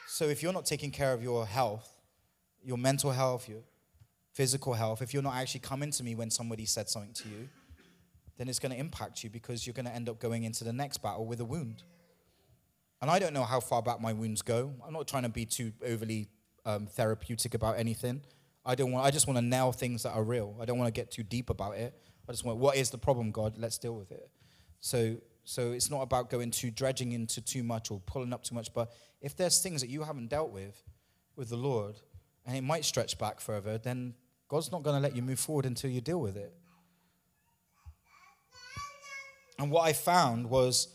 So 0.07 0.25
if 0.25 0.41
you're 0.41 0.53
not 0.53 0.65
taking 0.65 0.91
care 0.91 1.13
of 1.13 1.21
your 1.21 1.45
health, 1.45 2.00
your 2.63 2.77
mental 2.77 3.11
health, 3.11 3.47
your 3.49 3.61
physical 4.33 4.73
health, 4.73 5.01
if 5.01 5.13
you're 5.13 5.23
not 5.23 5.35
actually 5.35 5.59
coming 5.61 5.91
to 5.91 6.03
me 6.03 6.15
when 6.15 6.29
somebody 6.29 6.65
said 6.65 6.89
something 6.89 7.13
to 7.13 7.29
you, 7.29 7.49
then 8.37 8.47
it's 8.47 8.59
going 8.59 8.71
to 8.71 8.77
impact 8.77 9.23
you 9.23 9.29
because 9.29 9.67
you're 9.67 9.73
going 9.73 9.85
to 9.85 9.93
end 9.93 10.09
up 10.09 10.19
going 10.19 10.43
into 10.43 10.63
the 10.63 10.73
next 10.73 11.01
battle 11.01 11.25
with 11.25 11.39
a 11.39 11.45
wound. 11.45 11.83
And 13.01 13.09
I 13.09 13.19
don't 13.19 13.33
know 13.33 13.43
how 13.43 13.59
far 13.59 13.81
back 13.81 13.99
my 13.99 14.13
wounds 14.13 14.41
go. 14.41 14.73
I'm 14.85 14.93
not 14.93 15.07
trying 15.07 15.23
to 15.23 15.29
be 15.29 15.45
too 15.45 15.73
overly 15.85 16.29
um, 16.65 16.85
therapeutic 16.85 17.53
about 17.53 17.77
anything. 17.77 18.21
I 18.63 18.75
don't 18.75 18.91
want. 18.91 19.05
I 19.05 19.11
just 19.11 19.27
want 19.27 19.37
to 19.37 19.45
nail 19.45 19.71
things 19.71 20.03
that 20.03 20.11
are 20.11 20.23
real. 20.23 20.55
I 20.61 20.65
don't 20.65 20.77
want 20.77 20.93
to 20.93 20.99
get 20.99 21.09
too 21.09 21.23
deep 21.23 21.49
about 21.49 21.77
it. 21.77 21.95
I 22.29 22.31
just 22.31 22.45
want. 22.45 22.59
What 22.59 22.77
is 22.77 22.91
the 22.91 22.99
problem, 22.99 23.31
God? 23.31 23.57
Let's 23.57 23.79
deal 23.79 23.95
with 23.95 24.11
it. 24.11 24.29
So, 24.79 25.17
so 25.43 25.71
it's 25.71 25.89
not 25.89 26.01
about 26.01 26.29
going 26.29 26.51
too 26.51 26.69
dredging 26.69 27.13
into 27.13 27.41
too 27.41 27.63
much 27.63 27.89
or 27.89 27.99
pulling 28.05 28.33
up 28.33 28.43
too 28.43 28.53
much. 28.53 28.71
But 28.71 28.91
if 29.19 29.35
there's 29.35 29.61
things 29.61 29.81
that 29.81 29.89
you 29.89 30.03
haven't 30.03 30.29
dealt 30.29 30.51
with, 30.51 30.83
with 31.35 31.49
the 31.49 31.57
Lord, 31.57 31.95
and 32.45 32.57
it 32.57 32.63
might 32.63 32.85
stretch 32.85 33.17
back 33.17 33.39
further, 33.39 33.77
then 33.77 34.15
God's 34.49 34.71
not 34.71 34.83
going 34.83 34.95
to 34.95 35.01
let 35.01 35.15
you 35.15 35.21
move 35.21 35.39
forward 35.39 35.65
until 35.65 35.89
you 35.89 36.01
deal 36.01 36.19
with 36.19 36.37
it. 36.37 36.53
And 39.59 39.69
what 39.69 39.83
I 39.83 39.93
found 39.93 40.49
was 40.49 40.87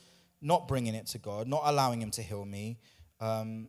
not 0.42 0.66
bringing 0.68 0.94
it 0.94 1.06
to 1.06 1.18
God, 1.18 1.46
not 1.46 1.62
allowing 1.64 2.02
Him 2.02 2.10
to 2.12 2.22
heal 2.22 2.44
me, 2.44 2.78
um, 3.20 3.68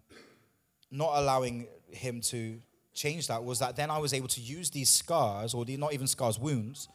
not 0.92 1.12
allowing 1.16 1.68
Him 1.90 2.22
to 2.22 2.60
change 2.94 3.28
that, 3.28 3.44
was 3.44 3.60
that 3.60 3.76
then 3.76 3.92
I 3.92 4.00
was 4.00 4.14
able 4.14 4.28
to 4.30 4.42
use 4.42 4.72
these 4.72 4.90
scars, 4.90 5.54
or 5.54 5.66
not 5.68 5.94
even 5.94 6.08
scars, 6.08 6.40
wounds, 6.40 6.90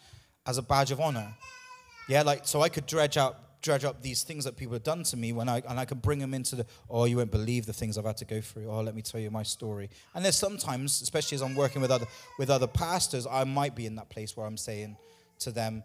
as 0.44 0.58
a 0.58 0.62
badge 0.62 0.90
of 0.90 1.00
honor. 1.00 1.32
Yeah, 2.08 2.22
like, 2.22 2.46
so 2.46 2.60
I 2.60 2.68
could 2.68 2.86
dredge 2.86 3.16
up, 3.16 3.51
dredge 3.62 3.84
up 3.84 4.02
these 4.02 4.22
things 4.24 4.44
that 4.44 4.56
people 4.56 4.74
have 4.74 4.82
done 4.82 5.04
to 5.04 5.16
me 5.16 5.32
when 5.32 5.48
I, 5.48 5.62
and 5.68 5.78
I 5.78 5.84
could 5.84 6.02
bring 6.02 6.18
them 6.18 6.34
into 6.34 6.56
the, 6.56 6.66
oh, 6.90 7.04
you 7.04 7.16
won't 7.16 7.30
believe 7.30 7.64
the 7.64 7.72
things 7.72 7.96
I've 7.96 8.04
had 8.04 8.16
to 8.18 8.24
go 8.24 8.40
through. 8.40 8.68
Oh, 8.68 8.80
let 8.80 8.94
me 8.94 9.02
tell 9.02 9.20
you 9.20 9.30
my 9.30 9.44
story. 9.44 9.88
And 10.14 10.24
there's 10.24 10.36
sometimes, 10.36 11.00
especially 11.00 11.36
as 11.36 11.42
I'm 11.42 11.54
working 11.54 11.80
with 11.80 11.90
other, 11.90 12.06
with 12.38 12.50
other 12.50 12.66
pastors, 12.66 13.26
I 13.26 13.44
might 13.44 13.74
be 13.74 13.86
in 13.86 13.94
that 13.94 14.10
place 14.10 14.36
where 14.36 14.46
I'm 14.46 14.56
saying 14.56 14.96
to 15.40 15.52
them, 15.52 15.84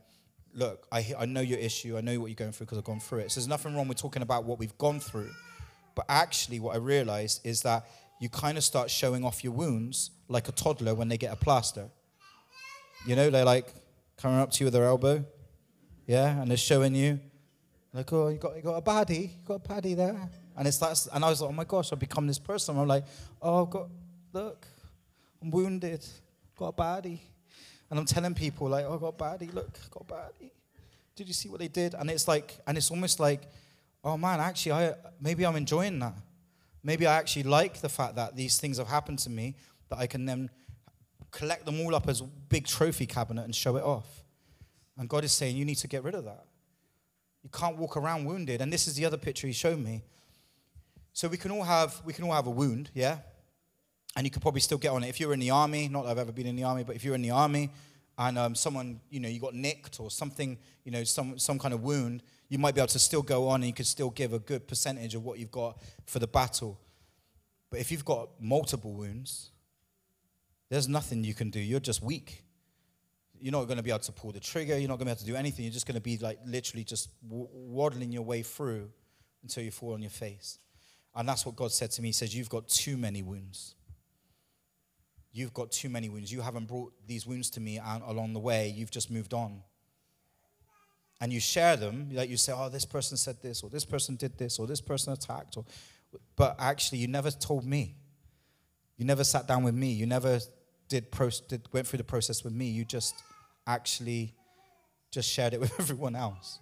look, 0.53 0.87
I, 0.91 1.13
I 1.17 1.25
know 1.25 1.41
your 1.41 1.59
issue. 1.59 1.97
I 1.97 2.01
know 2.01 2.19
what 2.19 2.27
you're 2.27 2.35
going 2.35 2.51
through 2.51 2.65
because 2.65 2.79
I've 2.79 2.83
gone 2.83 2.99
through 2.99 3.19
it. 3.19 3.31
So 3.31 3.39
there's 3.39 3.47
nothing 3.47 3.75
wrong 3.75 3.87
with 3.87 3.97
talking 3.97 4.23
about 4.23 4.43
what 4.43 4.59
we've 4.59 4.77
gone 4.77 4.99
through. 4.99 5.29
But 5.95 6.05
actually, 6.09 6.59
what 6.59 6.75
I 6.75 6.79
realized 6.79 7.41
is 7.45 7.61
that 7.61 7.87
you 8.19 8.29
kind 8.29 8.57
of 8.57 8.63
start 8.63 8.89
showing 8.89 9.23
off 9.23 9.43
your 9.43 9.53
wounds 9.53 10.11
like 10.27 10.47
a 10.47 10.51
toddler 10.51 10.95
when 10.95 11.07
they 11.07 11.17
get 11.17 11.31
a 11.31 11.35
plaster. 11.35 11.89
You 13.05 13.15
know, 13.15 13.29
they're 13.29 13.45
like 13.45 13.73
coming 14.17 14.39
up 14.39 14.51
to 14.51 14.59
you 14.61 14.65
with 14.65 14.73
their 14.73 14.85
elbow. 14.85 15.23
Yeah, 16.07 16.41
and 16.41 16.49
they're 16.49 16.57
showing 16.57 16.95
you, 16.95 17.19
like, 17.97 18.13
oh, 18.13 18.27
you 18.27 18.37
got, 18.37 18.55
you 18.55 18.61
got 18.61 18.77
a 18.77 18.81
baddie, 18.81 19.23
you 19.23 19.45
got 19.45 19.55
a 19.55 19.59
baddie 19.67 19.95
there. 19.95 20.29
And 20.55 20.67
it's 20.67 20.77
that, 20.77 21.07
and 21.13 21.25
I 21.25 21.29
was 21.29 21.41
like, 21.41 21.49
oh 21.49 21.53
my 21.53 21.63
gosh, 21.63 21.91
I've 21.91 21.99
become 21.99 22.27
this 22.27 22.39
person. 22.39 22.77
I'm 22.77 22.87
like, 22.87 23.05
oh, 23.41 23.63
I've 23.63 23.69
got, 23.69 23.89
look, 24.33 24.67
I'm 25.41 25.51
wounded, 25.51 26.05
got 26.55 26.67
a 26.67 26.73
baddie. 26.73 27.19
And 27.89 27.99
I'm 27.99 28.05
telling 28.05 28.33
people, 28.33 28.69
like, 28.69 28.85
oh, 28.85 28.95
I 28.95 28.97
got 28.97 29.07
a 29.07 29.11
baddie, 29.23 29.53
look, 29.53 29.69
I 29.83 29.87
got 29.89 30.03
a 30.09 30.13
baddie. 30.13 30.51
Did 31.15 31.27
you 31.27 31.33
see 31.33 31.49
what 31.49 31.59
they 31.59 31.67
did? 31.67 31.95
And 31.95 32.09
it's 32.11 32.27
like, 32.27 32.59
and 32.67 32.77
it's 32.77 32.91
almost 32.91 33.19
like, 33.19 33.41
oh 34.03 34.17
man, 34.17 34.39
actually, 34.39 34.73
I 34.73 34.93
maybe 35.19 35.45
I'm 35.45 35.55
enjoying 35.55 35.97
that. 35.99 36.13
Maybe 36.83 37.07
I 37.07 37.15
actually 37.15 37.43
like 37.43 37.81
the 37.81 37.89
fact 37.89 38.15
that 38.15 38.35
these 38.35 38.59
things 38.59 38.77
have 38.77 38.87
happened 38.87 39.19
to 39.19 39.29
me, 39.29 39.55
that 39.89 39.97
I 39.97 40.05
can 40.07 40.25
then 40.25 40.49
collect 41.31 41.65
them 41.65 41.81
all 41.81 41.95
up 41.95 42.07
as 42.07 42.21
a 42.21 42.25
big 42.25 42.67
trophy 42.67 43.05
cabinet 43.05 43.43
and 43.43 43.55
show 43.55 43.75
it 43.77 43.83
off. 43.83 44.23
And 44.97 45.09
God 45.09 45.23
is 45.23 45.31
saying, 45.31 45.55
you 45.55 45.65
need 45.65 45.75
to 45.75 45.87
get 45.87 46.03
rid 46.03 46.15
of 46.15 46.25
that. 46.25 46.45
You 47.47 47.51
can't 47.57 47.77
walk 47.77 47.95
around 47.95 48.25
wounded. 48.25 48.59
And 48.59 48.73
this 48.73 48.87
is 48.87 48.95
the 48.95 49.05
other 49.05 49.17
picture 49.17 49.47
he 49.47 49.53
showed 49.53 49.79
me. 49.79 50.03
So 51.13 51.29
we 51.29 51.37
can 51.37 51.49
all 51.51 51.63
have 51.63 52.01
we 52.03 52.11
can 52.11 52.25
all 52.25 52.33
have 52.33 52.45
a 52.45 52.51
wound, 52.51 52.89
yeah? 52.93 53.19
and 54.17 54.25
you 54.25 54.31
could 54.31 54.41
probably 54.41 54.61
still 54.61 54.79
get 54.79 54.89
on 54.89 55.03
it. 55.03 55.09
If 55.09 55.19
you're 55.19 55.31
in 55.31 55.39
the 55.39 55.51
army, 55.51 55.87
not 55.87 56.03
that 56.03 56.09
I've 56.09 56.17
ever 56.17 56.31
been 56.31 56.47
in 56.47 56.55
the 56.55 56.63
army, 56.63 56.83
but 56.83 56.95
if 56.95 57.03
you're 57.03 57.13
in 57.13 57.21
the 57.21 57.29
army 57.29 57.69
and 58.17 58.35
um, 58.39 58.55
someone, 58.55 58.99
you 59.11 59.19
know, 59.19 59.29
you 59.29 59.39
got 59.39 59.53
nicked 59.53 59.99
or 59.99 60.09
something, 60.09 60.57
you 60.83 60.91
know, 60.91 61.03
some, 61.03 61.37
some 61.37 61.59
kind 61.59 61.71
of 61.71 61.83
wound, 61.83 62.23
you 62.49 62.57
might 62.57 62.73
be 62.73 62.81
able 62.81 62.87
to 62.87 62.97
still 62.97 63.21
go 63.21 63.47
on 63.47 63.61
and 63.61 63.65
you 63.65 63.73
could 63.73 63.85
still 63.85 64.09
give 64.09 64.33
a 64.33 64.39
good 64.39 64.67
percentage 64.67 65.13
of 65.13 65.23
what 65.23 65.37
you've 65.37 65.51
got 65.51 65.79
for 66.07 66.17
the 66.17 66.25
battle. 66.25 66.79
But 67.69 67.79
if 67.79 67.91
you've 67.91 68.05
got 68.05 68.29
multiple 68.41 68.91
wounds, 68.91 69.51
there's 70.71 70.87
nothing 70.87 71.23
you 71.23 71.35
can 71.35 71.51
do. 71.51 71.59
You're 71.59 71.79
just 71.79 72.01
weak. 72.01 72.43
You're 73.39 73.51
not 73.51 73.65
going 73.65 73.77
to 73.77 73.83
be 73.83 73.89
able 73.89 73.99
to 73.99 74.11
pull 74.11 74.31
the 74.31 74.39
trigger. 74.39 74.77
You're 74.77 74.89
not 74.89 74.97
going 74.97 74.99
to 74.99 75.05
be 75.05 75.11
able 75.11 75.19
to 75.19 75.25
do 75.25 75.35
anything. 75.35 75.65
You're 75.65 75.73
just 75.73 75.87
going 75.87 75.95
to 75.95 76.01
be 76.01 76.17
like 76.17 76.39
literally 76.45 76.83
just 76.83 77.09
waddling 77.21 78.11
your 78.11 78.23
way 78.23 78.41
through 78.41 78.89
until 79.43 79.63
you 79.63 79.71
fall 79.71 79.93
on 79.93 80.01
your 80.01 80.11
face. 80.11 80.59
And 81.15 81.27
that's 81.27 81.45
what 81.45 81.55
God 81.55 81.71
said 81.71 81.91
to 81.91 82.01
me. 82.01 82.09
He 82.09 82.13
says, 82.13 82.35
You've 82.35 82.49
got 82.49 82.67
too 82.67 82.97
many 82.97 83.21
wounds. 83.21 83.75
You've 85.31 85.53
got 85.53 85.71
too 85.71 85.89
many 85.89 86.09
wounds. 86.09 86.31
You 86.31 86.41
haven't 86.41 86.67
brought 86.67 86.93
these 87.05 87.27
wounds 87.27 87.49
to 87.51 87.59
me 87.59 87.77
and 87.77 88.03
along 88.03 88.33
the 88.33 88.39
way. 88.39 88.73
You've 88.75 88.91
just 88.91 89.11
moved 89.11 89.33
on. 89.33 89.61
And 91.19 91.33
you 91.33 91.39
share 91.39 91.75
them, 91.75 92.09
like 92.11 92.29
you 92.29 92.37
say, 92.37 92.53
oh, 92.55 92.69
this 92.69 92.85
person 92.85 93.17
said 93.17 93.41
this, 93.41 93.63
or 93.63 93.69
this 93.69 93.85
person 93.85 94.15
did 94.15 94.37
this, 94.37 94.59
or 94.59 94.67
this 94.67 94.81
person 94.81 95.13
attacked. 95.13 95.57
Or, 95.57 95.65
but 96.35 96.55
actually, 96.59 96.99
you 96.99 97.07
never 97.07 97.31
told 97.31 97.65
me. 97.65 97.95
You 98.97 99.05
never 99.05 99.23
sat 99.23 99.47
down 99.47 99.63
with 99.63 99.75
me. 99.75 99.91
You 99.91 100.05
never 100.05 100.39
did, 100.89 101.11
pro- 101.11 101.29
did 101.47 101.67
went 101.71 101.87
through 101.87 101.97
the 101.97 102.03
process 102.03 102.43
with 102.43 102.53
me. 102.53 102.65
You 102.69 102.85
just 102.85 103.15
actually 103.65 104.33
just 105.11 105.29
shared 105.29 105.53
it 105.53 105.59
with 105.61 105.77
everyone 105.79 106.15
else. 106.15 106.59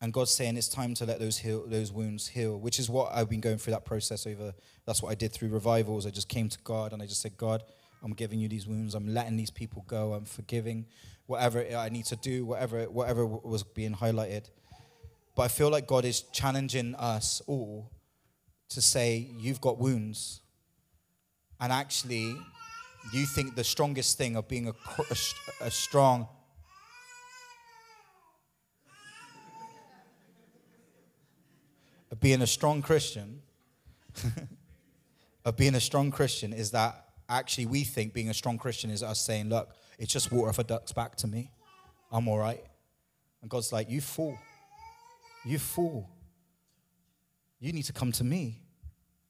And 0.00 0.12
God's 0.12 0.32
saying 0.32 0.58
it's 0.58 0.68
time 0.68 0.92
to 0.94 1.06
let 1.06 1.18
those 1.18 1.38
heal, 1.38 1.64
those 1.66 1.90
wounds 1.90 2.28
heal, 2.28 2.58
which 2.58 2.78
is 2.78 2.90
what 2.90 3.10
I've 3.14 3.30
been 3.30 3.40
going 3.40 3.56
through 3.56 3.72
that 3.72 3.86
process 3.86 4.26
over. 4.26 4.52
That's 4.84 5.02
what 5.02 5.10
I 5.10 5.14
did 5.14 5.32
through 5.32 5.48
revivals. 5.48 6.06
I 6.06 6.10
just 6.10 6.28
came 6.28 6.50
to 6.50 6.58
God 6.62 6.92
and 6.92 7.02
I 7.02 7.06
just 7.06 7.22
said, 7.22 7.38
God, 7.38 7.62
I'm 8.02 8.12
giving 8.12 8.38
you 8.38 8.48
these 8.48 8.66
wounds. 8.66 8.94
I'm 8.94 9.08
letting 9.14 9.36
these 9.36 9.50
people 9.50 9.82
go. 9.88 10.12
I'm 10.12 10.26
forgiving 10.26 10.84
whatever 11.24 11.64
I 11.74 11.88
need 11.88 12.04
to 12.06 12.16
do, 12.16 12.44
whatever 12.44 12.84
whatever 12.90 13.24
was 13.24 13.62
being 13.62 13.94
highlighted. 13.94 14.50
But 15.34 15.44
I 15.44 15.48
feel 15.48 15.70
like 15.70 15.86
God 15.86 16.04
is 16.04 16.20
challenging 16.20 16.94
us 16.96 17.40
all 17.46 17.90
to 18.68 18.82
say, 18.82 19.30
you've 19.38 19.60
got 19.60 19.78
wounds, 19.78 20.42
and 21.60 21.72
actually, 21.72 22.36
you 23.12 23.26
think 23.26 23.54
the 23.54 23.64
strongest 23.64 24.18
thing 24.18 24.36
of 24.36 24.48
being 24.48 24.68
a, 24.68 24.72
a, 24.98 25.66
a 25.66 25.70
strong 25.70 26.28
of 32.14 32.20
being 32.20 32.42
a 32.42 32.46
strong 32.46 32.80
Christian, 32.80 33.42
of 35.44 35.56
being 35.56 35.74
a 35.74 35.80
strong 35.80 36.12
Christian 36.12 36.52
is 36.52 36.70
that 36.70 37.08
actually 37.28 37.66
we 37.66 37.82
think 37.82 38.14
being 38.14 38.30
a 38.30 38.34
strong 38.34 38.56
Christian 38.56 38.90
is 38.90 39.02
us 39.02 39.20
saying, 39.20 39.48
look, 39.48 39.70
it's 39.98 40.12
just 40.12 40.30
water 40.30 40.52
for 40.52 40.62
ducks 40.62 40.92
back 40.92 41.16
to 41.16 41.26
me. 41.26 41.50
I'm 42.12 42.28
all 42.28 42.38
right. 42.38 42.62
And 43.42 43.50
God's 43.50 43.72
like, 43.72 43.90
you 43.90 44.00
fool. 44.00 44.38
You 45.44 45.58
fool. 45.58 46.08
You 47.58 47.72
need 47.72 47.82
to 47.86 47.92
come 47.92 48.12
to 48.12 48.22
me. 48.22 48.62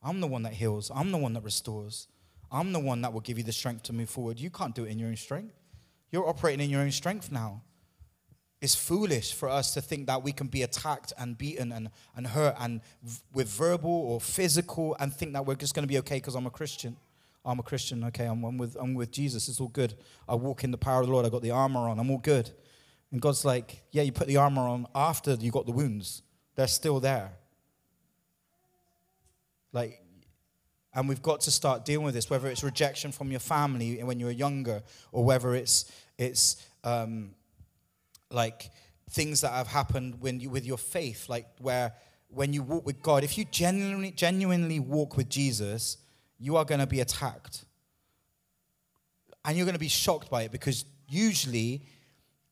I'm 0.03 0.21
the 0.21 0.27
one 0.27 0.43
that 0.43 0.53
heals. 0.53 0.91
I'm 0.95 1.11
the 1.11 1.17
one 1.17 1.33
that 1.33 1.43
restores. 1.43 2.09
I'm 2.51 2.73
the 2.73 2.81
one 2.81 3.03
that 3.03 3.13
will 3.13 3.21
give 3.21 3.39
you 3.39 3.45
the 3.45 3.53
strength 3.53 3.85
to 3.85 3.93
move 3.93 4.11
forward. 4.11 4.39
You 4.39 4.51
can't 4.51 4.75
do 4.75 4.85
it 4.85 4.91
in 4.91 4.99
your 4.99 5.09
own 5.09 5.17
strength. 5.17 5.55
You're 6.11 6.29
operating 6.29 6.65
in 6.65 6.71
your 6.71 6.83
own 6.83 6.93
strength 6.93 7.33
now. 7.33 7.63
It's 8.61 8.75
foolish 8.75 9.35
for 9.35 9.49
us 9.49 9.75
to 9.75 9.83
think 9.83 10.07
that 10.07 10.23
we 10.23 10.33
can 10.33 10.47
be 10.47 10.63
attacked 10.63 11.13
and 11.19 11.37
beaten 11.37 11.73
and, 11.73 11.91
and 12.17 12.27
hurt 12.27 12.55
and 12.59 12.81
v- 13.03 13.21
with 13.35 13.49
verbal 13.49 13.91
or 13.91 14.21
physical 14.21 14.97
and 15.01 15.13
think 15.13 15.35
that 15.35 15.45
we're 15.45 15.55
just 15.55 15.75
going 15.75 15.83
to 15.83 15.89
be 15.89 15.99
okay 15.99 16.17
because 16.17 16.35
I'm 16.35 16.47
a 16.47 16.51
Christian. 16.51 16.97
I'm 17.45 17.59
a 17.59 17.63
Christian, 17.63 18.03
okay, 18.05 18.25
I'm, 18.25 18.43
I'm, 18.43 18.57
with, 18.57 18.75
I'm 18.81 18.95
with 18.95 19.11
Jesus, 19.11 19.49
it's 19.49 19.61
all 19.61 19.69
good. 19.69 19.95
I 20.27 20.35
walk 20.35 20.65
in 20.65 20.71
the 20.71 20.79
power 20.79 21.01
of 21.01 21.07
the 21.07 21.13
Lord, 21.13 21.27
I 21.27 21.29
got 21.29 21.43
the 21.43 21.51
armor 21.51 21.89
on, 21.89 21.99
I'm 21.99 22.11
all 22.11 22.19
good. 22.19 22.51
And 23.13 23.21
God's 23.21 23.45
like, 23.45 23.83
yeah, 23.91 24.03
you 24.03 24.13
put 24.13 24.29
the 24.29 24.39
armor 24.39 24.63
on 24.63 24.87
after 24.95 25.35
you 25.35 25.51
got 25.51 25.67
the 25.67 25.73
wounds, 25.73 26.23
they're 26.55 26.67
still 26.67 27.01
there. 27.01 27.33
Like, 29.73 30.01
and 30.95 31.09
we've 31.09 31.23
got 31.23 31.41
to 31.43 31.51
start 31.51 31.85
dealing 31.85 32.05
with 32.05 32.15
this, 32.15 32.31
whether 32.31 32.49
it's 32.49 32.63
rejection 32.63 33.11
from 33.13 33.31
your 33.31 33.41
family 33.41 34.03
when 34.03 34.21
you 34.21 34.27
were 34.27 34.33
younger, 34.33 34.83
or 35.13 35.25
whether 35.25 35.55
it's, 35.55 35.91
it's 36.19 36.65
um, 36.85 37.31
like 38.31 38.71
things 39.11 39.41
that 39.41 39.53
have 39.53 39.67
happened 39.67 40.21
when 40.21 40.41
you 40.41 40.51
with 40.51 40.65
your 40.65 40.79
faith, 40.79 41.29
like 41.29 41.47
where 41.59 41.93
when 42.29 42.53
you 42.53 42.63
walk 42.63 42.85
with 42.87 43.03
God, 43.03 43.25
if 43.25 43.39
you 43.39 43.45
genuinely 43.45 44.11
genuinely 44.11 44.81
walk 44.81 45.17
with 45.17 45.29
Jesus, 45.29 45.99
you 46.39 46.57
are 46.57 46.65
going 46.65 46.81
to 46.81 46.87
be 46.87 47.01
attacked. 47.01 47.65
And 49.45 49.57
you're 49.57 49.67
going 49.67 49.75
to 49.75 49.81
be 49.81 49.89
shocked 49.89 50.31
by 50.31 50.43
it 50.43 50.53
because 50.53 50.85
usually 51.07 51.87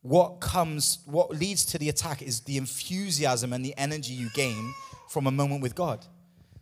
what 0.02 0.40
comes, 0.40 0.98
what 1.06 1.30
leads 1.30 1.64
to 1.66 1.78
the 1.78 1.88
attack 1.88 2.22
is 2.22 2.40
the 2.40 2.58
enthusiasm 2.58 3.52
and 3.52 3.64
the 3.64 3.74
energy 3.78 4.12
you 4.12 4.28
gain 4.34 4.72
from 5.08 5.26
a 5.26 5.30
moment 5.30 5.62
with 5.62 5.74
God. 5.74 6.04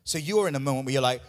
So 0.04 0.18
you're 0.18 0.46
in 0.46 0.54
a 0.54 0.60
moment 0.60 0.86
where 0.86 0.92
you're 0.92 1.02
like, 1.02 1.22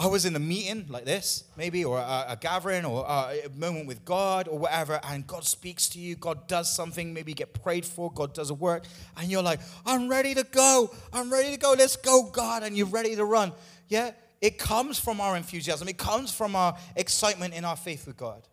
I 0.00 0.06
was 0.06 0.24
in 0.24 0.36
a 0.36 0.38
meeting 0.38 0.86
like 0.88 1.04
this, 1.04 1.42
maybe, 1.56 1.84
or 1.84 1.98
a, 1.98 2.26
a 2.28 2.38
gathering, 2.40 2.84
or 2.84 3.04
a, 3.04 3.46
a, 3.46 3.48
moment 3.56 3.88
with 3.88 4.04
God, 4.04 4.46
or 4.46 4.56
whatever, 4.56 5.00
and 5.02 5.26
God 5.26 5.44
speaks 5.44 5.88
to 5.88 5.98
you. 5.98 6.14
God 6.14 6.46
does 6.46 6.72
something. 6.72 7.12
Maybe 7.12 7.32
you 7.32 7.34
get 7.34 7.52
prayed 7.52 7.84
for. 7.84 8.12
God 8.12 8.32
does 8.32 8.50
a 8.50 8.54
work, 8.54 8.84
and 9.16 9.28
you're 9.28 9.42
like, 9.42 9.58
"I'm 9.84 10.08
ready 10.08 10.34
to 10.34 10.44
go. 10.44 10.94
I'm 11.12 11.32
ready 11.32 11.50
to 11.50 11.58
go. 11.58 11.74
Let's 11.76 11.96
go, 11.96 12.30
God!" 12.30 12.62
And 12.62 12.76
you're 12.76 12.86
ready 12.86 13.16
to 13.16 13.24
run. 13.24 13.52
Yeah, 13.88 14.12
it 14.40 14.56
comes 14.56 15.00
from 15.00 15.20
our 15.20 15.36
enthusiasm. 15.36 15.88
It 15.88 15.98
comes 15.98 16.32
from 16.32 16.54
our 16.54 16.76
excitement 16.94 17.54
in 17.54 17.64
our 17.64 17.76
faith 17.76 18.06
with 18.06 18.16
God. 18.16 18.46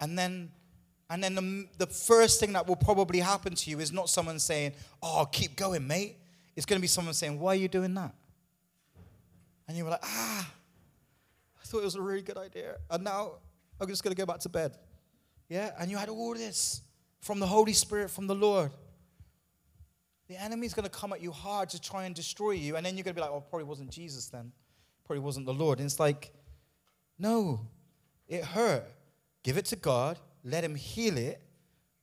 And 0.00 0.18
then, 0.18 0.50
and 1.08 1.22
then 1.22 1.36
the, 1.36 1.68
the 1.78 1.86
first 1.86 2.40
thing 2.40 2.52
that 2.54 2.66
will 2.66 2.74
probably 2.74 3.20
happen 3.20 3.54
to 3.54 3.70
you 3.70 3.78
is 3.78 3.92
not 3.92 4.10
someone 4.10 4.40
saying, 4.40 4.72
"Oh, 5.00 5.28
keep 5.30 5.54
going, 5.54 5.86
mate." 5.86 6.16
It's 6.56 6.66
going 6.66 6.78
to 6.78 6.82
be 6.82 6.88
someone 6.88 7.14
saying, 7.14 7.38
"Why 7.38 7.52
are 7.52 7.54
you 7.54 7.68
doing 7.68 7.94
that?" 7.94 8.12
And 9.68 9.76
you 9.76 9.84
were 9.84 9.90
like, 9.90 10.04
ah, 10.04 10.50
I 11.60 11.66
thought 11.66 11.78
it 11.78 11.84
was 11.84 11.96
a 11.96 12.02
really 12.02 12.22
good 12.22 12.36
idea. 12.36 12.76
And 12.90 13.04
now 13.04 13.32
I'm 13.80 13.88
just 13.88 14.04
going 14.04 14.14
to 14.14 14.20
go 14.20 14.26
back 14.26 14.40
to 14.40 14.48
bed. 14.48 14.76
Yeah? 15.48 15.70
And 15.78 15.90
you 15.90 15.96
had 15.96 16.08
all 16.08 16.34
this 16.34 16.82
from 17.20 17.40
the 17.40 17.46
Holy 17.46 17.72
Spirit, 17.72 18.10
from 18.10 18.26
the 18.26 18.34
Lord. 18.34 18.70
The 20.28 20.40
enemy's 20.40 20.74
going 20.74 20.84
to 20.84 20.90
come 20.90 21.12
at 21.12 21.20
you 21.20 21.30
hard 21.30 21.68
to 21.70 21.80
try 21.80 22.04
and 22.04 22.14
destroy 22.14 22.52
you. 22.52 22.76
And 22.76 22.84
then 22.84 22.96
you're 22.96 23.04
going 23.04 23.14
to 23.14 23.20
be 23.20 23.22
like, 23.22 23.30
oh, 23.30 23.44
probably 23.48 23.64
wasn't 23.64 23.90
Jesus 23.90 24.28
then. 24.28 24.52
Probably 25.04 25.20
wasn't 25.20 25.46
the 25.46 25.54
Lord. 25.54 25.78
And 25.78 25.86
it's 25.86 26.00
like, 26.00 26.32
no, 27.18 27.60
it 28.28 28.44
hurt. 28.44 28.84
Give 29.42 29.56
it 29.56 29.66
to 29.66 29.76
God, 29.76 30.18
let 30.42 30.64
Him 30.64 30.74
heal 30.74 31.16
it, 31.16 31.40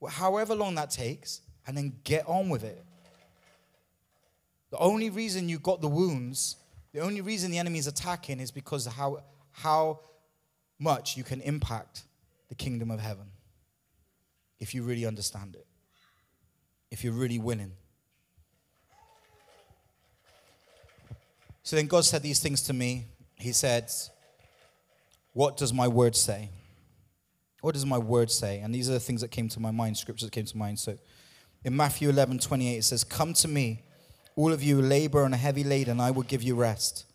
however 0.07 0.55
long 0.55 0.75
that 0.75 0.89
takes, 0.89 1.41
and 1.67 1.75
then 1.75 1.93
get 2.03 2.25
on 2.27 2.49
with 2.49 2.63
it. 2.63 2.83
The 4.71 4.77
only 4.77 5.09
reason 5.09 5.49
you 5.49 5.59
got 5.59 5.81
the 5.81 5.89
wounds 5.89 6.55
the 6.93 6.99
only 6.99 7.21
reason 7.21 7.51
the 7.51 7.57
enemy 7.57 7.79
is 7.79 7.87
attacking 7.87 8.39
is 8.39 8.51
because 8.51 8.85
how, 8.85 9.23
how 9.51 9.99
much 10.79 11.17
you 11.17 11.23
can 11.23 11.41
impact 11.41 12.03
the 12.49 12.55
kingdom 12.55 12.91
of 12.91 12.99
heaven 12.99 13.25
if 14.59 14.75
you 14.75 14.83
really 14.83 15.05
understand 15.05 15.55
it, 15.55 15.65
if 16.91 17.03
you're 17.03 17.13
really 17.13 17.39
willing. 17.39 17.71
So 21.63 21.75
then 21.77 21.87
God 21.87 22.05
said 22.05 22.21
these 22.21 22.39
things 22.39 22.61
to 22.63 22.73
me. 22.73 23.05
He 23.35 23.53
said, 23.53 23.89
What 25.31 25.57
does 25.57 25.73
my 25.73 25.87
word 25.87 26.15
say? 26.15 26.49
What 27.61 27.73
does 27.73 27.85
my 27.85 27.97
word 27.97 28.29
say? 28.29 28.59
And 28.59 28.75
these 28.75 28.89
are 28.89 28.93
the 28.93 28.99
things 28.99 29.21
that 29.21 29.29
came 29.29 29.47
to 29.49 29.59
my 29.59 29.71
mind, 29.71 29.97
scriptures 29.97 30.27
that 30.27 30.33
came 30.33 30.45
to 30.45 30.57
mind. 30.57 30.79
So 30.79 30.97
in 31.63 31.75
Matthew 31.75 32.09
11 32.09 32.39
28, 32.39 32.77
it 32.77 32.83
says, 32.83 33.03
Come 33.03 33.33
to 33.35 33.47
me 33.47 33.83
all 34.35 34.51
of 34.51 34.63
you 34.63 34.81
labor 34.81 35.23
and 35.23 35.35
heavy 35.35 35.63
laden, 35.63 35.99
I 35.99 36.11
will 36.11 36.23
give 36.23 36.43
you 36.43 36.55
rest. 36.55 37.05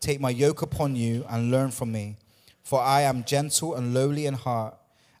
Take 0.00 0.20
my 0.20 0.30
yoke 0.30 0.62
upon 0.62 0.96
you 0.96 1.24
and 1.28 1.50
learn 1.50 1.70
from 1.70 1.92
me, 1.92 2.16
for 2.62 2.80
I 2.80 3.02
am 3.02 3.24
gentle 3.24 3.74
and 3.74 3.92
lowly 3.92 4.26
in 4.26 4.34
heart, 4.34 4.76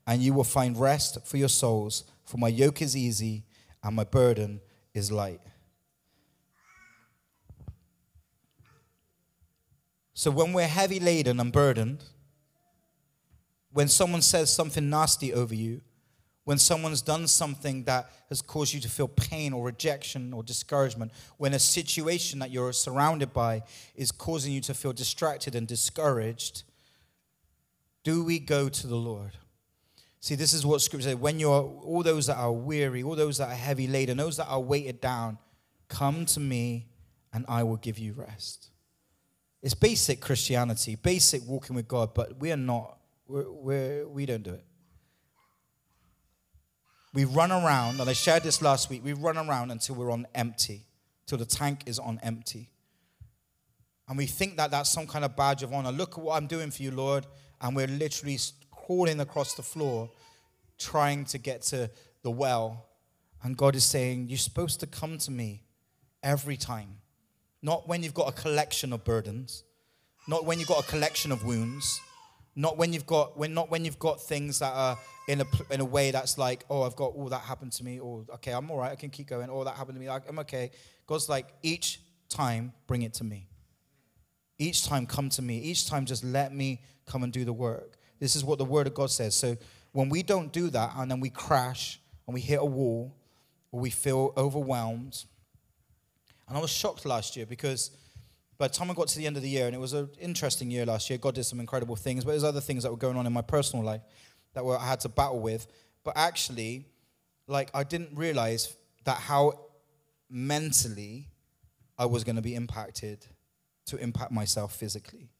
and 0.06 0.22
you 0.22 0.32
will 0.32 0.44
find 0.44 0.78
rest 0.78 1.18
for 1.26 1.36
your 1.36 1.48
souls. 1.48 2.04
For 2.24 2.38
my 2.38 2.48
yoke 2.48 2.82
is 2.82 2.96
easy 2.96 3.44
and 3.82 3.96
my 3.96 4.04
burden 4.04 4.60
is 4.94 5.10
light. 5.10 5.40
So 10.14 10.30
when 10.30 10.52
we're 10.52 10.66
heavy 10.66 10.98
laden 10.98 11.38
and 11.40 11.52
burdened, 11.52 12.02
when 13.72 13.88
someone 13.88 14.22
says 14.22 14.52
something 14.52 14.90
nasty 14.90 15.32
over 15.32 15.54
you, 15.54 15.80
when 16.48 16.56
someone's 16.56 17.02
done 17.02 17.26
something 17.26 17.84
that 17.84 18.10
has 18.30 18.40
caused 18.40 18.72
you 18.72 18.80
to 18.80 18.88
feel 18.88 19.06
pain 19.06 19.52
or 19.52 19.66
rejection 19.66 20.32
or 20.32 20.42
discouragement, 20.42 21.12
when 21.36 21.52
a 21.52 21.58
situation 21.58 22.38
that 22.38 22.50
you're 22.50 22.72
surrounded 22.72 23.34
by 23.34 23.62
is 23.94 24.10
causing 24.10 24.54
you 24.54 24.62
to 24.62 24.72
feel 24.72 24.94
distracted 24.94 25.54
and 25.54 25.68
discouraged, 25.68 26.62
do 28.02 28.24
we 28.24 28.38
go 28.38 28.70
to 28.70 28.86
the 28.86 28.96
Lord? 28.96 29.32
See, 30.20 30.36
this 30.36 30.54
is 30.54 30.64
what 30.64 30.80
scripture 30.80 31.10
says. 31.10 31.16
When 31.16 31.38
you're 31.38 31.50
all 31.50 32.02
those 32.02 32.28
that 32.28 32.38
are 32.38 32.50
weary, 32.50 33.02
all 33.02 33.14
those 33.14 33.36
that 33.36 33.50
are 33.50 33.54
heavy 33.54 33.86
laden, 33.86 34.16
those 34.16 34.38
that 34.38 34.48
are 34.48 34.58
weighted 34.58 35.02
down, 35.02 35.36
come 35.88 36.24
to 36.24 36.40
me 36.40 36.86
and 37.30 37.44
I 37.46 37.62
will 37.62 37.76
give 37.76 37.98
you 37.98 38.14
rest. 38.14 38.70
It's 39.60 39.74
basic 39.74 40.22
Christianity, 40.22 40.96
basic 40.96 41.42
walking 41.46 41.76
with 41.76 41.88
God, 41.88 42.14
but 42.14 42.40
we 42.40 42.50
are 42.52 42.56
not, 42.56 42.96
we're, 43.26 43.50
we're, 43.50 44.08
we 44.08 44.24
don't 44.24 44.42
do 44.42 44.54
it. 44.54 44.64
We 47.14 47.24
run 47.24 47.50
around, 47.50 48.00
and 48.00 48.08
I 48.08 48.12
shared 48.12 48.42
this 48.42 48.60
last 48.60 48.90
week, 48.90 49.02
we 49.04 49.12
run 49.14 49.38
around 49.38 49.70
until 49.70 49.94
we're 49.94 50.10
on 50.10 50.26
empty, 50.34 50.86
till 51.26 51.38
the 51.38 51.46
tank 51.46 51.84
is 51.86 51.98
on 51.98 52.20
empty. 52.22 52.70
And 54.08 54.16
we 54.16 54.26
think 54.26 54.56
that 54.56 54.70
that's 54.70 54.90
some 54.90 55.06
kind 55.06 55.24
of 55.24 55.36
badge 55.36 55.62
of 55.62 55.72
honor. 55.72 55.92
Look 55.92 56.16
at 56.16 56.24
what 56.24 56.36
I'm 56.36 56.46
doing 56.46 56.70
for 56.70 56.82
you, 56.82 56.90
Lord. 56.90 57.26
And 57.60 57.76
we're 57.76 57.86
literally 57.86 58.38
crawling 58.70 59.20
across 59.20 59.54
the 59.54 59.62
floor, 59.62 60.10
trying 60.78 61.26
to 61.26 61.38
get 61.38 61.62
to 61.62 61.90
the 62.22 62.30
well. 62.30 62.86
And 63.42 63.56
God 63.56 63.76
is 63.76 63.84
saying, 63.84 64.28
You're 64.28 64.38
supposed 64.38 64.80
to 64.80 64.86
come 64.86 65.18
to 65.18 65.30
me 65.30 65.62
every 66.22 66.56
time. 66.56 66.96
Not 67.60 67.86
when 67.86 68.02
you've 68.02 68.14
got 68.14 68.28
a 68.28 68.32
collection 68.32 68.92
of 68.92 69.04
burdens, 69.04 69.64
not 70.26 70.44
when 70.44 70.58
you've 70.58 70.68
got 70.68 70.84
a 70.84 70.88
collection 70.88 71.30
of 71.30 71.44
wounds, 71.44 72.00
not 72.58 72.76
when 72.76 72.92
you've 72.92 73.06
got 73.06 73.38
when 73.38 73.54
not 73.54 73.70
when 73.70 73.84
you've 73.84 74.00
got 74.00 74.20
things 74.20 74.58
that 74.58 74.72
are 74.74 74.98
in 75.28 75.40
a 75.40 75.44
in 75.70 75.80
a 75.80 75.84
way 75.84 76.10
that's 76.10 76.36
like, 76.38 76.64
oh, 76.68 76.82
I've 76.82 76.96
got 76.96 77.12
all 77.14 77.28
that 77.28 77.42
happened 77.42 77.70
to 77.72 77.84
me, 77.84 78.00
or 78.00 78.24
okay, 78.34 78.50
I'm 78.50 78.68
all 78.68 78.78
right, 78.78 78.90
I 78.90 78.96
can 78.96 79.10
keep 79.10 79.28
going. 79.28 79.48
All 79.48 79.62
that 79.62 79.76
happened 79.76 79.94
to 79.94 80.00
me, 80.00 80.08
I'm 80.08 80.40
okay. 80.40 80.72
God's 81.06 81.28
like, 81.28 81.46
each 81.62 82.00
time, 82.28 82.72
bring 82.88 83.02
it 83.02 83.14
to 83.14 83.24
me. 83.24 83.48
Each 84.58 84.84
time, 84.84 85.06
come 85.06 85.28
to 85.30 85.42
me. 85.42 85.58
Each 85.58 85.88
time, 85.88 86.04
just 86.04 86.24
let 86.24 86.52
me 86.52 86.82
come 87.06 87.22
and 87.22 87.32
do 87.32 87.44
the 87.44 87.52
work. 87.52 87.96
This 88.18 88.34
is 88.34 88.44
what 88.44 88.58
the 88.58 88.64
Word 88.64 88.88
of 88.88 88.94
God 88.94 89.12
says. 89.12 89.36
So 89.36 89.56
when 89.92 90.08
we 90.08 90.24
don't 90.24 90.52
do 90.52 90.68
that, 90.70 90.94
and 90.96 91.08
then 91.08 91.20
we 91.20 91.30
crash 91.30 92.00
and 92.26 92.34
we 92.34 92.40
hit 92.40 92.58
a 92.58 92.64
wall, 92.64 93.14
or 93.70 93.78
we 93.78 93.90
feel 93.90 94.32
overwhelmed, 94.36 95.24
and 96.48 96.58
I 96.58 96.60
was 96.60 96.70
shocked 96.70 97.06
last 97.06 97.36
year 97.36 97.46
because 97.46 97.92
by 98.58 98.66
the 98.66 98.74
time 98.74 98.90
I 98.90 98.94
got 98.94 99.06
to 99.08 99.18
the 99.18 99.26
end 99.26 99.36
of 99.36 99.42
the 99.42 99.48
year, 99.48 99.66
and 99.66 99.74
it 99.74 99.78
was 99.78 99.92
an 99.92 100.10
interesting 100.20 100.70
year 100.70 100.84
last 100.84 101.08
year, 101.08 101.18
God 101.18 101.36
did 101.36 101.44
some 101.44 101.60
incredible 101.60 101.94
things, 101.94 102.24
but 102.24 102.32
there's 102.32 102.44
other 102.44 102.60
things 102.60 102.82
that 102.82 102.90
were 102.90 102.98
going 102.98 103.16
on 103.16 103.24
in 103.24 103.32
my 103.32 103.42
personal 103.42 103.84
life 103.84 104.02
that 104.54 104.64
were, 104.64 104.76
I 104.76 104.86
had 104.86 105.00
to 105.00 105.08
battle 105.08 105.38
with. 105.38 105.68
But 106.02 106.16
actually, 106.16 106.86
like, 107.46 107.70
I 107.72 107.84
didn't 107.84 108.18
realize 108.18 108.76
that 109.04 109.16
how 109.16 109.60
mentally 110.28 111.28
I 111.96 112.06
was 112.06 112.24
going 112.24 112.36
to 112.36 112.42
be 112.42 112.56
impacted 112.56 113.24
to 113.86 113.96
impact 113.96 114.32
myself 114.32 114.74
physically. 114.74 115.30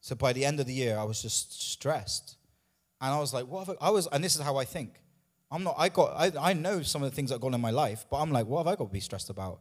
So 0.00 0.16
by 0.16 0.32
the 0.32 0.44
end 0.44 0.58
of 0.58 0.66
the 0.66 0.74
year, 0.74 0.96
I 0.96 1.04
was 1.04 1.20
just 1.20 1.70
stressed. 1.70 2.36
And 3.00 3.12
I 3.12 3.18
was 3.20 3.34
like, 3.34 3.46
what 3.46 3.66
have 3.66 3.76
I, 3.80 3.88
I 3.88 3.90
was, 3.90 4.06
and 4.06 4.24
this 4.24 4.36
is 4.36 4.40
how 4.40 4.56
I 4.56 4.64
think. 4.64 4.94
I'm 5.50 5.64
not, 5.64 5.74
I 5.76 5.90
got, 5.90 6.14
I, 6.16 6.50
I 6.50 6.52
know 6.54 6.80
some 6.82 7.02
of 7.02 7.10
the 7.10 7.14
things 7.14 7.28
that 7.28 7.34
have 7.34 7.42
gone 7.42 7.52
in 7.52 7.60
my 7.60 7.70
life, 7.70 8.06
but 8.10 8.20
I'm 8.20 8.32
like, 8.32 8.46
what 8.46 8.58
have 8.58 8.66
I 8.68 8.74
got 8.74 8.86
to 8.86 8.92
be 8.92 9.00
stressed 9.00 9.28
about? 9.28 9.60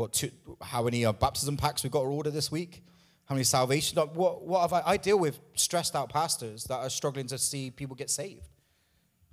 What 0.00 0.12
two, 0.12 0.30
how 0.60 0.82
many 0.82 1.04
uh, 1.04 1.12
baptism 1.12 1.56
packs 1.56 1.82
we've 1.82 1.92
got 1.92 2.02
to 2.02 2.06
order 2.06 2.30
this 2.30 2.50
week? 2.50 2.82
How 3.26 3.34
many 3.34 3.44
salvation? 3.44 3.96
What, 3.98 4.42
what 4.42 4.62
have 4.62 4.72
I? 4.72 4.82
I 4.84 4.96
deal 4.96 5.18
with 5.18 5.38
stressed 5.54 5.94
out 5.94 6.08
pastors 6.08 6.64
that 6.64 6.78
are 6.78 6.90
struggling 6.90 7.26
to 7.28 7.38
see 7.38 7.70
people 7.70 7.94
get 7.94 8.10
saved. 8.10 8.48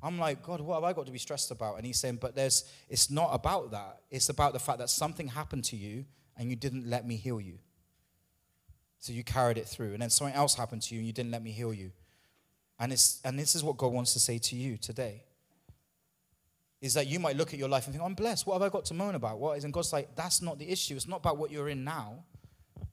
I'm 0.04 0.20
like, 0.20 0.44
God, 0.44 0.62
what 0.62 0.76
have 0.76 0.84
I 0.84 0.94
got 0.94 1.08
to 1.08 1.12
be 1.12 1.18
stressed 1.18 1.50
about? 1.50 1.78
And 1.78 1.86
he's 1.86 1.98
saying, 1.98 2.20
but 2.22 2.36
there's, 2.36 2.66
it's 2.88 3.10
not 3.10 3.30
about 3.32 3.72
that. 3.72 4.02
It's 4.12 4.30
about 4.30 4.54
the 4.54 4.60
fact 4.60 4.78
that 4.78 4.92
something 4.92 5.28
happened 5.28 5.64
to 5.66 5.76
you 5.76 6.06
and 6.38 6.52
you 6.52 6.56
didn't 6.56 6.88
let 6.88 7.08
me 7.08 7.16
heal 7.16 7.42
you. 7.42 7.58
So 9.00 9.12
you 9.14 9.24
carried 9.24 9.58
it 9.58 9.68
through. 9.68 9.94
And 9.94 10.02
then 10.02 10.12
something 10.12 10.36
else 10.36 10.54
happened 10.54 10.84
to 10.84 10.94
you 10.94 11.00
and 11.00 11.08
you 11.08 11.14
didn't 11.14 11.32
let 11.32 11.42
me 11.42 11.52
heal 11.52 11.74
you. 11.74 11.92
And, 12.80 12.94
it's, 12.94 13.20
and 13.26 13.40
this 13.40 13.56
is 13.56 13.64
what 13.64 13.78
God 13.78 13.92
wants 13.92 14.14
to 14.14 14.20
say 14.20 14.38
to 14.38 14.56
you 14.56 14.78
today 14.78 15.24
is 16.82 16.94
that 16.94 17.08
you 17.08 17.20
might 17.20 17.36
look 17.36 17.54
at 17.54 17.60
your 17.60 17.70
life 17.70 17.86
and 17.86 17.94
think, 17.94 18.06
I'm 18.06 18.14
blessed. 18.14 18.46
What 18.46 18.54
have 18.54 18.62
I 18.62 18.70
got 18.70 18.86
to 18.86 18.94
moan 18.94 19.16
about? 19.16 19.40
What 19.40 19.58
is? 19.58 19.64
And 19.64 19.74
God's 19.74 19.92
like, 19.92 20.16
that's 20.16 20.42
not 20.42 20.60
the 20.60 20.70
issue. 20.70 20.96
It's 20.96 21.08
not 21.08 21.18
about 21.18 21.38
what 21.38 21.52
you're 21.52 21.70
in 21.70 21.84
now. 21.84 22.24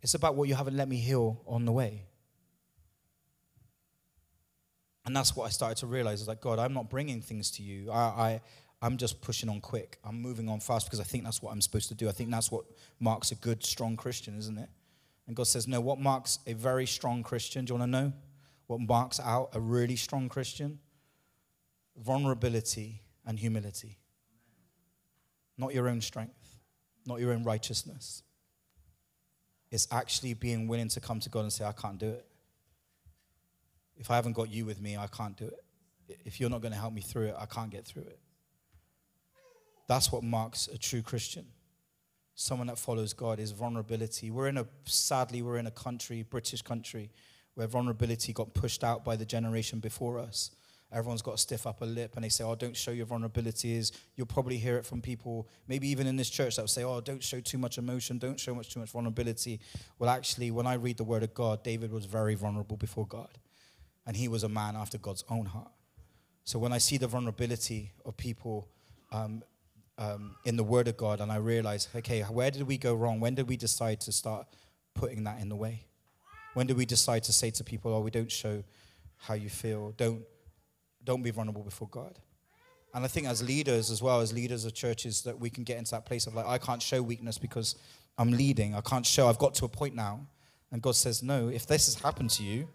It's 0.01 0.15
about 0.15 0.37
what 0.37 0.49
you 0.49 0.55
haven't 0.55 0.77
let 0.77 0.89
me 0.89 0.97
heal 0.97 1.43
on 1.47 1.65
the 1.65 1.73
way. 1.73 2.07
And 5.07 5.15
that's 5.15 5.37
what 5.37 5.45
I 5.45 5.51
started 5.51 5.77
to 5.79 5.87
realize 5.87 6.23
is 6.23 6.29
like, 6.29 6.41
God, 6.41 6.59
I'm 6.59 6.73
not 6.73 6.89
bringing 6.89 7.21
things 7.21 7.51
to 7.53 7.63
you. 7.63 7.91
I, 7.91 7.99
I, 7.99 8.41
I'm 8.81 8.97
just 8.97 9.21
pushing 9.21 9.51
on 9.51 9.61
quick. 9.61 9.99
I'm 10.03 10.21
moving 10.21 10.49
on 10.49 10.61
fast 10.61 10.87
because 10.87 11.01
I 11.01 11.05
think 11.05 11.25
that's 11.25 11.43
what 11.43 11.53
I'm 11.53 11.61
supposed 11.61 11.89
to 11.89 11.95
do. 11.95 12.09
I 12.09 12.13
think 12.13 12.31
that's 12.31 12.51
what 12.51 12.65
marks 13.01 13.33
a 13.33 13.35
good, 13.35 13.63
strong 13.63 13.97
Christian, 13.97 14.39
isn't 14.39 14.57
it? 14.57 14.71
And 15.27 15.37
God 15.37 15.47
says, 15.47 15.69
No, 15.69 15.81
what 15.81 15.99
marks 15.99 16.39
a 16.47 16.55
very 16.55 16.87
strong 16.87 17.23
Christian? 17.23 17.65
Do 17.67 17.75
you 17.75 17.79
want 17.79 17.93
to 17.93 18.01
know? 18.01 18.13
What 18.67 18.81
marks 18.81 19.21
out 19.21 19.51
a 19.53 19.61
really 19.61 19.97
strong 19.97 20.29
Christian? 20.31 20.79
Vulnerability 21.97 23.04
and 23.27 23.39
humility. 23.39 23.99
Not 25.57 25.75
your 25.75 25.89
own 25.89 26.01
strength, 26.01 26.59
not 27.07 27.21
your 27.21 27.33
own 27.33 27.45
righteousness. 27.45 28.23
It's 29.71 29.89
actually 29.91 30.35
being 30.35 30.69
willing 30.69 30.89
to 30.89 31.01
come 31.01 31.21
to 31.21 31.29
God 31.29 31.41
and 31.41 31.53
say, 31.53 31.65
I 31.65 31.73
can't 31.73 31.99
do 31.99 32.11
it. 32.11 32.27
If 33.97 34.11
I 34.11 34.17
haven't 34.17 34.33
got 34.33 34.51
you 34.51 34.65
with 34.65 34.81
me, 34.81 34.97
I 34.97 35.07
can't 35.07 35.37
do 35.37 35.47
it. 35.47 35.65
If 36.25 36.41
you're 36.41 36.51
not 36.51 36.61
going 36.61 36.73
to 36.73 36.79
help 36.79 36.93
me 36.93 37.01
through 37.01 37.27
it, 37.27 37.37
I 37.39 37.47
can't 37.47 37.71
get 37.71 37.85
through 37.85 38.03
it. 38.03 38.19
That's 39.87 40.11
what 40.11 40.23
marks 40.23 40.69
a 40.69 40.79
true 40.79 41.03
Christian. 41.03 41.47
Someone 42.35 42.67
that 42.67 42.79
follows 42.79 43.13
God 43.13 43.39
is 43.39 43.53
vulnerability. 43.53 44.31
We're 44.31 44.49
in 44.49 44.59
a, 44.59 44.67
sadly, 44.85 45.43
we're 45.43 45.59
in 45.59 45.67
a 45.67 45.71
country, 45.71 46.23
British 46.23 46.63
country, 46.63 47.11
where 47.55 47.67
vulnerability 47.67 48.33
got 48.33 48.55
pushed 48.55 48.83
out 48.83 49.05
by 49.05 49.15
the 49.15 49.25
generation 49.25 49.79
before 49.79 50.19
us. 50.19 50.51
Everyone's 50.93 51.23
got 51.23 51.35
a 51.35 51.39
stiff 51.39 51.67
upper 51.67 51.87
lip 51.87 52.13
and 52.15 52.25
they 52.25 52.29
say, 52.29 52.45
Oh, 52.45 52.55
don't 52.55 52.77
show 52.77 52.93
your 52.93 53.07
vulnerabilities. 53.07 53.91
You'll 54.15 54.27
probably 54.27 54.59
hear 54.59 54.77
it 54.77 54.87
from 54.87 55.01
people, 55.01 55.49
maybe 55.67 55.89
even 55.89 56.07
in 56.07 56.17
this 56.17 56.31
church, 56.31 56.57
that 56.57 56.63
will 56.63 56.69
say, 56.69 56.85
Oh, 56.85 57.01
don't 57.01 57.23
show 57.23 57.41
too 57.41 57.59
much 57.59 57.79
emotion, 57.79 58.19
don't 58.19 58.39
show 58.39 58.55
much 58.55 58.73
too 58.73 58.81
much 58.81 58.91
vulnerability. 58.91 59.61
Well, 59.99 60.11
actually, 60.11 60.51
when 60.51 60.67
I 60.67 60.75
read 60.75 60.97
the 60.97 61.05
word 61.05 61.23
of 61.23 61.35
God, 61.35 61.63
David 61.65 61.91
was 61.91 62.05
very 62.05 62.35
vulnerable 62.35 62.77
before 62.77 63.07
God. 63.07 63.39
And 64.07 64.17
he 64.17 64.29
was 64.29 64.45
a 64.45 64.49
man 64.49 64.77
after 64.77 64.99
God's 64.99 65.25
own 65.29 65.47
heart. 65.47 65.73
So 66.45 66.59
when 66.59 66.73
I 66.73 66.79
see 66.79 66.99
the 66.99 67.07
vulnerability 67.07 67.93
of 68.05 68.17
people 68.19 68.69
um, 69.11 69.43
um, 69.97 70.37
in 70.45 70.57
the 70.57 70.65
Word 70.65 70.89
of 70.89 70.97
God, 70.97 71.21
and 71.21 71.33
I 71.33 71.37
realize, 71.37 71.89
okay, 71.97 72.21
where 72.23 72.51
did 72.51 72.65
we 72.65 72.77
go 72.77 72.95
wrong? 72.95 73.19
When 73.19 73.35
did 73.35 73.49
we 73.49 73.57
decide 73.57 74.01
to 74.03 74.13
start 74.13 74.47
putting 74.95 75.25
that 75.25 75.41
in 75.41 75.49
the 75.49 75.57
way? 75.57 75.87
When 76.53 76.67
did 76.67 76.77
we 76.77 76.85
decide 76.85 77.25
to 77.25 77.33
say 77.33 77.51
to 77.53 77.65
people, 77.65 77.95
oh, 77.95 78.01
we 78.01 78.11
don't 78.11 78.31
show 78.31 78.63
how 79.17 79.35
you 79.35 79.49
feel? 79.49 79.95
Don't, 79.97 80.23
don't 81.05 81.23
be 81.23 81.31
vulnerable 81.31 81.63
before 81.63 81.89
God. 81.89 82.19
And 82.95 83.05
I 83.05 83.09
think 83.09 83.27
as 83.27 83.43
leaders, 83.43 83.91
as 83.91 84.03
well 84.03 84.21
as 84.21 84.33
leaders 84.33 84.65
of 84.65 84.73
churches, 84.73 85.23
that 85.23 85.39
we 85.39 85.51
can 85.51 85.65
get 85.65 85.79
into 85.79 85.91
that 85.93 86.07
place 86.07 86.27
of 86.27 86.35
like, 86.35 86.47
I 86.47 86.59
can't 86.59 86.81
show 86.81 87.03
weakness 87.03 87.39
because 87.39 87.75
I'm 88.17 88.31
leading. 88.31 88.75
I 88.75 88.81
can't 88.81 89.05
show. 89.05 89.29
I've 89.29 89.39
got 89.39 89.55
to 89.57 89.65
a 89.65 89.69
point 89.69 89.97
now. 89.97 90.27
And 90.71 90.81
God 90.81 90.95
says, 90.95 91.23
no, 91.23 91.49
if 91.49 91.67
this 91.67 91.87
has 91.87 91.97
happened 91.97 92.31
to 92.31 92.45
you, 92.45 92.69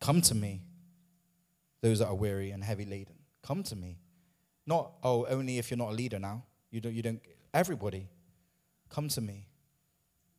come 0.00 0.20
to 0.22 0.34
me. 0.34 0.62
Those 1.80 1.98
that 1.98 2.06
are 2.06 2.14
weary 2.14 2.50
and 2.50 2.64
heavy 2.64 2.84
laden, 2.84 3.16
come 3.42 3.62
to 3.64 3.76
me. 3.76 3.98
Not, 4.66 4.92
oh, 5.02 5.26
only 5.26 5.58
if 5.58 5.70
you're 5.70 5.78
not 5.78 5.90
a 5.90 5.94
leader 5.94 6.18
now. 6.18 6.44
You 6.70 6.80
don't, 6.80 6.94
you 6.94 7.02
don't, 7.02 7.20
everybody, 7.52 8.08
come 8.88 9.08
to 9.08 9.20
me. 9.20 9.46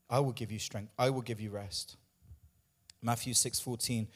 I 0.10 0.20
will 0.20 0.32
give 0.32 0.52
you 0.52 0.60
strength. 0.60 0.92
I 0.98 1.10
will 1.10 1.22
give 1.22 1.40
you 1.40 1.52
rest. 1.52 1.98
Matthew 3.02 3.34
6 3.34 3.60
14. 3.60 4.08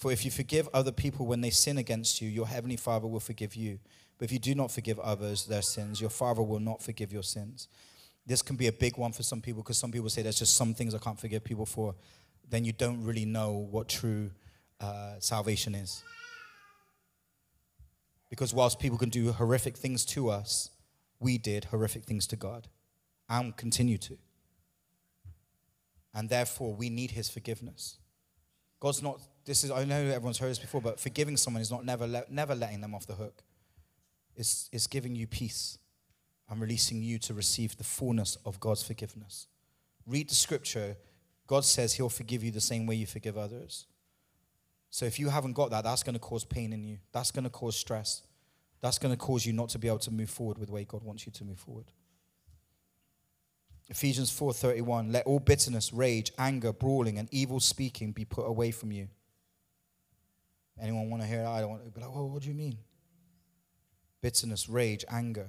For 0.00 0.10
if 0.10 0.24
you 0.24 0.30
forgive 0.30 0.66
other 0.72 0.92
people 0.92 1.26
when 1.26 1.42
they 1.42 1.50
sin 1.50 1.76
against 1.76 2.22
you, 2.22 2.30
your 2.30 2.46
heavenly 2.46 2.78
Father 2.78 3.06
will 3.06 3.20
forgive 3.20 3.54
you. 3.54 3.78
But 4.16 4.24
if 4.24 4.32
you 4.32 4.38
do 4.38 4.54
not 4.54 4.70
forgive 4.70 4.98
others 4.98 5.44
their 5.44 5.60
sins, 5.60 6.00
your 6.00 6.08
Father 6.08 6.40
will 6.42 6.58
not 6.58 6.80
forgive 6.80 7.12
your 7.12 7.22
sins. 7.22 7.68
This 8.24 8.40
can 8.40 8.56
be 8.56 8.66
a 8.66 8.72
big 8.72 8.96
one 8.96 9.12
for 9.12 9.22
some 9.22 9.42
people 9.42 9.62
because 9.62 9.76
some 9.76 9.92
people 9.92 10.08
say 10.08 10.22
there's 10.22 10.38
just 10.38 10.56
some 10.56 10.72
things 10.72 10.94
I 10.94 10.98
can't 10.98 11.20
forgive 11.20 11.44
people 11.44 11.66
for. 11.66 11.94
Then 12.48 12.64
you 12.64 12.72
don't 12.72 13.04
really 13.04 13.26
know 13.26 13.50
what 13.70 13.90
true 13.90 14.30
uh, 14.80 15.16
salvation 15.18 15.74
is. 15.74 16.02
Because 18.30 18.54
whilst 18.54 18.78
people 18.78 18.96
can 18.96 19.10
do 19.10 19.32
horrific 19.32 19.76
things 19.76 20.06
to 20.06 20.30
us, 20.30 20.70
we 21.18 21.36
did 21.36 21.66
horrific 21.66 22.04
things 22.04 22.26
to 22.28 22.36
God 22.36 22.68
and 23.28 23.54
continue 23.54 23.98
to. 23.98 24.16
And 26.14 26.30
therefore, 26.30 26.74
we 26.74 26.88
need 26.88 27.10
his 27.10 27.28
forgiveness. 27.28 27.98
God's 28.80 29.02
not, 29.02 29.20
this 29.44 29.64
is, 29.64 29.70
I 29.70 29.84
know 29.84 30.00
everyone's 30.00 30.38
heard 30.38 30.50
this 30.50 30.58
before, 30.58 30.80
but 30.80 31.00
forgiving 31.00 31.36
someone 31.36 31.62
is 31.62 31.70
not 31.70 31.84
never, 31.84 32.06
let, 32.06 32.30
never 32.30 32.54
letting 32.54 32.80
them 32.80 32.94
off 32.94 33.06
the 33.06 33.14
hook. 33.14 33.42
It's, 34.36 34.68
it's 34.72 34.86
giving 34.86 35.14
you 35.14 35.26
peace 35.26 35.78
and 36.48 36.60
releasing 36.60 37.02
you 37.02 37.18
to 37.20 37.34
receive 37.34 37.76
the 37.76 37.84
fullness 37.84 38.36
of 38.44 38.60
God's 38.60 38.82
forgiveness. 38.82 39.46
Read 40.06 40.28
the 40.28 40.34
scripture. 40.34 40.96
God 41.46 41.64
says 41.64 41.94
he'll 41.94 42.08
forgive 42.08 42.42
you 42.42 42.50
the 42.50 42.60
same 42.60 42.86
way 42.86 42.94
you 42.96 43.06
forgive 43.06 43.36
others. 43.36 43.86
So 44.90 45.04
if 45.04 45.18
you 45.20 45.28
haven't 45.28 45.52
got 45.52 45.70
that, 45.70 45.84
that's 45.84 46.02
going 46.02 46.14
to 46.14 46.20
cause 46.20 46.44
pain 46.44 46.72
in 46.72 46.82
you. 46.82 46.98
That's 47.12 47.30
going 47.30 47.44
to 47.44 47.50
cause 47.50 47.76
stress. 47.76 48.22
That's 48.80 48.98
going 48.98 49.14
to 49.14 49.18
cause 49.18 49.46
you 49.46 49.52
not 49.52 49.68
to 49.70 49.78
be 49.78 49.88
able 49.88 49.98
to 50.00 50.10
move 50.10 50.30
forward 50.30 50.58
with 50.58 50.68
the 50.68 50.74
way 50.74 50.84
God 50.84 51.04
wants 51.04 51.26
you 51.26 51.32
to 51.32 51.44
move 51.44 51.58
forward. 51.58 51.86
Ephesians 53.88 54.30
4:31 54.30 55.12
Let 55.12 55.26
all 55.26 55.40
bitterness, 55.40 55.92
rage, 55.92 56.32
anger, 56.38 56.72
brawling 56.72 57.18
and 57.18 57.28
evil 57.30 57.60
speaking 57.60 58.12
be 58.12 58.24
put 58.24 58.46
away 58.46 58.70
from 58.70 58.92
you. 58.92 59.08
Anyone 60.80 61.10
want 61.10 61.22
to 61.22 61.28
hear 61.28 61.42
that? 61.42 61.48
I 61.48 61.60
don't 61.60 61.70
want 61.70 61.84
to 61.84 61.90
be 61.90 62.00
like, 62.00 62.10
"Oh, 62.12 62.26
what 62.26 62.42
do 62.42 62.48
you 62.48 62.54
mean?" 62.54 62.78
Bitterness, 64.20 64.68
rage, 64.68 65.04
anger. 65.08 65.48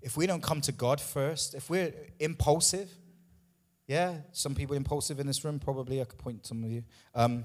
If 0.00 0.16
we 0.16 0.26
don't 0.26 0.42
come 0.42 0.60
to 0.62 0.72
God 0.72 1.00
first, 1.00 1.54
if 1.54 1.68
we're 1.68 1.92
impulsive, 2.18 2.90
yeah, 3.86 4.18
some 4.32 4.54
people 4.54 4.76
impulsive 4.76 5.20
in 5.20 5.26
this 5.26 5.44
room, 5.44 5.58
probably. 5.58 6.00
I 6.00 6.04
could 6.04 6.18
point 6.18 6.42
to 6.44 6.48
some 6.48 6.62
of 6.62 6.70
you. 6.70 6.84
Um, 7.14 7.44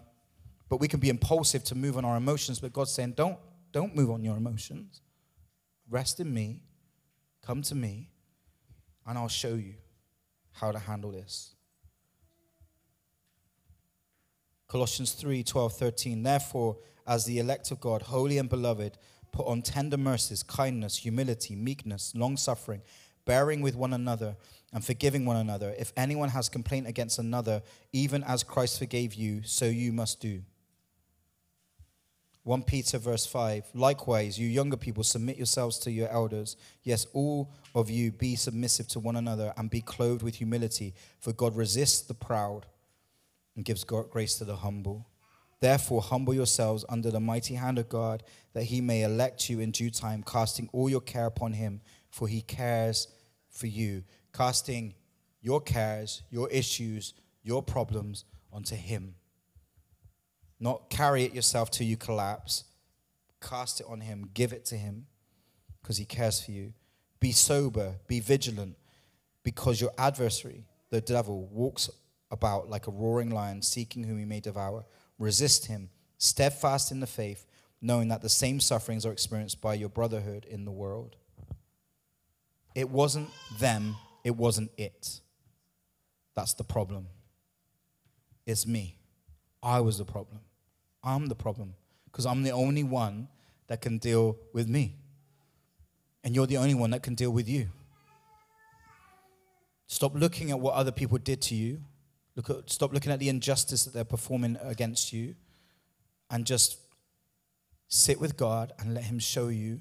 but 0.69 0.79
we 0.79 0.87
can 0.87 0.99
be 0.99 1.09
impulsive 1.09 1.63
to 1.65 1.75
move 1.75 1.97
on 1.97 2.05
our 2.05 2.17
emotions. 2.17 2.59
But 2.59 2.71
God's 2.71 2.91
saying, 2.91 3.13
don't, 3.13 3.37
don't 3.71 3.95
move 3.95 4.11
on 4.11 4.23
your 4.23 4.37
emotions. 4.37 5.01
Rest 5.89 6.19
in 6.19 6.31
me. 6.31 6.61
Come 7.41 7.61
to 7.63 7.75
me, 7.75 8.09
and 9.05 9.17
I'll 9.17 9.27
show 9.27 9.55
you 9.55 9.73
how 10.51 10.71
to 10.71 10.79
handle 10.79 11.11
this. 11.11 11.54
Colossians 14.67 15.13
3 15.13 15.43
12, 15.43 15.73
13. 15.73 16.23
Therefore, 16.23 16.77
as 17.07 17.25
the 17.25 17.39
elect 17.39 17.71
of 17.71 17.79
God, 17.79 18.01
holy 18.01 18.37
and 18.37 18.49
beloved, 18.49 18.97
put 19.31 19.45
on 19.47 19.61
tender 19.61 19.97
mercies, 19.97 20.43
kindness, 20.43 20.97
humility, 20.97 21.55
meekness, 21.55 22.13
long 22.15 22.37
suffering, 22.37 22.81
bearing 23.25 23.61
with 23.61 23.75
one 23.75 23.93
another 23.93 24.35
and 24.73 24.83
forgiving 24.83 25.25
one 25.25 25.37
another. 25.37 25.73
If 25.77 25.93
anyone 25.95 26.29
has 26.29 26.49
complaint 26.49 26.87
against 26.87 27.19
another, 27.19 27.61
even 27.93 28.23
as 28.23 28.43
Christ 28.43 28.79
forgave 28.79 29.13
you, 29.13 29.41
so 29.43 29.65
you 29.65 29.93
must 29.93 30.19
do. 30.19 30.41
1 32.43 32.61
Peter 32.63 32.99
verse 32.99 33.25
5 33.25 33.65
Likewise, 33.73 34.37
you 34.37 34.47
younger 34.47 34.77
people, 34.77 35.03
submit 35.03 35.37
yourselves 35.37 35.79
to 35.79 35.91
your 35.91 36.09
elders. 36.09 36.57
Yes, 36.83 37.07
all 37.13 37.51
of 37.73 37.89
you 37.89 38.11
be 38.11 38.35
submissive 38.35 38.87
to 38.89 38.99
one 38.99 39.15
another 39.15 39.53
and 39.57 39.69
be 39.69 39.81
clothed 39.81 40.21
with 40.21 40.35
humility, 40.35 40.93
for 41.19 41.33
God 41.33 41.55
resists 41.55 42.01
the 42.01 42.13
proud 42.13 42.67
and 43.55 43.65
gives 43.65 43.83
grace 43.83 44.35
to 44.37 44.45
the 44.45 44.57
humble. 44.57 45.07
Therefore, 45.61 46.01
humble 46.01 46.33
yourselves 46.33 46.83
under 46.89 47.11
the 47.11 47.19
mighty 47.19 47.55
hand 47.55 47.79
of 47.79 47.89
God, 47.89 48.23
that 48.53 48.63
he 48.63 48.81
may 48.81 49.03
elect 49.03 49.49
you 49.49 49.59
in 49.59 49.71
due 49.71 49.89
time, 49.89 50.23
casting 50.23 50.69
all 50.73 50.89
your 50.89 51.01
care 51.01 51.25
upon 51.25 51.53
him, 51.53 51.81
for 52.09 52.27
he 52.27 52.41
cares 52.41 53.07
for 53.49 53.67
you 53.67 54.03
casting 54.35 54.93
your 55.41 55.61
cares, 55.61 56.23
your 56.29 56.49
issues, 56.49 57.13
your 57.43 57.63
problems 57.63 58.25
onto 58.51 58.75
Him. 58.75 59.15
Not 60.59 60.89
carry 60.89 61.23
it 61.23 61.33
yourself 61.33 61.71
till 61.71 61.87
you 61.87 61.97
collapse. 61.97 62.65
Cast 63.41 63.79
it 63.79 63.87
on 63.87 64.01
Him, 64.01 64.29
give 64.33 64.53
it 64.53 64.65
to 64.65 64.75
Him 64.75 65.05
because 65.81 65.97
He 65.97 66.05
cares 66.05 66.41
for 66.41 66.51
you. 66.51 66.73
Be 67.19 67.31
sober, 67.31 67.95
be 68.07 68.19
vigilant 68.19 68.75
because 69.43 69.79
your 69.79 69.91
adversary, 69.97 70.65
the 70.89 71.01
devil, 71.01 71.47
walks 71.51 71.89
about 72.31 72.69
like 72.69 72.87
a 72.87 72.91
roaring 72.91 73.31
lion 73.31 73.61
seeking 73.61 74.03
whom 74.03 74.17
he 74.17 74.25
may 74.25 74.39
devour. 74.39 74.85
Resist 75.19 75.67
him, 75.67 75.89
steadfast 76.17 76.91
in 76.91 76.99
the 76.99 77.07
faith, 77.07 77.45
knowing 77.81 78.07
that 78.09 78.21
the 78.21 78.29
same 78.29 78.59
sufferings 78.59 79.05
are 79.05 79.11
experienced 79.11 79.61
by 79.61 79.73
your 79.73 79.89
brotherhood 79.89 80.45
in 80.49 80.65
the 80.65 80.71
world. 80.71 81.15
It 82.73 82.89
wasn't 82.89 83.29
them 83.59 83.95
it 84.25 84.35
wasn't 84.35 84.71
it. 84.75 85.21
That's 86.35 86.53
the 86.53 86.63
problem. 86.63 87.07
It's 88.45 88.65
me. 88.65 88.97
I 89.61 89.79
was 89.79 89.99
the 89.99 90.03
problem. 90.03 90.39
I'm 91.03 91.27
the 91.27 91.35
problem 91.35 91.75
because 92.05 92.25
I'm 92.25 92.41
the 92.41 92.51
only 92.51 92.83
one 92.83 93.27
that 93.67 93.81
can 93.81 93.99
deal 93.99 94.35
with 94.51 94.67
me. 94.67 94.95
And 96.23 96.33
you're 96.33 96.47
the 96.47 96.57
only 96.57 96.73
one 96.73 96.89
that 96.89 97.03
can 97.03 97.13
deal 97.13 97.29
with 97.29 97.47
you. 97.47 97.67
Stop 99.85 100.15
looking 100.15 100.49
at 100.49 100.59
what 100.59 100.73
other 100.73 100.91
people 100.91 101.19
did 101.19 101.39
to 101.43 101.55
you. 101.55 101.81
Look 102.35 102.49
at, 102.49 102.69
stop 102.69 102.93
looking 102.93 103.11
at 103.11 103.19
the 103.19 103.29
injustice 103.29 103.85
that 103.85 103.93
they're 103.93 104.03
performing 104.03 104.57
against 104.61 105.13
you 105.13 105.35
and 106.29 106.45
just 106.45 106.77
sit 107.87 108.19
with 108.19 108.35
God 108.35 108.73
and 108.79 108.93
let 108.93 109.05
Him 109.05 109.19
show 109.19 109.47
you 109.47 109.79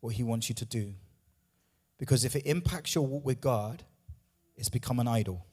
what 0.00 0.14
He 0.14 0.22
wants 0.22 0.48
you 0.48 0.54
to 0.56 0.64
do. 0.64 0.94
Because 1.98 2.24
if 2.24 2.36
it 2.36 2.46
impacts 2.46 2.94
your 2.94 3.06
walk 3.06 3.24
with 3.24 3.40
God, 3.40 3.84
it's 4.56 4.68
become 4.68 5.00
an 5.00 5.08
idol. 5.08 5.46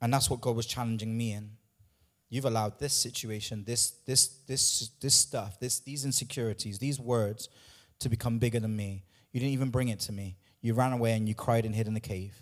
And 0.00 0.12
that's 0.12 0.28
what 0.28 0.40
God 0.40 0.56
was 0.56 0.66
challenging 0.66 1.16
me 1.16 1.32
in. 1.32 1.50
You've 2.28 2.44
allowed 2.46 2.78
this 2.78 2.94
situation, 2.94 3.64
this, 3.64 3.90
this, 4.06 4.26
this, 4.46 4.90
this 5.00 5.14
stuff, 5.14 5.60
this, 5.60 5.80
these 5.80 6.04
insecurities, 6.04 6.78
these 6.78 6.98
words 6.98 7.48
to 8.00 8.08
become 8.08 8.38
bigger 8.38 8.58
than 8.58 8.74
me. 8.74 9.04
You 9.32 9.40
didn't 9.40 9.52
even 9.52 9.70
bring 9.70 9.88
it 9.88 10.00
to 10.00 10.12
me. 10.12 10.36
You 10.60 10.74
ran 10.74 10.92
away 10.92 11.12
and 11.12 11.28
you 11.28 11.34
cried 11.34 11.66
and 11.66 11.74
hid 11.74 11.86
in 11.86 11.94
the 11.94 12.00
cave. 12.00 12.40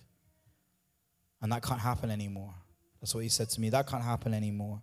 And 1.42 1.52
that 1.52 1.62
can't 1.62 1.80
happen 1.80 2.10
anymore. 2.10 2.54
That's 3.00 3.14
what 3.14 3.22
he 3.22 3.30
said 3.30 3.48
to 3.50 3.60
me. 3.60 3.70
That 3.70 3.86
can't 3.86 4.04
happen 4.04 4.34
anymore. 4.34 4.82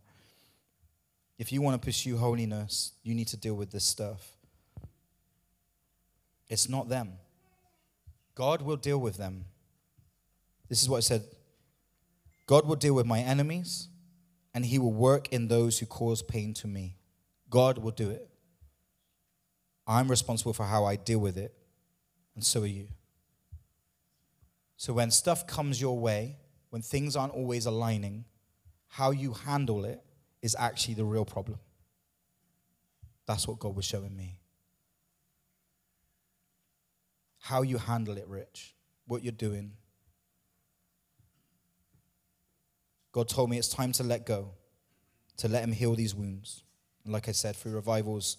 If 1.38 1.52
you 1.52 1.62
want 1.62 1.80
to 1.80 1.86
pursue 1.86 2.18
holiness, 2.18 2.94
you 3.04 3.14
need 3.14 3.28
to 3.28 3.38
deal 3.38 3.54
with 3.54 3.72
this 3.72 3.84
stuff. 3.86 4.32
It's 6.50 6.68
not 6.68 6.90
them. 6.90 7.14
God 8.34 8.62
will 8.62 8.78
deal 8.78 9.00
with 9.00 9.18
them. 9.18 9.46
This 10.70 10.82
is 10.82 10.90
what 10.90 10.98
it 10.98 11.04
said 11.04 11.24
God 12.46 12.66
will 12.66 12.76
deal 12.76 12.94
with 12.94 13.06
my 13.06 13.20
enemies, 13.20 13.90
and 14.54 14.66
he 14.66 14.80
will 14.80 14.94
work 14.94 15.28
in 15.34 15.50
those 15.50 15.80
who 15.80 15.86
cause 15.86 16.22
pain 16.22 16.54
to 16.56 16.68
me. 16.68 16.96
God 17.50 17.78
will 17.78 17.92
do 17.92 18.10
it. 18.10 18.30
I'm 19.86 20.10
responsible 20.10 20.54
for 20.54 20.66
how 20.66 20.86
I 20.86 20.96
deal 20.96 21.20
with 21.20 21.38
it, 21.38 21.54
and 22.36 22.44
so 22.44 22.62
are 22.64 22.66
you. 22.66 22.88
So 24.78 24.94
when 24.94 25.12
stuff 25.12 25.46
comes 25.46 25.82
your 25.82 25.98
way, 25.98 26.38
when 26.78 26.84
things 26.84 27.16
aren't 27.16 27.34
always 27.34 27.66
aligning, 27.66 28.24
how 28.88 29.10
you 29.10 29.34
handle 29.34 29.84
it 29.84 30.00
is 30.44 30.56
actually 30.60 30.94
the 30.94 31.04
real 31.04 31.26
problem. 31.26 31.58
That's 33.26 33.48
what 33.48 33.58
God 33.58 33.76
was 33.76 33.84
showing 33.84 34.16
me. 34.16 34.40
How 37.40 37.64
you 37.64 37.80
handle 37.80 38.16
it, 38.16 38.28
Rich, 38.28 38.76
what 39.08 39.24
you're 39.24 39.32
doing. 39.32 39.72
God 43.12 43.28
told 43.28 43.50
me 43.50 43.58
it's 43.58 43.70
time 43.70 43.92
to 43.94 44.04
let 44.04 44.28
go, 44.28 44.52
to 45.38 45.48
let 45.48 45.64
Him 45.64 45.72
heal 45.72 45.96
these 45.96 46.14
wounds. 46.14 46.62
And 47.06 47.12
like 47.12 47.28
I 47.28 47.32
said, 47.32 47.56
through 47.56 47.72
revivals, 47.72 48.38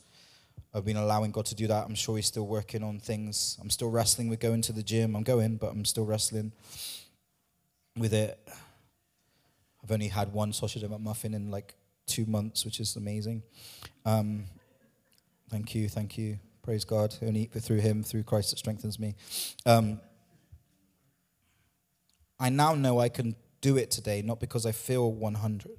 I've 0.73 0.85
been 0.85 0.97
allowing 0.97 1.33
God 1.33 1.47
to 1.47 1.57
do 1.57 1.67
that. 1.67 1.87
I'm 1.87 1.97
sure 1.97 2.15
He's 2.15 2.27
still 2.27 2.47
working 2.47 2.85
on 2.85 3.01
things. 3.01 3.59
I'm 3.61 3.69
still 3.69 3.91
wrestling 3.91 4.29
with 4.29 4.39
going 4.39 4.63
to 4.63 4.73
the 4.73 4.85
gym. 4.85 5.17
I'm 5.17 5.25
going, 5.25 5.57
but 5.57 5.73
I'm 5.73 5.85
still 5.85 6.05
wrestling 6.05 6.53
with 7.99 8.13
it. 8.13 8.39
I've 9.83 9.93
only 9.93 10.09
had 10.09 10.33
one 10.33 10.53
sausage 10.53 10.83
and 10.83 11.05
muffin 11.05 11.35
in 11.35 11.51
like 11.51 11.75
two 12.07 12.27
months, 12.27 12.65
which 12.65 12.81
is 12.81 12.97
amazing. 12.97 13.43
Um, 14.05 14.45
thank 15.51 15.75
you, 15.75 15.89
thank 15.89 16.19
you. 16.19 16.39
Praise 16.63 16.85
God. 16.85 17.15
Only 17.23 17.47
through 17.47 17.81
Him, 17.81 18.03
through 18.03 18.25
Christ 18.25 18.51
that 18.51 18.59
strengthens 18.59 18.99
me. 18.99 19.15
Um, 19.65 20.01
I 22.39 22.51
now 22.51 22.75
know 22.75 23.01
I 23.01 23.09
can 23.09 23.37
do 23.61 23.77
it 23.77 23.91
today, 23.91 24.23
not 24.23 24.41
because 24.41 24.67
I 24.67 24.73
feel 24.73 25.11
100, 25.13 25.71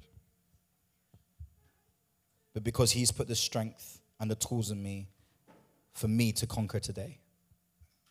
but 2.52 2.64
because 2.64 2.92
He's 2.92 3.12
put 3.12 3.28
the 3.28 3.36
strength 3.36 4.00
and 4.18 4.30
the 4.30 4.34
tools 4.34 4.70
in 4.70 4.82
me 4.82 5.08
for 5.92 6.08
me 6.08 6.32
to 6.32 6.46
conquer 6.46 6.80
today. 6.80 7.20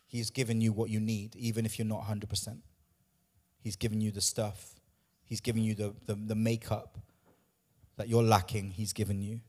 He's 0.06 0.30
given 0.30 0.60
you 0.60 0.72
what 0.72 0.90
you 0.90 0.98
need, 0.98 1.36
even 1.36 1.64
if 1.64 1.78
you're 1.78 1.86
not 1.86 2.02
100%. 2.02 2.58
He's 3.60 3.76
given 3.76 4.00
you 4.00 4.10
the 4.10 4.20
stuff, 4.20 4.74
He's 5.24 5.40
given 5.40 5.62
you 5.62 5.74
the, 5.74 5.94
the, 6.06 6.14
the 6.14 6.34
makeup 6.34 6.98
that 7.96 8.08
you're 8.08 8.22
lacking, 8.22 8.70
He's 8.70 8.92
given 8.92 9.20
you 9.20 9.40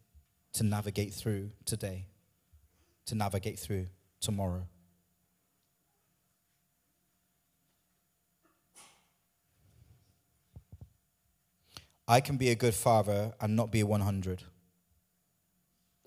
to 0.53 0.63
navigate 0.63 1.13
through 1.13 1.51
today, 1.65 2.05
to 3.05 3.15
navigate 3.15 3.57
through 3.57 3.87
tomorrow. 4.19 4.67
I 12.07 12.19
can 12.19 12.35
be 12.35 12.49
a 12.49 12.55
good 12.55 12.75
father 12.75 13.33
and 13.39 13.55
not 13.55 13.71
be 13.71 13.83
100. 13.83 14.43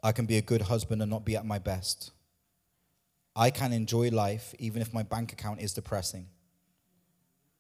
I 0.03 0.13
can 0.13 0.27
be 0.27 0.37
a 0.37 0.43
good 0.43 0.63
husband 0.63 1.01
and 1.01 1.11
not 1.11 1.25
be 1.25 1.35
at 1.35 1.47
my 1.47 1.59
best. 1.59 2.11
I 3.35 3.51
can 3.51 3.73
enjoy 3.73 4.11
life 4.11 4.55
even 4.59 4.83
if 4.83 4.93
my 4.93 5.03
bank 5.03 5.33
account 5.33 5.63
is 5.63 5.73
depressing. 5.73 6.27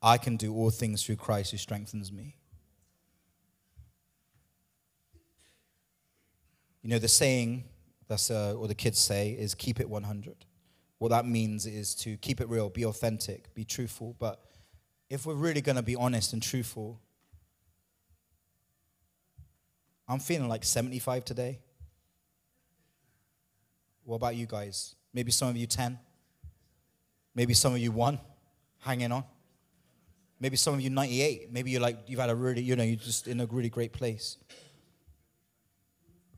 I 0.05 0.19
can 0.19 0.37
do 0.37 0.55
all 0.55 0.69
things 0.69 1.03
through 1.03 1.17
Christ 1.17 1.51
who 1.51 1.57
strengthens 1.57 2.13
me. 2.13 2.37
You 6.83 6.91
know, 6.91 6.99
the 6.99 7.09
saying 7.09 7.65
that's 8.07 8.31
uh, 8.31 8.53
what 8.53 8.69
the 8.69 8.75
kids 8.75 8.99
say 8.99 9.31
is 9.31 9.55
keep 9.55 9.81
it 9.81 9.89
100. 9.89 10.45
What 10.99 11.09
that 11.09 11.25
means 11.25 11.65
is 11.65 11.95
to 11.97 12.19
keep 12.19 12.43
it 12.43 12.51
real, 12.51 12.69
be 12.69 12.85
authentic, 12.85 13.55
be 13.55 13.65
truthful. 13.65 14.15
But 14.19 14.45
if 15.09 15.25
we're 15.25 15.33
really 15.33 15.63
going 15.63 15.77
to 15.77 15.83
be 15.83 15.97
honest 15.97 16.35
and 16.35 16.43
truthful, 16.43 17.01
I'm 20.07 20.19
feeling 20.19 20.51
like 20.51 20.65
75 20.65 21.25
today. 21.25 21.61
What 24.05 24.17
about 24.17 24.37
you 24.37 24.45
guys? 24.45 24.97
Maybe 25.15 25.33
some 25.33 25.49
of 25.49 25.57
you 25.57 25.67
10. 25.67 25.99
Maybe 27.35 27.55
some 27.55 27.73
of 27.73 27.79
you 27.79 27.91
1, 27.91 28.21
hanging 28.81 29.11
on. 29.11 29.25
Maybe 30.45 30.59
some 30.59 30.75
of 30.75 30.83
you 30.83 30.91
98. 30.91 31.51
Maybe 31.51 31.71
you're 31.71 31.81
like, 31.81 32.01
you've 32.07 32.21
had 32.21 32.29
a 32.29 32.35
really, 32.35 32.61
you 32.61 32.77
know, 32.77 32.83
you're 32.83 32.97
just 32.97 33.29
in 33.29 33.41
a 33.41 33.47
really 33.47 33.71
great 33.71 33.95
place. 33.95 34.37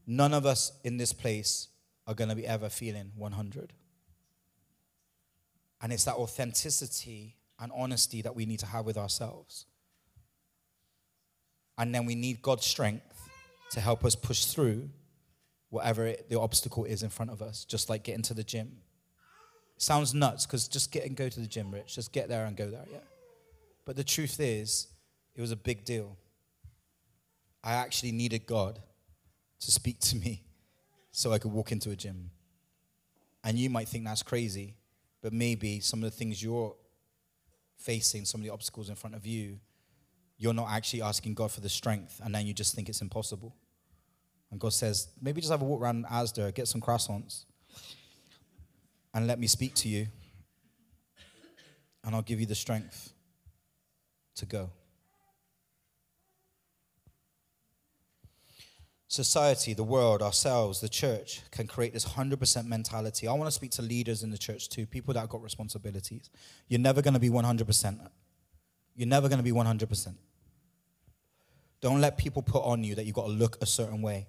None 0.06 0.32
of 0.32 0.46
us 0.46 0.70
in 0.84 0.96
this 0.96 1.12
place 1.12 1.66
are 2.06 2.14
going 2.14 2.30
to 2.30 2.36
be 2.36 2.46
ever 2.46 2.68
feeling 2.68 3.10
100. 3.16 3.72
And 5.82 5.92
it's 5.92 6.04
that 6.04 6.14
authenticity 6.14 7.34
and 7.58 7.72
honesty 7.74 8.22
that 8.22 8.36
we 8.36 8.46
need 8.46 8.60
to 8.60 8.66
have 8.66 8.86
with 8.86 8.96
ourselves. 8.96 9.66
And 11.76 11.92
then 11.92 12.06
we 12.06 12.14
need 12.14 12.40
God's 12.42 12.64
strength 12.64 13.28
to 13.72 13.80
help 13.80 14.04
us 14.04 14.14
push 14.14 14.44
through 14.44 14.88
whatever 15.70 16.06
it, 16.06 16.30
the 16.30 16.38
obstacle 16.38 16.84
is 16.84 17.02
in 17.02 17.10
front 17.10 17.32
of 17.32 17.42
us, 17.42 17.64
just 17.64 17.90
like 17.90 18.04
getting 18.04 18.22
to 18.22 18.34
the 18.34 18.44
gym. 18.44 18.70
Sounds 19.78 20.14
nuts 20.14 20.46
because 20.46 20.68
just 20.68 20.92
get 20.92 21.04
and 21.06 21.16
go 21.16 21.28
to 21.28 21.40
the 21.40 21.48
gym, 21.48 21.72
Rich. 21.72 21.96
Just 21.96 22.12
get 22.12 22.28
there 22.28 22.46
and 22.46 22.56
go 22.56 22.70
there, 22.70 22.84
yeah. 22.88 22.98
But 23.86 23.96
the 23.96 24.04
truth 24.04 24.38
is, 24.40 24.88
it 25.34 25.40
was 25.40 25.52
a 25.52 25.56
big 25.56 25.84
deal. 25.84 26.18
I 27.64 27.74
actually 27.74 28.12
needed 28.12 28.44
God 28.44 28.80
to 29.60 29.70
speak 29.70 30.00
to 30.00 30.16
me 30.16 30.42
so 31.10 31.32
I 31.32 31.38
could 31.38 31.52
walk 31.52 31.72
into 31.72 31.90
a 31.90 31.96
gym. 31.96 32.30
And 33.44 33.56
you 33.56 33.70
might 33.70 33.88
think 33.88 34.04
that's 34.04 34.24
crazy, 34.24 34.74
but 35.22 35.32
maybe 35.32 35.80
some 35.80 36.02
of 36.02 36.10
the 36.10 36.16
things 36.16 36.42
you're 36.42 36.74
facing, 37.78 38.24
some 38.24 38.40
of 38.40 38.44
the 38.44 38.52
obstacles 38.52 38.88
in 38.88 38.96
front 38.96 39.14
of 39.14 39.24
you, 39.24 39.60
you're 40.36 40.52
not 40.52 40.68
actually 40.68 41.00
asking 41.00 41.34
God 41.34 41.50
for 41.52 41.60
the 41.60 41.68
strength, 41.68 42.20
and 42.22 42.34
then 42.34 42.46
you 42.46 42.52
just 42.52 42.74
think 42.74 42.88
it's 42.88 43.00
impossible. 43.00 43.54
And 44.50 44.60
God 44.60 44.72
says, 44.72 45.08
maybe 45.22 45.40
just 45.40 45.50
have 45.50 45.62
a 45.62 45.64
walk 45.64 45.80
around 45.80 46.04
Asda, 46.06 46.52
get 46.54 46.66
some 46.66 46.80
croissants, 46.80 47.44
and 49.14 49.26
let 49.26 49.38
me 49.38 49.46
speak 49.46 49.74
to 49.76 49.88
you, 49.88 50.08
and 52.04 52.14
I'll 52.14 52.22
give 52.22 52.40
you 52.40 52.46
the 52.46 52.54
strength 52.54 53.12
to 54.36 54.46
go. 54.46 54.70
Society, 59.08 59.72
the 59.72 59.84
world, 59.84 60.20
ourselves, 60.20 60.80
the 60.80 60.88
church 60.88 61.42
can 61.50 61.66
create 61.66 61.92
this 61.92 62.04
100% 62.04 62.66
mentality. 62.66 63.28
I 63.28 63.32
want 63.32 63.46
to 63.46 63.52
speak 63.52 63.70
to 63.72 63.82
leaders 63.82 64.22
in 64.22 64.30
the 64.30 64.38
church 64.38 64.68
too, 64.68 64.84
people 64.84 65.14
that 65.14 65.28
got 65.28 65.42
responsibilities. 65.42 66.28
You're 66.68 66.80
never 66.80 67.02
going 67.02 67.14
to 67.14 67.20
be 67.20 67.30
100%. 67.30 68.10
You're 68.96 69.08
never 69.08 69.28
going 69.28 69.38
to 69.38 69.44
be 69.44 69.52
100%. 69.52 70.14
Don't 71.80 72.00
let 72.00 72.18
people 72.18 72.42
put 72.42 72.64
on 72.64 72.82
you 72.82 72.94
that 72.96 73.06
you've 73.06 73.14
got 73.14 73.26
to 73.26 73.32
look 73.32 73.58
a 73.60 73.66
certain 73.66 74.02
way. 74.02 74.26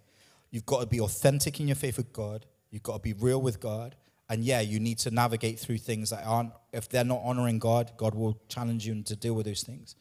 You've 0.51 0.65
got 0.65 0.81
to 0.81 0.87
be 0.87 0.99
authentic 0.99 1.59
in 1.59 1.67
your 1.67 1.75
faith 1.75 1.97
with 1.97 2.13
God. 2.13 2.45
You've 2.69 2.83
got 2.83 2.93
to 2.93 2.99
be 2.99 3.13
real 3.13 3.41
with 3.41 3.59
God. 3.59 3.95
And 4.29 4.43
yeah, 4.43 4.59
you 4.59 4.79
need 4.79 4.99
to 4.99 5.11
navigate 5.11 5.57
through 5.57 5.77
things 5.77 6.09
that 6.09 6.23
aren't, 6.25 6.51
if 6.73 6.89
they're 6.89 7.05
not 7.05 7.21
honoring 7.23 7.59
God, 7.59 7.93
God 7.95 8.13
will 8.13 8.39
challenge 8.49 8.85
you 8.85 9.01
to 9.03 9.15
deal 9.15 9.33
with 9.33 9.45
those 9.45 9.63
things. 9.63 9.95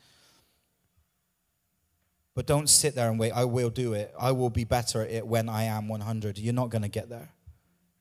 But 2.34 2.46
don't 2.46 2.68
sit 2.68 2.94
there 2.94 3.08
and 3.08 3.18
wait, 3.18 3.32
I 3.32 3.44
will 3.44 3.70
do 3.70 3.94
it. 3.94 4.12
I 4.18 4.32
will 4.32 4.50
be 4.50 4.64
better 4.64 5.00
at 5.02 5.10
it 5.10 5.26
when 5.26 5.48
I 5.48 5.64
am 5.64 5.88
100. 5.88 6.38
You're 6.38 6.52
not 6.52 6.70
going 6.70 6.82
to 6.82 6.88
get 6.88 7.08
there. 7.08 7.30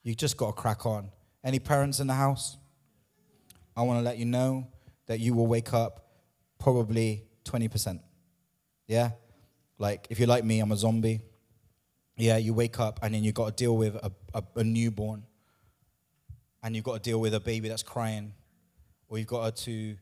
You 0.03 0.13
just 0.13 0.35
got 0.35 0.47
to 0.47 0.53
crack 0.53 0.85
on. 0.85 1.09
Any 1.43 1.59
parents 1.59 1.99
in 1.99 2.07
the 2.07 2.15
house? 2.15 2.57
I 3.77 3.83
want 3.83 3.99
to 3.99 4.03
let 4.03 4.17
you 4.17 4.25
know 4.25 4.67
that 5.05 5.19
you 5.19 5.33
will 5.33 5.47
wake 5.47 5.73
up 5.73 6.07
probably 6.59 7.23
20%. 7.45 7.99
Yeah? 8.87 9.11
Like, 9.77 10.07
if 10.09 10.19
you're 10.19 10.27
like 10.27 10.43
me, 10.43 10.59
I'm 10.59 10.71
a 10.71 10.77
zombie. 10.77 11.21
Yeah, 12.17 12.37
you 12.37 12.53
wake 12.53 12.79
up 12.79 12.99
and 13.03 13.13
then 13.13 13.23
you've 13.23 13.35
got 13.35 13.55
to 13.55 13.63
deal 13.63 13.77
with 13.77 13.95
a, 13.95 14.11
a, 14.33 14.43
a 14.55 14.63
newborn. 14.63 15.23
And 16.65 16.75
you've 16.75 16.83
got 16.83 16.95
to 16.95 16.99
deal 16.99 17.21
with 17.21 17.35
a 17.35 17.39
baby 17.39 17.69
that's 17.69 17.83
crying. 17.83 18.33
Or 19.07 19.19
you've 19.19 19.27
got 19.27 19.55
to, 19.55 19.95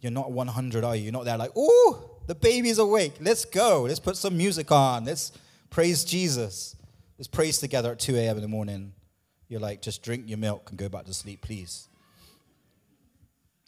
you're 0.00 0.10
not 0.10 0.32
100, 0.32 0.82
are 0.82 0.96
you? 0.96 1.02
You're 1.02 1.12
not 1.12 1.26
there 1.26 1.36
like, 1.36 1.54
ooh, 1.54 1.98
the 2.26 2.34
baby's 2.34 2.78
awake. 2.78 3.12
Let's 3.20 3.44
go. 3.44 3.82
Let's 3.82 4.00
put 4.00 4.16
some 4.16 4.34
music 4.34 4.72
on. 4.72 5.04
Let's 5.04 5.32
praise 5.68 6.04
Jesus. 6.04 6.74
Let's 7.18 7.28
praise 7.28 7.58
together 7.58 7.92
at 7.92 7.98
2 7.98 8.16
a.m. 8.16 8.36
in 8.36 8.42
the 8.42 8.48
morning. 8.48 8.94
You're 9.48 9.60
like, 9.60 9.82
just 9.82 10.02
drink 10.02 10.24
your 10.26 10.38
milk 10.38 10.70
and 10.70 10.78
go 10.78 10.88
back 10.88 11.04
to 11.04 11.12
sleep, 11.12 11.42
please. 11.42 11.88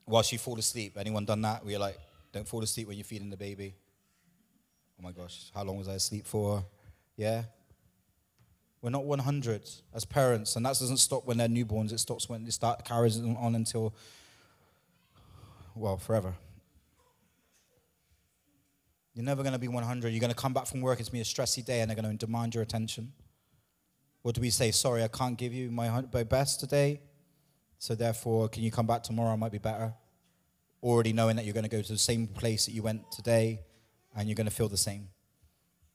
Whilst 0.06 0.32
you 0.32 0.38
fall 0.38 0.58
asleep. 0.58 0.96
Anyone 0.98 1.26
done 1.26 1.42
that? 1.42 1.62
You're 1.66 1.78
like, 1.78 1.98
don't 2.32 2.48
fall 2.48 2.62
asleep 2.62 2.88
when 2.88 2.96
you're 2.96 3.04
feeding 3.04 3.28
the 3.28 3.36
baby. 3.36 3.74
Oh 4.98 5.02
my 5.02 5.12
gosh, 5.12 5.50
how 5.54 5.62
long 5.62 5.76
was 5.76 5.88
I 5.88 5.94
asleep 5.94 6.26
for? 6.26 6.64
Yeah. 7.16 7.42
We're 8.82 8.90
not 8.90 9.04
100 9.04 9.68
as 9.94 10.04
parents, 10.04 10.56
and 10.56 10.64
that 10.64 10.70
doesn't 10.70 10.96
stop 10.96 11.26
when 11.26 11.36
they're 11.36 11.48
newborns. 11.48 11.92
It 11.92 12.00
stops 12.00 12.28
when 12.28 12.44
they 12.44 12.50
start 12.50 12.84
carries 12.84 13.20
on 13.20 13.54
until, 13.54 13.94
well, 15.74 15.98
forever. 15.98 16.34
You're 19.14 19.24
never 19.24 19.42
going 19.42 19.52
to 19.52 19.58
be 19.58 19.68
100. 19.68 20.08
You're 20.08 20.20
going 20.20 20.32
to 20.32 20.36
come 20.36 20.54
back 20.54 20.66
from 20.66 20.80
work. 20.80 20.98
It's 20.98 21.10
going 21.10 21.22
to 21.22 21.30
be 21.30 21.42
a 21.42 21.44
stressy 21.44 21.62
day, 21.62 21.80
and 21.80 21.90
they're 21.90 22.00
going 22.00 22.10
to 22.10 22.26
demand 22.26 22.54
your 22.54 22.62
attention. 22.62 23.12
What 24.22 24.34
do 24.34 24.40
we 24.40 24.50
say, 24.50 24.70
sorry, 24.70 25.02
I 25.02 25.08
can't 25.08 25.36
give 25.36 25.52
you 25.52 25.70
my, 25.70 26.02
my 26.12 26.24
best 26.24 26.60
today, 26.60 27.00
so 27.78 27.94
therefore, 27.94 28.48
can 28.48 28.62
you 28.62 28.70
come 28.70 28.86
back 28.86 29.02
tomorrow? 29.02 29.32
I 29.32 29.36
might 29.36 29.52
be 29.52 29.58
better. 29.58 29.94
Already 30.82 31.12
knowing 31.12 31.36
that 31.36 31.44
you're 31.44 31.54
going 31.54 31.64
to 31.64 31.70
go 31.70 31.82
to 31.82 31.92
the 31.92 31.98
same 31.98 32.26
place 32.26 32.64
that 32.64 32.72
you 32.72 32.82
went 32.82 33.10
today, 33.12 33.60
and 34.16 34.26
you're 34.28 34.36
going 34.36 34.48
to 34.48 34.54
feel 34.54 34.68
the 34.68 34.76
same. 34.76 35.08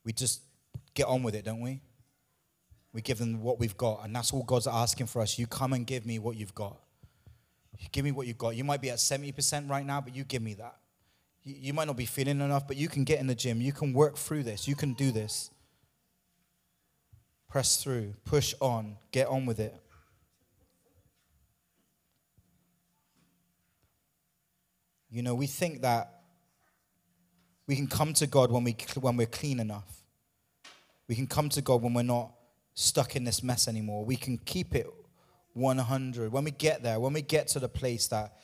We 0.03 0.13
just 0.13 0.41
get 0.93 1.07
on 1.07 1.23
with 1.23 1.33
it, 1.33 1.45
don't 1.45 1.61
we? 1.61 1.81
We 2.95 3.01
give 3.01 3.17
them 3.17 3.41
what 3.41 3.59
we've 3.59 3.75
got, 3.75 4.05
and 4.05 4.15
that's 4.15 4.31
all 4.31 4.43
God's 4.43 4.67
asking 4.67 5.07
for 5.07 5.21
us. 5.21 5.37
You 5.37 5.47
come 5.47 5.73
and 5.73 5.85
give 5.85 6.05
me 6.05 6.17
what 6.17 6.37
you've 6.37 6.55
got. 6.55 6.77
You 7.77 7.89
give 7.91 8.05
me 8.05 8.13
what 8.13 8.25
you've 8.25 8.37
got. 8.37 8.55
You 8.55 8.63
might 8.63 8.79
be 8.79 8.89
at 8.89 8.99
70% 8.99 9.69
right 9.69 9.85
now, 9.85 9.99
but 9.99 10.15
you 10.15 10.23
give 10.23 10.41
me 10.41 10.53
that. 10.53 10.77
You, 11.43 11.55
you 11.59 11.73
might 11.73 11.87
not 11.87 11.97
be 11.97 12.05
feeling 12.05 12.39
enough, 12.39 12.65
but 12.65 12.77
you 12.77 12.87
can 12.87 13.03
get 13.03 13.19
in 13.19 13.27
the 13.27 13.35
gym. 13.35 13.59
You 13.59 13.73
can 13.73 13.91
work 13.91 14.15
through 14.15 14.43
this. 14.43 14.65
You 14.65 14.75
can 14.75 14.93
do 14.93 15.11
this. 15.11 15.51
Press 17.49 17.83
through, 17.83 18.13
push 18.23 18.55
on, 18.61 18.95
get 19.11 19.27
on 19.27 19.45
with 19.45 19.59
it. 19.59 19.75
You 25.11 25.21
know, 25.21 25.35
we 25.35 25.47
think 25.47 25.81
that 25.81 26.21
we 27.67 27.75
can 27.75 27.87
come 27.87 28.13
to 28.13 28.25
God 28.25 28.53
when, 28.53 28.63
we, 28.63 28.77
when 29.01 29.17
we're 29.17 29.27
clean 29.27 29.59
enough. 29.59 30.01
We 31.09 31.15
can 31.15 31.27
come 31.27 31.49
to 31.49 31.61
God 31.61 31.81
when 31.81 31.93
we're 31.93 32.03
not 32.03 32.31
stuck 32.75 33.15
in 33.15 33.23
this 33.23 33.41
mess 33.41 33.67
anymore. 33.67 34.05
We 34.05 34.15
can 34.15 34.37
keep 34.37 34.75
it 34.75 34.87
100. 35.53 36.31
When 36.31 36.43
we 36.43 36.51
get 36.51 36.83
there, 36.83 36.99
when 36.99 37.13
we 37.13 37.21
get 37.21 37.47
to 37.49 37.59
the 37.59 37.69
place 37.69 38.07
that, 38.07 38.37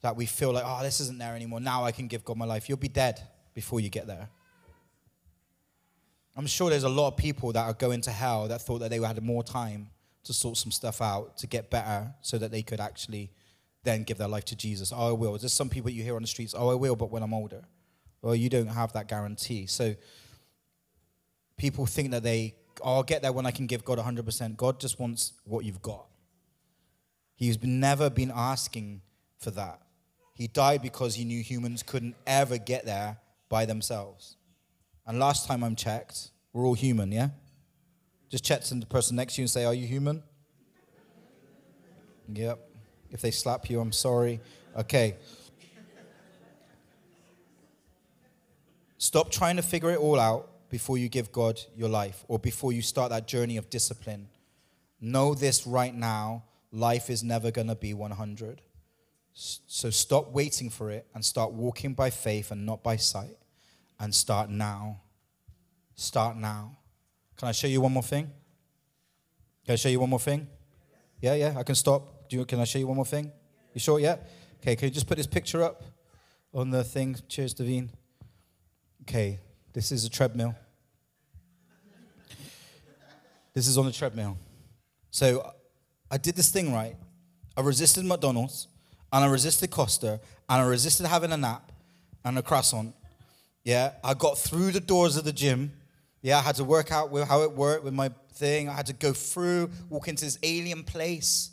that 0.00 0.16
we 0.16 0.24
feel 0.24 0.52
like, 0.52 0.64
oh, 0.66 0.82
this 0.82 1.00
isn't 1.00 1.18
there 1.18 1.34
anymore, 1.34 1.60
now 1.60 1.84
I 1.84 1.92
can 1.92 2.06
give 2.06 2.24
God 2.24 2.38
my 2.38 2.46
life, 2.46 2.68
you'll 2.68 2.78
be 2.78 2.88
dead 2.88 3.20
before 3.54 3.80
you 3.80 3.90
get 3.90 4.06
there. 4.06 4.28
I'm 6.34 6.46
sure 6.46 6.70
there's 6.70 6.84
a 6.84 6.88
lot 6.88 7.08
of 7.08 7.16
people 7.16 7.52
that 7.52 7.66
are 7.66 7.74
going 7.74 8.00
to 8.02 8.10
hell 8.10 8.48
that 8.48 8.62
thought 8.62 8.78
that 8.78 8.90
they 8.90 8.98
had 8.98 9.22
more 9.22 9.44
time 9.44 9.90
to 10.24 10.32
sort 10.32 10.56
some 10.56 10.70
stuff 10.70 11.02
out, 11.02 11.36
to 11.38 11.46
get 11.46 11.68
better, 11.68 12.14
so 12.22 12.38
that 12.38 12.50
they 12.50 12.62
could 12.62 12.80
actually 12.80 13.30
then 13.82 14.04
give 14.04 14.16
their 14.16 14.28
life 14.28 14.44
to 14.46 14.56
Jesus. 14.56 14.92
Oh, 14.94 15.08
I 15.08 15.12
will. 15.12 15.36
There's 15.36 15.52
some 15.52 15.68
people 15.68 15.90
you 15.90 16.04
hear 16.04 16.14
on 16.14 16.22
the 16.22 16.28
streets, 16.28 16.54
oh, 16.56 16.70
I 16.70 16.74
will, 16.74 16.96
but 16.96 17.10
when 17.10 17.22
I'm 17.22 17.34
older. 17.34 17.62
Well, 18.22 18.36
you 18.36 18.48
don't 18.48 18.68
have 18.68 18.92
that 18.92 19.08
guarantee. 19.08 19.66
So 19.66 19.96
people 21.56 21.86
think 21.86 22.12
that 22.12 22.22
they, 22.22 22.54
I'll 22.84 23.02
get 23.02 23.22
there 23.22 23.32
when 23.32 23.46
I 23.46 23.50
can 23.50 23.66
give 23.66 23.84
God 23.84 23.98
100%. 23.98 24.56
God 24.56 24.80
just 24.80 24.98
wants 24.98 25.32
what 25.44 25.64
you've 25.64 25.82
got. 25.82 26.06
He's 27.34 27.62
never 27.62 28.08
been 28.10 28.32
asking 28.34 29.02
for 29.38 29.50
that. 29.52 29.80
He 30.34 30.46
died 30.46 30.82
because 30.82 31.14
he 31.16 31.24
knew 31.24 31.42
humans 31.42 31.82
couldn't 31.82 32.16
ever 32.26 32.58
get 32.58 32.84
there 32.84 33.18
by 33.48 33.66
themselves. 33.66 34.36
And 35.06 35.18
last 35.18 35.46
time 35.46 35.62
I'm 35.64 35.76
checked, 35.76 36.30
we're 36.52 36.64
all 36.64 36.74
human, 36.74 37.10
yeah? 37.12 37.30
Just 38.30 38.44
check 38.44 38.62
to 38.62 38.74
the 38.74 38.86
person 38.86 39.16
next 39.16 39.34
to 39.34 39.42
you 39.42 39.44
and 39.44 39.50
say, 39.50 39.64
Are 39.64 39.74
you 39.74 39.86
human? 39.86 40.22
Yep. 42.32 42.58
If 43.10 43.20
they 43.20 43.30
slap 43.30 43.68
you, 43.68 43.80
I'm 43.80 43.92
sorry. 43.92 44.40
Okay. 44.76 45.16
Stop 48.96 49.30
trying 49.30 49.56
to 49.56 49.62
figure 49.62 49.90
it 49.90 49.98
all 49.98 50.18
out 50.18 50.51
before 50.72 50.96
you 50.96 51.10
give 51.10 51.30
God 51.30 51.60
your 51.76 51.90
life 51.90 52.24
or 52.28 52.38
before 52.38 52.72
you 52.72 52.80
start 52.80 53.10
that 53.10 53.28
journey 53.28 53.58
of 53.58 53.68
discipline. 53.68 54.26
Know 55.02 55.34
this 55.34 55.66
right 55.66 55.94
now 55.94 56.44
life 56.72 57.10
is 57.10 57.22
never 57.22 57.50
going 57.50 57.66
to 57.66 57.74
be 57.74 57.92
100. 57.92 58.62
So 59.34 59.90
stop 59.90 60.32
waiting 60.32 60.70
for 60.70 60.90
it 60.90 61.06
and 61.14 61.22
start 61.22 61.52
walking 61.52 61.92
by 61.92 62.08
faith 62.08 62.50
and 62.50 62.64
not 62.64 62.82
by 62.82 62.96
sight. 62.96 63.36
And 64.00 64.14
start 64.14 64.48
now. 64.48 65.02
Start 65.94 66.38
now. 66.38 66.78
Can 67.36 67.48
I 67.48 67.52
show 67.52 67.66
you 67.66 67.82
one 67.82 67.92
more 67.92 68.02
thing? 68.02 68.30
Can 69.66 69.74
I 69.74 69.76
show 69.76 69.90
you 69.90 70.00
one 70.00 70.08
more 70.08 70.20
thing? 70.20 70.48
Yeah, 71.20 71.34
yeah, 71.34 71.54
I 71.54 71.64
can 71.64 71.74
stop. 71.74 72.30
Do 72.30 72.38
you, 72.38 72.46
can 72.46 72.60
I 72.60 72.64
show 72.64 72.78
you 72.78 72.86
one 72.86 72.96
more 72.96 73.04
thing? 73.04 73.30
You 73.74 73.80
sure? 73.80 74.00
Yeah? 74.00 74.16
Okay, 74.62 74.74
can 74.74 74.88
you 74.88 74.94
just 74.94 75.06
put 75.06 75.18
this 75.18 75.26
picture 75.26 75.62
up 75.62 75.82
on 76.54 76.70
the 76.70 76.82
thing? 76.82 77.14
Cheers, 77.28 77.54
Davine. 77.54 77.90
Okay, 79.02 79.38
this 79.72 79.92
is 79.92 80.04
a 80.04 80.10
treadmill. 80.10 80.54
This 83.54 83.66
is 83.66 83.76
on 83.76 83.86
the 83.86 83.92
treadmill. 83.92 84.36
So 85.10 85.52
I 86.10 86.16
did 86.18 86.36
this 86.36 86.50
thing 86.50 86.72
right. 86.72 86.96
I 87.56 87.60
resisted 87.60 88.04
McDonald's, 88.04 88.68
and 89.12 89.24
I 89.24 89.28
resisted 89.28 89.70
Costa, 89.70 90.20
and 90.48 90.62
I 90.62 90.64
resisted 90.64 91.06
having 91.06 91.32
a 91.32 91.36
nap 91.36 91.70
and 92.24 92.38
a 92.38 92.42
croissant. 92.42 92.94
Yeah, 93.64 93.92
I 94.02 94.14
got 94.14 94.38
through 94.38 94.72
the 94.72 94.80
doors 94.80 95.16
of 95.16 95.24
the 95.24 95.32
gym. 95.32 95.72
Yeah, 96.22 96.38
I 96.38 96.42
had 96.42 96.56
to 96.56 96.64
work 96.64 96.90
out 96.90 97.10
with 97.10 97.28
how 97.28 97.42
it 97.42 97.52
worked 97.52 97.84
with 97.84 97.94
my 97.94 98.10
thing. 98.34 98.68
I 98.68 98.72
had 98.72 98.86
to 98.86 98.92
go 98.92 99.12
through, 99.12 99.70
walk 99.88 100.08
into 100.08 100.24
this 100.24 100.38
alien 100.42 100.82
place, 100.82 101.50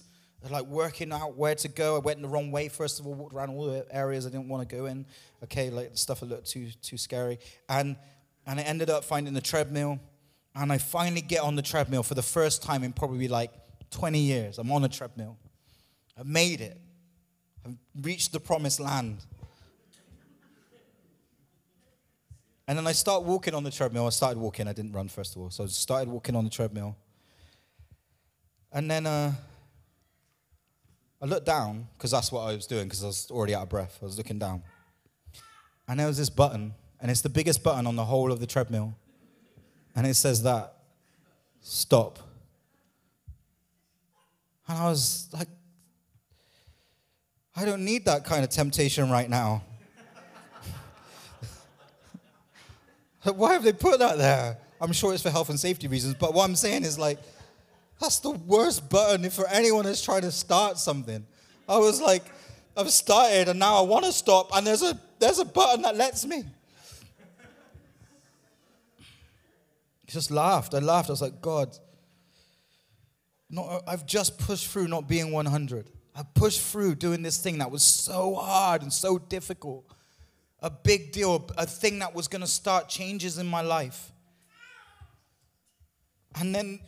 like 0.47 0.65
working 0.65 1.11
out 1.11 1.35
where 1.35 1.55
to 1.55 1.67
go. 1.67 1.95
I 1.95 1.99
went 1.99 2.17
in 2.17 2.21
the 2.21 2.29
wrong 2.29 2.51
way 2.51 2.69
first 2.69 2.99
of 2.99 3.07
all, 3.07 3.13
walked 3.13 3.33
around 3.33 3.49
all 3.49 3.65
the 3.65 3.85
areas 3.91 4.25
I 4.25 4.29
didn't 4.29 4.47
want 4.47 4.67
to 4.67 4.75
go 4.75 4.85
in. 4.85 5.05
Okay, 5.43 5.69
like 5.69 5.91
the 5.91 5.97
stuff 5.97 6.21
that 6.21 6.27
looked 6.27 6.49
too 6.49 6.69
too 6.81 6.97
scary, 6.97 7.39
and 7.67 7.97
and 8.45 8.59
I 8.59 8.63
ended 8.63 8.89
up 8.89 9.03
finding 9.03 9.33
the 9.33 9.41
treadmill, 9.41 9.99
and 10.55 10.71
I 10.71 10.77
finally 10.77 11.21
get 11.21 11.41
on 11.41 11.55
the 11.55 11.61
treadmill 11.61 12.03
for 12.03 12.15
the 12.15 12.21
first 12.21 12.63
time 12.63 12.83
in 12.83 12.93
probably 12.93 13.27
like 13.27 13.51
20 13.91 14.19
years. 14.19 14.57
I'm 14.57 14.71
on 14.71 14.83
a 14.83 14.89
treadmill. 14.89 15.37
I've 16.17 16.27
made 16.27 16.61
it. 16.61 16.79
I've 17.65 17.75
reached 18.01 18.31
the 18.31 18.39
promised 18.39 18.79
land. 18.79 19.17
And 22.67 22.77
then 22.77 22.85
I 22.85 22.91
start 22.91 23.23
walking 23.23 23.55
on 23.55 23.63
the 23.63 23.71
treadmill. 23.71 24.05
I 24.05 24.09
started 24.09 24.37
walking. 24.37 24.67
I 24.67 24.73
didn't 24.73 24.91
run, 24.91 25.07
first 25.07 25.35
of 25.35 25.41
all. 25.41 25.49
So 25.49 25.63
I 25.63 25.67
started 25.67 26.07
walking 26.07 26.35
on 26.35 26.43
the 26.43 26.51
treadmill. 26.51 26.95
And 28.71 28.91
then 28.91 29.07
uh, 29.07 29.33
I 31.22 31.26
looked 31.26 31.45
down, 31.45 31.88
because 31.97 32.11
that's 32.11 32.32
what 32.32 32.41
I 32.41 32.55
was 32.55 32.65
doing, 32.65 32.86
because 32.86 33.03
I 33.03 33.07
was 33.07 33.30
already 33.30 33.53
out 33.53 33.63
of 33.63 33.70
breath. 33.70 33.99
I 34.01 34.05
was 34.05 34.17
looking 34.17 34.39
down. 34.39 34.63
And 35.88 35.99
there 35.99 36.07
was 36.07 36.17
this 36.17 36.30
button, 36.30 36.74
and 37.01 37.11
it's 37.11 37.22
the 37.22 37.30
biggest 37.30 37.63
button 37.63 37.88
on 37.88 37.95
the 37.95 38.05
whole 38.05 38.32
of 38.32 38.39
the 38.39 38.47
treadmill. 38.47 38.95
And 39.95 40.07
it 40.07 40.13
says 40.13 40.43
that 40.43 40.76
stop. 41.61 42.20
And 44.67 44.78
I 44.78 44.89
was 44.89 45.28
like, 45.34 45.49
I 47.55 47.65
don't 47.65 47.84
need 47.84 48.05
that 48.05 48.24
kind 48.24 48.43
of 48.43 48.49
temptation 48.49 49.09
right 49.09 49.30
now. 49.30 49.63
Why 53.24 53.53
have 53.53 53.63
they 53.63 53.74
put 53.74 53.99
that 53.99 54.17
there? 54.17 54.57
I'm 54.80 54.93
sure 54.93 55.13
it's 55.13 55.24
for 55.24 55.30
health 55.30 55.49
and 55.49 55.59
safety 55.59 55.88
reasons, 55.88 56.13
but 56.13 56.34
what 56.34 56.45
I'm 56.45 56.55
saying 56.55 56.84
is 56.84 56.97
like, 56.97 57.20
that's 58.00 58.20
the 58.20 58.32
worst 58.32 58.89
button 58.89 59.30
for 59.30 59.47
anyone 59.47 59.86
that's 59.86 60.02
trying 60.02 60.22
to 60.22 60.32
start 60.32 60.78
something. 60.78 61.26
I 61.68 61.78
was 61.78 62.02
like, 62.02 62.24
I've 62.76 62.89
started 62.91 63.50
and 63.50 63.60
now 63.60 63.78
I 63.78 63.82
want 63.82 64.06
to 64.06 64.12
stop, 64.12 64.50
and 64.56 64.66
there's 64.66 64.84
a 64.84 65.00
there's 65.20 65.39
a 65.39 65.45
button 65.45 65.82
that 65.82 65.95
lets 65.95 66.26
me. 66.26 66.43
I 69.00 70.12
just 70.12 70.32
laughed. 70.32 70.74
I 70.74 70.80
laughed. 70.80 71.10
I 71.10 71.14
was 71.14 71.22
like, 71.22 71.41
God, 71.41 71.78
not, 73.50 73.84
I've 73.88 74.06
just 74.06 74.39
pushed 74.39 74.68
through 74.68 74.88
not 74.88 75.08
being 75.08 75.32
100. 75.32 75.89
I 76.16 76.24
pushed 76.34 76.62
through 76.62 76.95
doing 76.95 77.22
this 77.22 77.38
thing 77.38 77.60
that 77.60 77.70
was 77.70 77.84
so 77.84 78.36
hard 78.36 78.82
and 78.82 78.91
so 78.91 79.18
difficult. 79.18 79.86
A 80.62 80.70
big 80.70 81.12
deal, 81.12 81.47
a 81.58 81.66
thing 81.66 82.00
that 82.00 82.14
was 82.14 82.28
going 82.28 82.41
to 82.41 82.47
start 82.47 82.89
changes 82.89 83.38
in 83.38 83.47
my 83.47 83.62
life. 83.62 84.12
And 86.39 86.54
then 86.54 86.80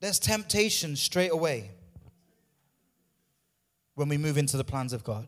there's 0.00 0.18
temptation 0.18 0.96
straight 0.96 1.32
away 1.32 1.70
when 3.94 4.08
we 4.08 4.18
move 4.18 4.36
into 4.36 4.56
the 4.56 4.64
plans 4.64 4.92
of 4.92 5.02
God. 5.02 5.26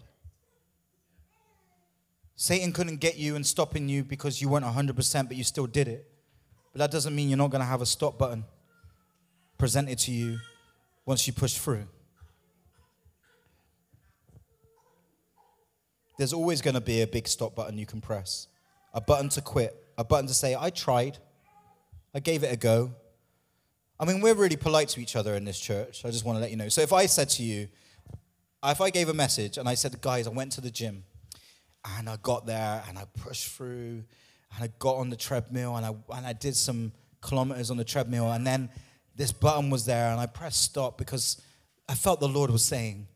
Satan 2.36 2.72
couldn't 2.72 2.98
get 2.98 3.16
you 3.16 3.34
and 3.34 3.44
stopping 3.44 3.88
you 3.88 4.04
because 4.04 4.40
you 4.40 4.48
weren't 4.48 4.64
100%, 4.64 5.26
but 5.26 5.36
you 5.36 5.42
still 5.42 5.66
did 5.66 5.88
it. 5.88 6.08
But 6.72 6.78
that 6.78 6.90
doesn't 6.90 7.14
mean 7.14 7.28
you're 7.28 7.38
not 7.38 7.50
going 7.50 7.62
to 7.62 7.66
have 7.66 7.82
a 7.82 7.86
stop 7.86 8.18
button 8.18 8.44
presented 9.56 9.98
to 9.98 10.12
you 10.12 10.38
once 11.04 11.26
you 11.26 11.32
push 11.32 11.54
through. 11.54 11.88
There's 16.18 16.32
always 16.32 16.60
going 16.60 16.74
to 16.74 16.80
be 16.80 17.02
a 17.02 17.06
big 17.06 17.26
stop 17.26 17.54
button 17.54 17.78
you 17.78 17.86
can 17.86 18.00
press, 18.00 18.48
a 18.92 19.00
button 19.00 19.28
to 19.30 19.40
quit, 19.40 19.74
a 19.96 20.04
button 20.04 20.26
to 20.26 20.34
say, 20.34 20.54
I 20.58 20.70
tried, 20.70 21.18
I 22.14 22.20
gave 22.20 22.44
it 22.44 22.52
a 22.52 22.56
go. 22.56 22.92
I 24.01 24.05
mean, 24.05 24.20
we're 24.20 24.34
really 24.34 24.57
polite 24.57 24.88
to 24.90 25.01
each 25.01 25.16
other 25.16 25.34
in 25.34 25.44
this 25.44 25.59
church. 25.59 26.05
I 26.05 26.11
just 26.11 26.24
want 26.24 26.36
to 26.36 26.40
let 26.40 26.51
you 26.51 26.57
know. 26.57 26.68
So 26.68 26.82
if 26.82 26.92
I 26.92 27.07
said 27.07 27.28
to 27.30 27.42
you, 27.42 27.68
if 28.64 28.80
I 28.80 28.90
gave 28.90 29.09
a 29.09 29.14
message 29.14 29.59
and 29.59 29.68
I 29.68 29.74
said, 29.74 30.01
guys, 30.01 30.26
I 30.26 30.30
went 30.30 30.53
to 30.53 30.61
the 30.61 30.70
gym 30.70 31.05
and 31.96 32.09
I 32.09 32.16
got 32.22 32.46
there 32.46 32.82
and 32.88 32.99
I 32.99 33.05
pushed 33.18 33.49
through 33.49 34.05
and 34.55 34.64
I 34.64 34.68
got 34.78 34.96
on 34.96 35.11
the 35.11 35.16
treadmill 35.16 35.76
and 35.76 35.84
I, 35.84 35.94
and 36.16 36.26
I 36.26 36.32
did 36.32 36.55
some 36.55 36.92
kilometers 37.20 37.70
on 37.70 37.76
the 37.76 37.84
treadmill 37.84 38.30
and 38.30 38.46
then 38.46 38.70
this 39.16 39.32
button 39.32 39.68
was 39.68 39.84
there 39.84 40.11
and 40.11 40.20
I 40.20 40.26
pressed 40.26 40.62
stop 40.62 40.96
because 40.96 41.42
I 41.88 41.94
felt 41.94 42.20
the 42.20 42.28
Lord 42.28 42.51
was 42.51 42.64
saying, 42.64 43.09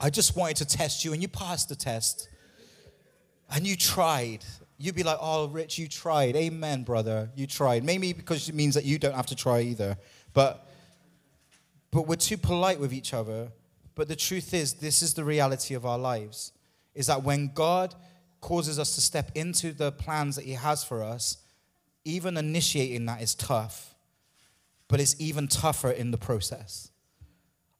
I 0.00 0.10
just 0.10 0.36
wanted 0.36 0.58
to 0.58 0.66
test 0.66 1.04
you 1.04 1.12
and 1.12 1.20
you 1.20 1.28
passed 1.28 1.68
the 1.68 1.76
test 1.76 2.28
and 3.50 3.66
you 3.66 3.76
tried. 3.76 4.44
You'd 4.78 4.94
be 4.94 5.02
like, 5.02 5.18
oh, 5.20 5.48
Rich, 5.48 5.78
you 5.78 5.88
tried. 5.88 6.36
Amen, 6.36 6.82
brother. 6.82 7.30
You 7.34 7.46
tried. 7.46 7.84
Maybe 7.84 8.12
because 8.12 8.48
it 8.48 8.54
means 8.54 8.74
that 8.74 8.84
you 8.84 8.98
don't 8.98 9.14
have 9.14 9.26
to 9.26 9.36
try 9.36 9.60
either. 9.60 9.96
But, 10.34 10.68
but 11.90 12.06
we're 12.06 12.16
too 12.16 12.36
polite 12.36 12.78
with 12.78 12.92
each 12.92 13.14
other. 13.14 13.52
But 13.94 14.08
the 14.08 14.16
truth 14.16 14.52
is, 14.52 14.74
this 14.74 15.00
is 15.00 15.14
the 15.14 15.24
reality 15.24 15.74
of 15.74 15.86
our 15.86 15.98
lives 15.98 16.52
is 16.94 17.06
that 17.06 17.22
when 17.22 17.52
God 17.54 17.94
causes 18.40 18.78
us 18.78 18.94
to 18.94 19.00
step 19.00 19.30
into 19.34 19.72
the 19.72 19.92
plans 19.92 20.36
that 20.36 20.44
He 20.44 20.52
has 20.52 20.82
for 20.82 21.02
us, 21.02 21.38
even 22.04 22.36
initiating 22.36 23.06
that 23.06 23.20
is 23.20 23.34
tough, 23.34 23.94
but 24.88 25.00
it's 25.00 25.14
even 25.18 25.48
tougher 25.48 25.90
in 25.90 26.10
the 26.10 26.18
process. 26.18 26.90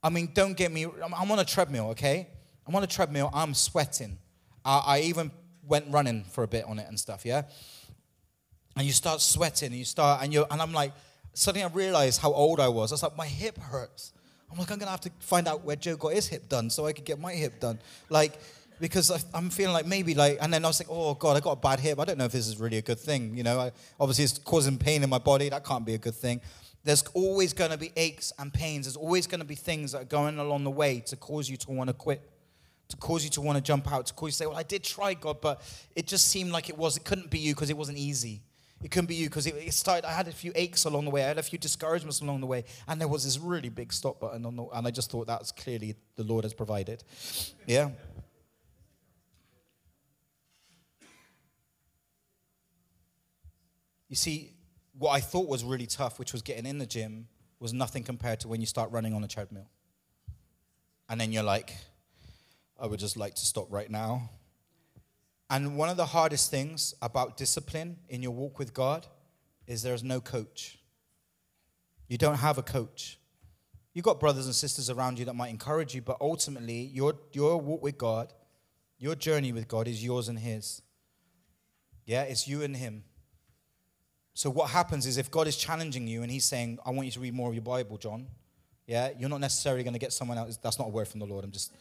I 0.03 0.11
mean, 0.11 0.30
don't 0.34 0.57
get 0.57 0.72
me, 0.72 0.84
I'm, 0.84 1.30
on 1.30 1.38
a 1.38 1.44
treadmill, 1.44 1.90
okay? 1.90 2.28
I'm 2.66 2.74
on 2.74 2.82
a 2.82 2.86
treadmill, 2.86 3.30
I'm 3.32 3.55
sweating. 3.55 4.18
I, 4.64 4.82
I 4.86 5.01
even 5.01 5.30
went 5.66 5.86
running 5.88 6.24
for 6.24 6.44
a 6.44 6.48
bit 6.48 6.64
on 6.64 6.78
it 6.78 6.86
and 6.88 6.98
stuff, 6.98 7.24
yeah? 7.24 7.42
And 8.76 8.86
you 8.86 8.92
start 8.92 9.20
sweating 9.20 9.68
and 9.68 9.76
you 9.76 9.84
start, 9.84 10.22
and 10.22 10.32
you're, 10.32 10.46
and 10.50 10.60
I'm 10.60 10.72
like, 10.72 10.92
suddenly 11.34 11.64
I 11.64 11.68
realized 11.68 12.20
how 12.20 12.32
old 12.32 12.60
I 12.60 12.68
was. 12.68 12.92
I 12.92 12.94
was 12.94 13.02
like, 13.02 13.16
my 13.16 13.26
hip 13.26 13.58
hurts. 13.58 14.12
I'm 14.50 14.58
like, 14.58 14.70
I'm 14.70 14.78
gonna 14.78 14.90
have 14.90 15.00
to 15.02 15.10
find 15.18 15.48
out 15.48 15.64
where 15.64 15.76
Joe 15.76 15.96
got 15.96 16.12
his 16.12 16.28
hip 16.28 16.48
done 16.48 16.70
so 16.70 16.86
I 16.86 16.92
could 16.92 17.04
get 17.04 17.18
my 17.18 17.32
hip 17.32 17.60
done. 17.60 17.78
Like, 18.08 18.38
because 18.80 19.10
I, 19.10 19.38
am 19.38 19.50
feeling 19.50 19.72
like 19.72 19.86
maybe 19.86 20.14
like, 20.14 20.38
and 20.40 20.52
then 20.52 20.64
I 20.64 20.68
was 20.68 20.80
like, 20.80 20.88
oh 20.90 21.14
God, 21.14 21.36
I 21.36 21.40
got 21.40 21.52
a 21.52 21.56
bad 21.56 21.80
hip. 21.80 21.98
I 21.98 22.04
don't 22.04 22.18
know 22.18 22.26
if 22.26 22.32
this 22.32 22.46
is 22.46 22.58
really 22.58 22.78
a 22.78 22.82
good 22.82 22.98
thing. 22.98 23.36
You 23.36 23.42
know, 23.42 23.58
I, 23.58 23.72
obviously 23.98 24.24
it's 24.24 24.38
causing 24.38 24.78
pain 24.78 25.02
in 25.02 25.10
my 25.10 25.18
body. 25.18 25.48
That 25.48 25.64
can't 25.64 25.84
be 25.84 25.94
a 25.94 25.98
good 25.98 26.14
thing. 26.14 26.40
There's 26.84 27.02
always 27.14 27.52
going 27.52 27.70
to 27.70 27.78
be 27.78 27.90
aches 27.96 28.32
and 28.38 28.52
pains. 28.52 28.86
There's 28.86 28.96
always 28.96 29.26
going 29.26 29.40
to 29.40 29.46
be 29.46 29.54
things 29.54 29.92
that 29.92 30.02
are 30.02 30.04
going 30.04 30.38
along 30.38 30.64
the 30.64 30.70
way 30.70 31.00
to 31.06 31.16
cause 31.16 31.48
you 31.48 31.56
to 31.56 31.70
want 31.70 31.88
to 31.88 31.94
quit, 31.94 32.22
to 32.89 32.97
cause 32.97 33.24
you 33.24 33.30
to 33.30 33.41
want 33.41 33.57
to 33.57 33.62
jump 33.62 33.91
out, 33.93 34.07
to 34.07 34.14
cause 34.14 34.28
you 34.28 34.32
to 34.32 34.37
say, 34.37 34.47
well, 34.47 34.57
I 34.57 34.62
did 34.62 34.84
try 34.84 35.14
God, 35.14 35.41
but 35.41 35.62
it 35.95 36.07
just 36.07 36.28
seemed 36.28 36.53
like 36.53 36.68
it 36.68 36.78
was. 36.78 36.97
It 36.97 37.05
couldn't 37.05 37.30
be 37.30 37.39
you 37.39 37.55
because 37.55 37.70
it 37.70 37.76
wasn't 37.76 37.99
easy. 37.99 38.43
It 38.82 38.91
couldn't 38.91 39.07
be 39.07 39.14
you 39.14 39.28
because 39.28 39.47
it, 39.47 39.55
it, 39.55 39.72
started. 39.72 40.07
I 40.07 40.12
had 40.12 40.28
a 40.28 40.32
few 40.32 40.53
aches 40.55 40.84
along 40.84 41.07
the 41.07 41.11
way. 41.11 41.24
I 41.24 41.28
had 41.28 41.39
a 41.39 41.43
few 41.43 41.59
discouragements 41.59 42.20
along 42.20 42.41
the 42.41 42.47
way, 42.47 42.64
and 42.87 43.01
there 43.01 43.09
was 43.09 43.24
this 43.24 43.39
really 43.39 43.70
big 43.70 43.93
stop 43.93 44.20
button 44.20 44.45
on 44.45 44.57
the, 44.57 44.64
and 44.66 44.87
I 44.87 44.91
just 44.91 45.11
thought 45.11 45.26
that's 45.26 45.51
clearly 45.51 45.97
the 46.16 46.24
Lord 46.24 46.45
has 46.45 46.53
provided. 46.53 47.03
Yeah. 47.66 47.91
You 54.09 54.14
see, 54.14 54.53
what 54.99 55.11
I 55.11 55.20
thought 55.20 55.49
was 55.49 55.64
really 55.64 55.87
tough, 55.87 56.18
which 56.18 56.32
was 56.32 56.43
getting 56.43 56.66
in 56.66 56.78
the 56.78 56.87
gym, 56.87 57.28
was 57.59 57.72
nothing 57.72 58.03
compared 58.03 58.41
to 58.41 58.49
when 58.49 58.61
you 58.61 58.66
start 58.66 58.91
running 58.91 59.14
on 59.14 59.24
a 59.24 59.28
treadmill. 59.28 59.68
And 61.09 61.20
then 61.20 61.32
you're 61.32 61.43
like, 61.43 61.74
I 62.78 62.86
would 62.86 63.00
just 63.00 63.16
like 63.16 63.34
to 63.34 63.44
stop 63.46 63.66
right 63.70 63.90
now 63.90 64.30
and 65.48 65.76
one 65.76 65.88
of 65.88 65.96
the 65.96 66.06
hardest 66.06 66.50
things 66.50 66.94
about 67.00 67.36
discipline 67.36 67.98
in 68.08 68.22
your 68.22 68.32
walk 68.32 68.58
with 68.58 68.74
God 68.74 69.06
is 69.66 69.82
there's 69.82 70.02
no 70.02 70.20
coach. 70.20 70.78
You 72.08 72.18
don't 72.18 72.36
have 72.36 72.58
a 72.58 72.62
coach. 72.62 73.18
You've 73.92 74.04
got 74.04 74.20
brothers 74.20 74.46
and 74.46 74.54
sisters 74.54 74.90
around 74.90 75.18
you 75.18 75.24
that 75.26 75.34
might 75.34 75.48
encourage 75.48 75.94
you, 75.94 76.02
but 76.02 76.16
ultimately, 76.20 76.90
your, 76.92 77.14
your 77.32 77.60
walk 77.60 77.82
with 77.82 77.96
God, 77.96 78.32
your 78.98 79.14
journey 79.14 79.52
with 79.52 79.68
God 79.68 79.88
is 79.88 80.04
yours 80.04 80.28
and 80.28 80.38
His. 80.38 80.82
Yeah, 82.04 82.22
it's 82.22 82.46
you 82.46 82.62
and 82.62 82.76
Him. 82.76 83.04
So, 84.34 84.50
what 84.50 84.70
happens 84.70 85.06
is 85.06 85.16
if 85.16 85.30
God 85.30 85.46
is 85.46 85.56
challenging 85.56 86.06
you 86.06 86.22
and 86.22 86.30
He's 86.30 86.44
saying, 86.44 86.78
I 86.84 86.90
want 86.90 87.06
you 87.06 87.12
to 87.12 87.20
read 87.20 87.34
more 87.34 87.48
of 87.48 87.54
your 87.54 87.62
Bible, 87.62 87.96
John, 87.96 88.26
yeah, 88.86 89.10
you're 89.18 89.30
not 89.30 89.40
necessarily 89.40 89.82
going 89.82 89.94
to 89.94 89.98
get 89.98 90.12
someone 90.12 90.38
else. 90.38 90.58
That's 90.58 90.78
not 90.78 90.88
a 90.88 90.90
word 90.90 91.08
from 91.08 91.20
the 91.20 91.26
Lord. 91.26 91.44
I'm 91.44 91.50
just 91.50 91.72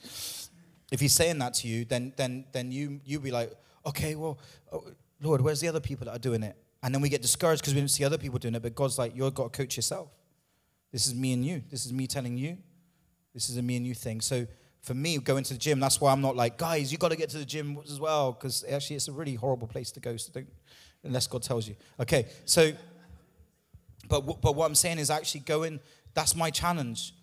if 0.96 1.02
he's 1.02 1.14
saying 1.14 1.38
that 1.40 1.54
to 1.56 1.68
you, 1.68 1.86
then 1.86 2.14
then 2.16 2.46
then 2.54 2.72
you 2.72 3.00
you 3.06 3.20
be 3.20 3.30
like, 3.30 3.52
okay, 3.86 4.16
well, 4.16 4.40
oh, 4.72 4.84
Lord, 5.22 5.42
where's 5.42 5.60
the 5.60 5.68
other 5.68 5.82
people 5.82 6.06
that 6.06 6.16
are 6.16 6.26
doing 6.30 6.42
it? 6.42 6.56
And 6.82 6.94
then 6.94 7.02
we 7.02 7.10
get 7.10 7.22
discouraged 7.22 7.62
because 7.62 7.74
we 7.74 7.82
don't 7.82 7.90
see 7.90 8.06
other 8.06 8.18
people 8.18 8.40
doing 8.40 8.56
it. 8.56 8.62
But 8.62 8.76
God's 8.76 8.98
like, 8.98 9.16
you've 9.16 9.34
got 9.34 9.52
to 9.52 9.58
coach 9.58 9.76
yourself. 9.76 10.10
This 10.92 11.08
is 11.08 11.14
me 11.14 11.34
and 11.34 11.46
you. 11.46 11.64
This 11.70 11.86
is 11.86 11.92
me 11.92 12.08
telling 12.08 12.38
you. 12.38 12.58
This 13.34 13.50
is 13.50 13.58
a 13.58 13.62
me 13.62 13.76
and 13.76 13.86
you 13.86 13.94
thing. 13.94 14.22
So 14.22 14.48
for 14.82 14.94
me, 14.94 15.18
going 15.18 15.44
to 15.44 15.54
the 15.54 15.60
gym, 15.60 15.80
that's 15.80 16.00
why 16.00 16.12
I'm 16.14 16.22
not 16.22 16.36
like, 16.36 16.58
guys, 16.58 16.92
you 16.92 16.98
got 16.98 17.10
to 17.10 17.18
get 17.18 17.30
to 17.32 17.40
the 17.40 17.46
gym 17.46 17.78
as 17.84 18.00
well, 18.00 18.32
because 18.32 18.64
actually 18.70 18.96
it's 18.98 19.08
a 19.08 19.12
really 19.12 19.36
horrible 19.36 19.68
place 19.68 19.92
to 19.92 20.00
go. 20.00 20.16
So 20.16 20.32
don't, 20.32 20.48
unless 21.04 21.28
God 21.28 21.42
tells 21.44 21.68
you. 21.68 21.76
Okay, 22.00 22.28
so, 22.46 22.72
but 24.08 24.22
but 24.22 24.56
what 24.56 24.66
I'm 24.68 24.76
saying 24.76 25.00
is 25.00 25.10
actually 25.10 25.42
going. 25.42 25.80
That's 26.14 26.36
my 26.36 26.50
challenge. 26.52 27.15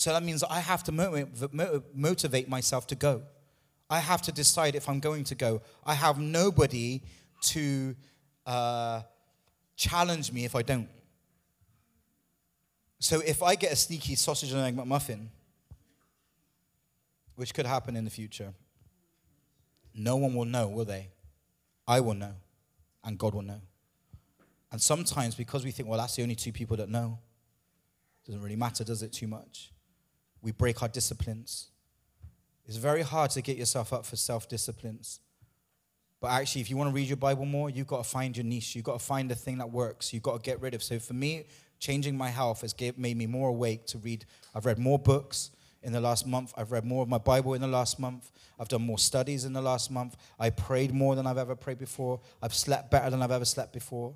So 0.00 0.14
that 0.14 0.22
means 0.22 0.42
I 0.42 0.60
have 0.60 0.82
to 0.84 1.82
motivate 1.94 2.48
myself 2.48 2.86
to 2.86 2.94
go. 2.94 3.20
I 3.90 3.98
have 3.98 4.22
to 4.22 4.32
decide 4.32 4.74
if 4.74 4.88
I'm 4.88 4.98
going 4.98 5.24
to 5.24 5.34
go. 5.34 5.60
I 5.84 5.92
have 5.92 6.18
nobody 6.18 7.02
to 7.42 7.94
uh, 8.46 9.02
challenge 9.76 10.32
me 10.32 10.46
if 10.46 10.56
I 10.56 10.62
don't. 10.62 10.88
So 12.98 13.20
if 13.20 13.42
I 13.42 13.56
get 13.56 13.72
a 13.72 13.76
sneaky 13.76 14.14
sausage 14.14 14.54
and 14.54 14.62
egg 14.62 14.74
McMuffin, 14.74 15.26
which 17.34 17.52
could 17.52 17.66
happen 17.66 17.94
in 17.94 18.04
the 18.04 18.10
future, 18.10 18.54
no 19.94 20.16
one 20.16 20.34
will 20.34 20.46
know, 20.46 20.68
will 20.68 20.86
they? 20.86 21.08
I 21.86 22.00
will 22.00 22.14
know, 22.14 22.36
and 23.04 23.18
God 23.18 23.34
will 23.34 23.42
know. 23.42 23.60
And 24.72 24.80
sometimes 24.80 25.34
because 25.34 25.62
we 25.62 25.72
think, 25.72 25.90
well, 25.90 25.98
that's 25.98 26.16
the 26.16 26.22
only 26.22 26.36
two 26.36 26.52
people 26.52 26.78
that 26.78 26.88
know, 26.88 27.18
doesn't 28.24 28.40
really 28.40 28.56
matter, 28.56 28.82
does 28.82 29.02
it, 29.02 29.12
too 29.12 29.26
much? 29.26 29.69
We 30.42 30.52
break 30.52 30.82
our 30.82 30.88
disciplines. 30.88 31.68
It's 32.66 32.76
very 32.76 33.02
hard 33.02 33.30
to 33.32 33.42
get 33.42 33.56
yourself 33.56 33.92
up 33.92 34.06
for 34.06 34.16
self 34.16 34.48
disciplines. 34.48 35.20
But 36.20 36.28
actually, 36.32 36.60
if 36.60 36.70
you 36.70 36.76
want 36.76 36.90
to 36.90 36.94
read 36.94 37.08
your 37.08 37.16
Bible 37.16 37.46
more, 37.46 37.70
you've 37.70 37.86
got 37.86 38.04
to 38.04 38.08
find 38.08 38.36
your 38.36 38.44
niche. 38.44 38.76
You've 38.76 38.84
got 38.84 38.98
to 38.98 39.04
find 39.04 39.30
the 39.30 39.34
thing 39.34 39.58
that 39.58 39.70
works. 39.70 40.12
You've 40.12 40.22
got 40.22 40.34
to 40.34 40.42
get 40.42 40.60
rid 40.60 40.74
of. 40.74 40.82
So 40.82 40.98
for 40.98 41.14
me, 41.14 41.46
changing 41.78 42.16
my 42.16 42.28
health 42.28 42.60
has 42.60 42.74
made 42.96 43.16
me 43.16 43.26
more 43.26 43.48
awake 43.48 43.86
to 43.86 43.98
read. 43.98 44.26
I've 44.54 44.66
read 44.66 44.78
more 44.78 44.98
books 44.98 45.50
in 45.82 45.92
the 45.92 46.00
last 46.00 46.26
month. 46.26 46.52
I've 46.56 46.72
read 46.72 46.84
more 46.84 47.02
of 47.02 47.08
my 47.08 47.18
Bible 47.18 47.54
in 47.54 47.62
the 47.62 47.68
last 47.68 47.98
month. 47.98 48.30
I've 48.58 48.68
done 48.68 48.82
more 48.82 48.98
studies 48.98 49.46
in 49.46 49.54
the 49.54 49.62
last 49.62 49.90
month. 49.90 50.16
I 50.38 50.50
prayed 50.50 50.92
more 50.92 51.16
than 51.16 51.26
I've 51.26 51.38
ever 51.38 51.56
prayed 51.56 51.78
before. 51.78 52.20
I've 52.42 52.54
slept 52.54 52.90
better 52.90 53.08
than 53.08 53.22
I've 53.22 53.30
ever 53.30 53.46
slept 53.46 53.72
before. 53.72 54.14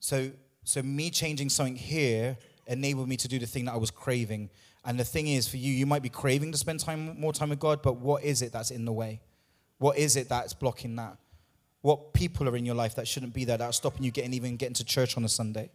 So, 0.00 0.30
so 0.64 0.82
me 0.82 1.10
changing 1.10 1.48
something 1.48 1.76
here 1.76 2.36
enabled 2.66 3.08
me 3.08 3.16
to 3.16 3.28
do 3.28 3.38
the 3.38 3.46
thing 3.46 3.64
that 3.66 3.74
I 3.74 3.76
was 3.76 3.90
craving. 3.90 4.50
And 4.84 4.98
the 4.98 5.04
thing 5.04 5.28
is, 5.28 5.48
for 5.48 5.56
you, 5.56 5.72
you 5.72 5.86
might 5.86 6.02
be 6.02 6.08
craving 6.08 6.52
to 6.52 6.58
spend 6.58 6.80
time, 6.80 7.20
more 7.20 7.32
time 7.32 7.50
with 7.50 7.60
God, 7.60 7.82
but 7.82 7.96
what 7.98 8.24
is 8.24 8.42
it 8.42 8.52
that's 8.52 8.70
in 8.70 8.84
the 8.84 8.92
way? 8.92 9.20
What 9.78 9.96
is 9.98 10.16
it 10.16 10.28
that's 10.28 10.54
blocking 10.54 10.96
that? 10.96 11.16
What 11.80 12.12
people 12.12 12.48
are 12.48 12.56
in 12.56 12.64
your 12.64 12.74
life 12.74 12.94
that 12.94 13.08
shouldn't 13.08 13.34
be 13.34 13.44
there, 13.44 13.58
that 13.58 13.64
are 13.64 13.72
stopping 13.72 14.04
you 14.04 14.10
getting 14.10 14.32
even 14.34 14.56
getting 14.56 14.74
to 14.74 14.84
church 14.84 15.16
on 15.16 15.24
a 15.24 15.28
Sunday? 15.28 15.70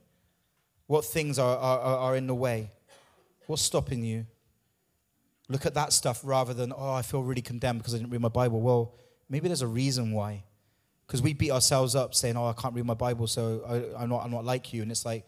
What 0.88 1.04
things 1.04 1.38
are, 1.38 1.58
are, 1.58 1.80
are 1.80 2.16
in 2.16 2.28
the 2.28 2.36
way? 2.36 2.72
What's 3.46 3.62
stopping 3.62 4.04
you? 4.04 4.26
Look 5.50 5.66
at 5.66 5.74
that 5.76 5.94
stuff 5.94 6.22
rather 6.24 6.54
than, 6.54 6.74
oh, 6.76 6.94
I 6.94 7.02
feel 7.02 7.24
really 7.24 7.42
condemned 7.42 7.80
because 7.80 7.94
I 7.94 7.98
didn't 7.98 8.12
read 8.12 8.22
my 8.22 8.30
Bible. 8.30 8.62
Well, 8.62 8.94
maybe 9.30 9.48
there's 9.48 9.62
a 9.62 9.68
reason 9.68 10.12
why. 10.12 10.44
Because 11.06 11.22
we 11.22 11.34
beat 11.34 11.52
ourselves 11.52 11.96
up 11.96 12.14
saying, 12.14 12.36
oh, 12.36 12.48
I 12.48 12.54
can't 12.54 12.74
read 12.74 12.86
my 12.86 12.94
Bible, 12.94 13.28
so 13.28 13.62
I, 13.66 14.04
I'm, 14.04 14.10
not, 14.10 14.26
I'm 14.26 14.32
not 14.32 14.44
like 14.44 14.74
you. 14.74 14.82
And 14.82 14.92
it's 14.92 15.06
like, 15.06 15.26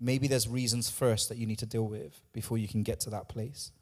maybe 0.00 0.28
there's 0.28 0.48
reasons 0.48 0.88
first 0.90 1.28
that 1.28 1.38
you 1.38 1.46
need 1.46 1.58
to 1.58 1.66
deal 1.66 1.86
with 1.86 2.20
before 2.32 2.58
you 2.58 2.68
can 2.68 2.82
get 2.82 3.00
to 3.00 3.10
that 3.10 3.28
place. 3.28 3.72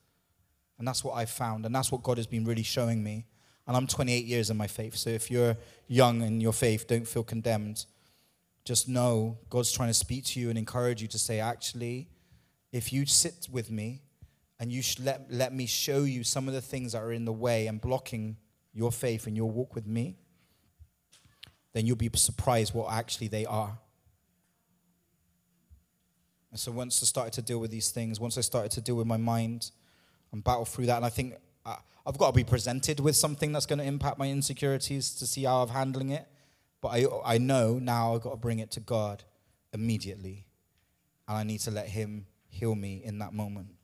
And 0.79 0.87
that's 0.87 1.05
what 1.05 1.15
I've 1.15 1.31
found. 1.31 1.67
And 1.67 1.75
that's 1.75 1.91
what 1.91 2.03
God 2.03 2.17
has 2.19 2.27
been 2.27 2.45
really 2.45 2.63
showing 2.63 3.03
me. 3.03 3.27
And 3.67 3.77
I'm 3.77 3.87
28 3.87 4.25
years 4.25 4.51
in 4.51 4.57
my 4.57 4.67
faith. 4.67 4.97
So 4.97 5.11
if 5.11 5.31
you're 5.31 5.57
young 5.89 6.23
in 6.23 6.41
your 6.41 6.53
faith, 6.53 6.87
don't 6.87 7.07
feel 7.07 7.25
condemned. 7.25 7.87
Just 8.65 8.89
know 8.89 9.39
God's 9.51 9.73
trying 9.73 9.89
to 9.89 9.95
speak 9.95 10.25
to 10.27 10.41
you 10.41 10.49
and 10.51 10.59
encourage 10.59 11.03
you 11.03 11.09
to 11.09 11.19
say, 11.19 11.41
actually, 11.41 12.09
if 12.73 12.93
you 12.93 13.07
sit 13.07 13.49
with 13.51 13.71
me 13.71 14.03
and 14.61 14.71
you 14.71 14.83
let, 15.03 15.27
let 15.31 15.53
me 15.53 15.67
show 15.67 16.05
you 16.05 16.25
some 16.25 16.49
of 16.49 16.55
the 16.55 16.61
things 16.61 16.93
that 16.93 17.03
are 17.03 17.13
in 17.13 17.25
the 17.25 17.33
way 17.33 17.67
and 17.67 17.81
blocking 17.81 18.37
your 18.73 18.93
faith 18.93 19.27
and 19.27 19.37
your 19.37 19.51
walk 19.51 19.75
with 19.75 19.87
me, 19.87 20.17
then 21.73 21.87
you'll 21.87 21.97
be 21.97 22.11
surprised 22.15 22.75
what 22.75 22.93
actually 22.93 23.29
they 23.29 23.47
are. 23.47 23.79
And 26.57 26.61
so 26.63 26.73
once 26.73 27.03
I 27.03 27.05
started 27.05 27.35
to 27.35 27.43
deal 27.43 27.59
with 27.59 27.71
these 27.71 27.91
things, 27.91 28.19
once 28.19 28.39
I 28.39 28.41
started 28.41 28.73
to 28.73 28.81
deal 28.81 28.95
with 28.95 29.07
my 29.07 29.19
mind 29.19 29.73
and 30.33 30.43
battle 30.43 30.65
through 30.65 30.87
that, 30.87 30.97
and 30.97 31.05
I 31.05 31.11
think 31.11 31.35
uh, 31.67 31.77
I, 32.07 32.09
have 32.09 32.17
got 32.17 32.29
to 32.29 32.33
be 32.33 32.45
presented 32.45 32.99
with 32.99 33.15
something 33.15 33.53
that's 33.53 33.67
going 33.67 33.79
to 33.79 33.85
impact 33.85 34.19
my 34.19 34.31
insecurities 34.31 35.15
to 35.17 35.27
see 35.27 35.45
how 35.45 35.65
I'm 35.65 35.69
handling 35.69 36.09
it. 36.09 36.27
But 36.81 36.89
I, 36.95 37.05
I 37.27 37.37
know 37.37 37.79
now 37.79 38.15
I've 38.15 38.23
got 38.23 38.31
to 38.31 38.37
bring 38.39 38.61
it 38.61 38.71
to 38.71 38.81
God 38.81 39.23
immediately. 39.75 40.47
And 41.29 41.37
I 41.37 41.43
need 41.43 41.59
to 41.61 41.71
let 41.71 41.89
Him 41.89 42.25
heal 42.49 42.75
me 42.75 43.03
in 43.05 43.19
that 43.19 43.35
moment. 43.35 43.75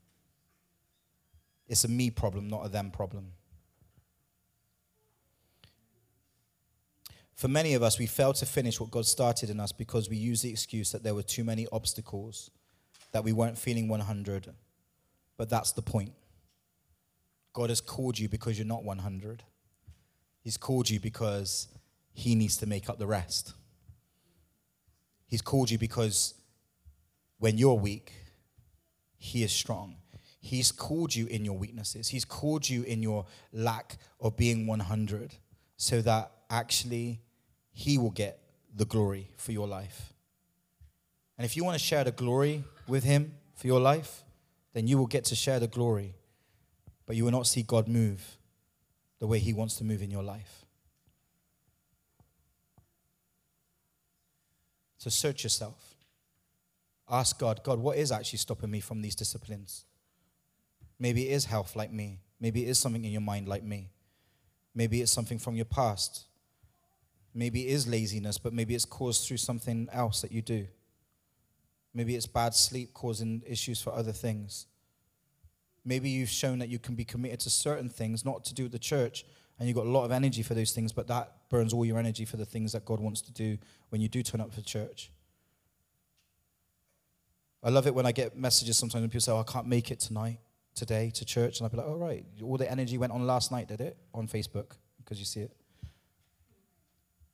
It's 1.68 1.84
a 1.84 1.88
me 1.88 2.08
problem, 2.08 2.48
not 2.48 2.64
a 2.64 2.70
them 2.70 2.90
problem. 2.90 3.32
For 7.34 7.48
many 7.48 7.74
of 7.74 7.82
us, 7.82 7.98
we 7.98 8.06
fail 8.06 8.32
to 8.32 8.46
finish 8.46 8.80
what 8.80 8.90
God 8.90 9.04
started 9.04 9.50
in 9.50 9.60
us 9.60 9.72
because 9.72 10.08
we 10.08 10.16
use 10.16 10.40
the 10.40 10.48
excuse 10.48 10.90
that 10.92 11.02
there 11.02 11.14
were 11.14 11.22
too 11.22 11.44
many 11.44 11.66
obstacles 11.70 12.50
that 13.12 13.24
we 13.24 13.32
weren't 13.32 13.58
feeling 13.58 13.88
100. 13.88 14.52
But 15.36 15.48
that's 15.48 15.72
the 15.72 15.82
point. 15.82 16.12
God 17.52 17.68
has 17.68 17.80
called 17.80 18.18
you 18.18 18.28
because 18.28 18.58
you're 18.58 18.66
not 18.66 18.84
100. 18.84 19.42
He's 20.40 20.56
called 20.56 20.90
you 20.90 20.98
because 20.98 21.68
He 22.12 22.34
needs 22.34 22.56
to 22.58 22.66
make 22.66 22.88
up 22.88 22.98
the 22.98 23.06
rest. 23.06 23.54
He's 25.26 25.42
called 25.42 25.70
you 25.70 25.78
because 25.78 26.34
when 27.38 27.58
you're 27.58 27.74
weak, 27.74 28.12
He 29.18 29.44
is 29.44 29.52
strong. 29.52 29.96
He's 30.40 30.72
called 30.72 31.14
you 31.14 31.26
in 31.26 31.44
your 31.44 31.56
weaknesses. 31.56 32.08
He's 32.08 32.24
called 32.24 32.68
you 32.68 32.82
in 32.82 33.02
your 33.02 33.26
lack 33.52 33.98
of 34.20 34.36
being 34.36 34.66
100 34.66 35.34
so 35.76 36.02
that 36.02 36.32
actually 36.50 37.20
He 37.72 37.98
will 37.98 38.10
get 38.10 38.40
the 38.74 38.84
glory 38.84 39.28
for 39.36 39.52
your 39.52 39.68
life. 39.68 40.12
And 41.38 41.44
if 41.44 41.56
you 41.56 41.64
want 41.64 41.78
to 41.78 41.84
share 41.84 42.04
the 42.04 42.12
glory 42.12 42.64
with 42.92 43.04
Him 43.04 43.32
for 43.54 43.66
your 43.66 43.80
life, 43.80 44.22
then 44.74 44.86
you 44.86 44.98
will 44.98 45.06
get 45.06 45.24
to 45.24 45.34
share 45.34 45.58
the 45.58 45.66
glory, 45.66 46.14
but 47.06 47.16
you 47.16 47.24
will 47.24 47.32
not 47.32 47.46
see 47.46 47.62
God 47.62 47.88
move 47.88 48.36
the 49.18 49.26
way 49.26 49.38
He 49.38 49.54
wants 49.54 49.76
to 49.76 49.84
move 49.84 50.02
in 50.02 50.10
your 50.10 50.22
life. 50.22 50.66
So 54.98 55.08
search 55.08 55.42
yourself. 55.42 55.94
Ask 57.08 57.38
God, 57.38 57.62
God, 57.64 57.78
what 57.78 57.96
is 57.96 58.12
actually 58.12 58.40
stopping 58.40 58.70
me 58.70 58.80
from 58.80 59.00
these 59.00 59.14
disciplines? 59.14 59.86
Maybe 60.98 61.30
it 61.30 61.32
is 61.32 61.46
health 61.46 61.74
like 61.74 61.90
me. 61.90 62.20
Maybe 62.40 62.66
it 62.66 62.68
is 62.68 62.78
something 62.78 63.04
in 63.06 63.10
your 63.10 63.22
mind 63.22 63.48
like 63.48 63.64
me. 63.64 63.88
Maybe 64.74 65.00
it's 65.00 65.10
something 65.10 65.38
from 65.38 65.54
your 65.54 65.64
past. 65.64 66.26
Maybe 67.32 67.66
it 67.66 67.70
is 67.70 67.88
laziness, 67.88 68.36
but 68.36 68.52
maybe 68.52 68.74
it's 68.74 68.84
caused 68.84 69.26
through 69.26 69.38
something 69.38 69.88
else 69.92 70.20
that 70.20 70.30
you 70.30 70.42
do. 70.42 70.66
Maybe 71.94 72.16
it's 72.16 72.26
bad 72.26 72.54
sleep 72.54 72.94
causing 72.94 73.42
issues 73.46 73.80
for 73.80 73.92
other 73.92 74.12
things. 74.12 74.66
Maybe 75.84 76.08
you've 76.08 76.30
shown 76.30 76.58
that 76.60 76.68
you 76.68 76.78
can 76.78 76.94
be 76.94 77.04
committed 77.04 77.40
to 77.40 77.50
certain 77.50 77.88
things, 77.88 78.24
not 78.24 78.44
to 78.44 78.54
do 78.54 78.64
with 78.64 78.72
the 78.72 78.78
church, 78.78 79.24
and 79.58 79.68
you've 79.68 79.76
got 79.76 79.86
a 79.86 79.90
lot 79.90 80.04
of 80.04 80.12
energy 80.12 80.42
for 80.42 80.54
those 80.54 80.72
things, 80.72 80.92
but 80.92 81.06
that 81.08 81.32
burns 81.48 81.72
all 81.72 81.84
your 81.84 81.98
energy 81.98 82.24
for 82.24 82.36
the 82.36 82.46
things 82.46 82.72
that 82.72 82.84
God 82.84 83.00
wants 83.00 83.20
to 83.22 83.32
do 83.32 83.58
when 83.90 84.00
you 84.00 84.08
do 84.08 84.22
turn 84.22 84.40
up 84.40 84.52
for 84.52 84.60
church. 84.60 85.10
I 87.62 87.70
love 87.70 87.86
it 87.86 87.94
when 87.94 88.06
I 88.06 88.12
get 88.12 88.36
messages 88.36 88.76
sometimes 88.76 89.02
when 89.02 89.10
people 89.10 89.20
say, 89.20 89.32
oh, 89.32 89.40
I 89.40 89.44
can't 89.44 89.66
make 89.66 89.90
it 89.90 90.00
tonight 90.00 90.38
today 90.74 91.10
to 91.14 91.24
church, 91.24 91.58
and 91.58 91.66
I'll 91.66 91.70
be 91.70 91.76
like, 91.76 91.86
all 91.86 91.98
right, 91.98 92.24
all 92.42 92.56
the 92.56 92.70
energy 92.70 92.96
went 92.96 93.12
on 93.12 93.26
last 93.26 93.52
night, 93.52 93.68
did 93.68 93.80
it? 93.80 93.96
On 94.14 94.26
Facebook, 94.26 94.72
because 94.98 95.18
you 95.18 95.24
see 95.24 95.40
it. 95.40 95.52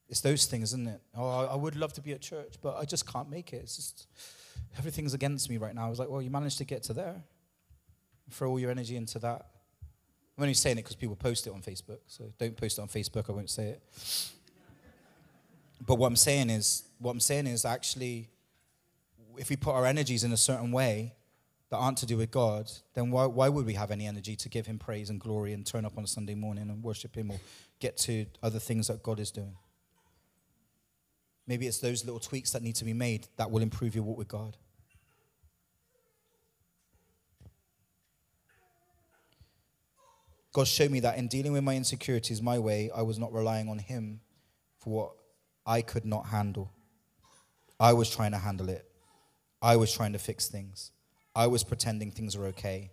It's 0.08 0.20
those 0.20 0.46
things, 0.46 0.70
isn't 0.70 0.88
it? 0.88 1.00
Oh, 1.14 1.46
I 1.46 1.54
would 1.54 1.76
love 1.76 1.92
to 1.94 2.00
be 2.00 2.12
at 2.12 2.20
church, 2.20 2.54
but 2.62 2.76
I 2.76 2.84
just 2.84 3.10
can't 3.10 3.28
make 3.28 3.52
it. 3.52 3.62
It's 3.62 3.76
just 3.76 4.06
everything's 4.78 5.14
against 5.14 5.50
me 5.50 5.58
right 5.58 5.74
now. 5.74 5.86
I 5.86 5.90
was 5.90 5.98
like, 5.98 6.08
well, 6.08 6.22
you 6.22 6.30
managed 6.30 6.58
to 6.58 6.64
get 6.64 6.82
to 6.84 6.92
there. 6.94 7.22
Throw 8.30 8.50
all 8.50 8.60
your 8.60 8.70
energy 8.70 8.96
into 8.96 9.18
that. 9.20 9.46
I'm 10.36 10.44
only 10.44 10.54
saying 10.54 10.78
it 10.78 10.82
because 10.82 10.96
people 10.96 11.16
post 11.16 11.46
it 11.46 11.52
on 11.52 11.60
Facebook, 11.62 11.98
so 12.06 12.24
don't 12.38 12.56
post 12.56 12.78
it 12.78 12.82
on 12.82 12.88
Facebook. 12.88 13.28
I 13.28 13.32
won't 13.32 13.50
say 13.50 13.68
it. 13.70 13.82
But 15.86 15.96
what 15.96 16.06
I'm 16.06 16.16
saying 16.16 16.50
is, 16.50 16.84
what 16.98 17.10
I'm 17.10 17.20
saying 17.20 17.46
is 17.46 17.64
actually, 17.64 18.28
if 19.36 19.50
we 19.50 19.56
put 19.56 19.74
our 19.74 19.84
energies 19.84 20.24
in 20.24 20.32
a 20.32 20.36
certain 20.36 20.72
way, 20.72 21.14
that 21.70 21.76
aren't 21.76 21.98
to 21.98 22.06
do 22.06 22.16
with 22.16 22.30
God, 22.30 22.70
then 22.94 23.10
why, 23.10 23.26
why 23.26 23.48
would 23.48 23.66
we 23.66 23.74
have 23.74 23.90
any 23.90 24.06
energy 24.06 24.36
to 24.36 24.48
give 24.48 24.66
Him 24.66 24.78
praise 24.78 25.10
and 25.10 25.20
glory 25.20 25.52
and 25.52 25.66
turn 25.66 25.84
up 25.84 25.98
on 25.98 26.04
a 26.04 26.06
Sunday 26.06 26.34
morning 26.34 26.70
and 26.70 26.82
worship 26.82 27.14
Him 27.14 27.30
or 27.30 27.38
get 27.78 27.96
to 27.98 28.26
other 28.42 28.58
things 28.58 28.86
that 28.88 29.02
God 29.02 29.20
is 29.20 29.30
doing? 29.30 29.54
Maybe 31.48 31.66
it's 31.66 31.78
those 31.78 32.04
little 32.04 32.20
tweaks 32.20 32.52
that 32.52 32.62
need 32.62 32.76
to 32.76 32.84
be 32.84 32.92
made 32.92 33.26
that 33.38 33.50
will 33.50 33.62
improve 33.62 33.94
your 33.94 34.04
walk 34.04 34.18
with 34.18 34.28
God. 34.28 34.56
God 40.52 40.68
showed 40.68 40.90
me 40.90 41.00
that 41.00 41.16
in 41.16 41.26
dealing 41.28 41.52
with 41.52 41.64
my 41.64 41.74
insecurities 41.74 42.42
my 42.42 42.58
way, 42.58 42.90
I 42.94 43.00
was 43.00 43.18
not 43.18 43.32
relying 43.32 43.68
on 43.70 43.78
Him 43.78 44.20
for 44.76 44.90
what 44.90 45.12
I 45.64 45.80
could 45.80 46.04
not 46.04 46.26
handle. 46.26 46.70
I 47.80 47.94
was 47.94 48.10
trying 48.10 48.32
to 48.32 48.38
handle 48.38 48.68
it. 48.68 48.84
I 49.62 49.76
was 49.76 49.92
trying 49.92 50.12
to 50.12 50.18
fix 50.18 50.48
things. 50.48 50.90
I 51.34 51.46
was 51.46 51.64
pretending 51.64 52.10
things 52.10 52.36
were 52.36 52.46
okay, 52.46 52.90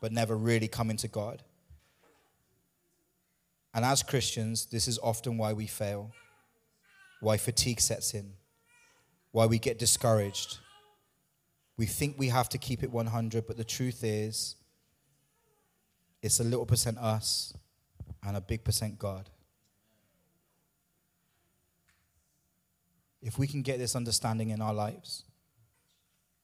but 0.00 0.12
never 0.12 0.36
really 0.36 0.68
coming 0.68 0.96
to 0.98 1.08
God. 1.08 1.42
And 3.74 3.84
as 3.84 4.02
Christians, 4.02 4.66
this 4.66 4.86
is 4.86 4.98
often 5.02 5.36
why 5.36 5.52
we 5.52 5.66
fail, 5.66 6.12
why 7.20 7.36
fatigue 7.36 7.80
sets 7.80 8.14
in, 8.14 8.32
why 9.32 9.46
we 9.46 9.58
get 9.58 9.78
discouraged. 9.78 10.58
We 11.76 11.86
think 11.86 12.16
we 12.18 12.28
have 12.28 12.48
to 12.50 12.58
keep 12.58 12.82
it 12.82 12.90
100, 12.90 13.46
but 13.46 13.56
the 13.56 13.64
truth 13.64 14.02
is, 14.02 14.56
it's 16.22 16.40
a 16.40 16.44
little 16.44 16.66
percent 16.66 16.98
us 16.98 17.54
and 18.26 18.36
a 18.36 18.40
big 18.40 18.64
percent 18.64 18.98
God. 18.98 19.30
If 23.22 23.38
we 23.38 23.46
can 23.46 23.62
get 23.62 23.78
this 23.78 23.96
understanding 23.96 24.50
in 24.50 24.60
our 24.60 24.74
lives, 24.74 25.24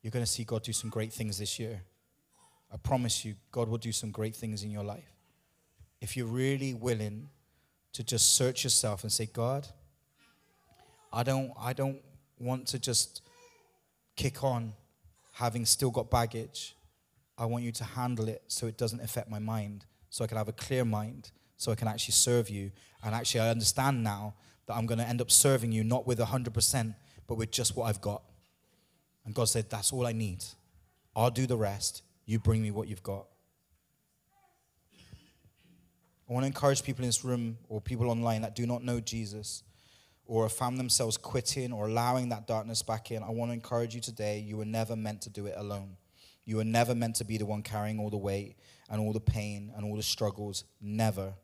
you're 0.02 0.10
going 0.10 0.24
to 0.24 0.30
see 0.30 0.44
God 0.44 0.62
do 0.62 0.72
some 0.72 0.90
great 0.90 1.12
things 1.12 1.38
this 1.38 1.58
year. 1.58 1.82
I 2.72 2.76
promise 2.76 3.24
you, 3.24 3.34
God 3.50 3.68
will 3.68 3.78
do 3.78 3.92
some 3.92 4.10
great 4.10 4.34
things 4.34 4.62
in 4.62 4.70
your 4.70 4.82
life. 4.84 5.12
If 6.00 6.16
you're 6.16 6.26
really 6.26 6.74
willing 6.74 7.30
to 7.92 8.02
just 8.02 8.34
search 8.34 8.64
yourself 8.64 9.02
and 9.04 9.12
say, 9.12 9.26
God, 9.26 9.66
I 11.14 11.22
don't, 11.22 11.52
I 11.58 11.72
don't 11.72 12.00
want 12.40 12.66
to 12.68 12.78
just 12.78 13.22
kick 14.16 14.42
on 14.42 14.72
having 15.32 15.64
still 15.64 15.90
got 15.90 16.10
baggage. 16.10 16.74
I 17.38 17.46
want 17.46 17.62
you 17.62 17.70
to 17.72 17.84
handle 17.84 18.28
it 18.28 18.42
so 18.48 18.66
it 18.66 18.76
doesn't 18.76 19.00
affect 19.00 19.30
my 19.30 19.38
mind, 19.38 19.84
so 20.10 20.24
I 20.24 20.26
can 20.26 20.36
have 20.36 20.48
a 20.48 20.52
clear 20.52 20.84
mind, 20.84 21.30
so 21.56 21.70
I 21.70 21.76
can 21.76 21.86
actually 21.86 22.12
serve 22.12 22.50
you. 22.50 22.72
And 23.04 23.14
actually, 23.14 23.40
I 23.40 23.50
understand 23.50 24.02
now 24.02 24.34
that 24.66 24.74
I'm 24.74 24.86
going 24.86 24.98
to 24.98 25.06
end 25.06 25.20
up 25.20 25.30
serving 25.30 25.70
you 25.70 25.84
not 25.84 26.04
with 26.04 26.18
100%, 26.18 26.94
but 27.28 27.36
with 27.36 27.52
just 27.52 27.76
what 27.76 27.84
I've 27.84 28.00
got. 28.00 28.22
And 29.24 29.34
God 29.34 29.48
said, 29.48 29.70
That's 29.70 29.92
all 29.92 30.06
I 30.06 30.12
need. 30.12 30.44
I'll 31.14 31.30
do 31.30 31.46
the 31.46 31.56
rest. 31.56 32.02
You 32.26 32.40
bring 32.40 32.60
me 32.60 32.72
what 32.72 32.88
you've 32.88 33.02
got. 33.02 33.26
I 36.28 36.32
want 36.32 36.42
to 36.42 36.48
encourage 36.48 36.82
people 36.82 37.04
in 37.04 37.08
this 37.08 37.24
room 37.24 37.58
or 37.68 37.80
people 37.80 38.10
online 38.10 38.42
that 38.42 38.56
do 38.56 38.66
not 38.66 38.82
know 38.82 38.98
Jesus 38.98 39.62
or 40.26 40.44
have 40.44 40.52
found 40.52 40.78
themselves 40.78 41.16
quitting 41.16 41.72
or 41.72 41.86
allowing 41.86 42.30
that 42.30 42.46
darkness 42.46 42.82
back 42.82 43.10
in. 43.10 43.22
I 43.22 43.30
want 43.30 43.50
to 43.50 43.54
encourage 43.54 43.94
you 43.94 44.00
today 44.00 44.38
you 44.38 44.56
were 44.56 44.64
never 44.64 44.96
meant 44.96 45.22
to 45.22 45.30
do 45.30 45.46
it 45.46 45.54
alone. 45.56 45.96
You 46.44 46.56
were 46.56 46.64
never 46.64 46.94
meant 46.94 47.16
to 47.16 47.24
be 47.24 47.38
the 47.38 47.46
one 47.46 47.62
carrying 47.62 47.98
all 47.98 48.10
the 48.10 48.16
weight 48.16 48.56
and 48.90 49.00
all 49.00 49.12
the 49.12 49.20
pain 49.20 49.72
and 49.76 49.84
all 49.84 49.96
the 49.96 50.02
struggles. 50.02 50.64
Never. 50.80 51.34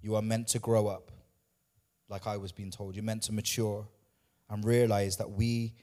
You 0.00 0.16
are 0.16 0.22
meant 0.22 0.48
to 0.48 0.58
grow 0.58 0.86
up, 0.86 1.10
like 2.08 2.26
I 2.26 2.36
was 2.36 2.52
being 2.52 2.70
told. 2.70 2.94
You're 2.94 3.04
meant 3.04 3.22
to 3.24 3.32
mature 3.32 3.88
and 4.48 4.64
realize 4.64 5.16
that 5.16 5.30
we 5.30 5.74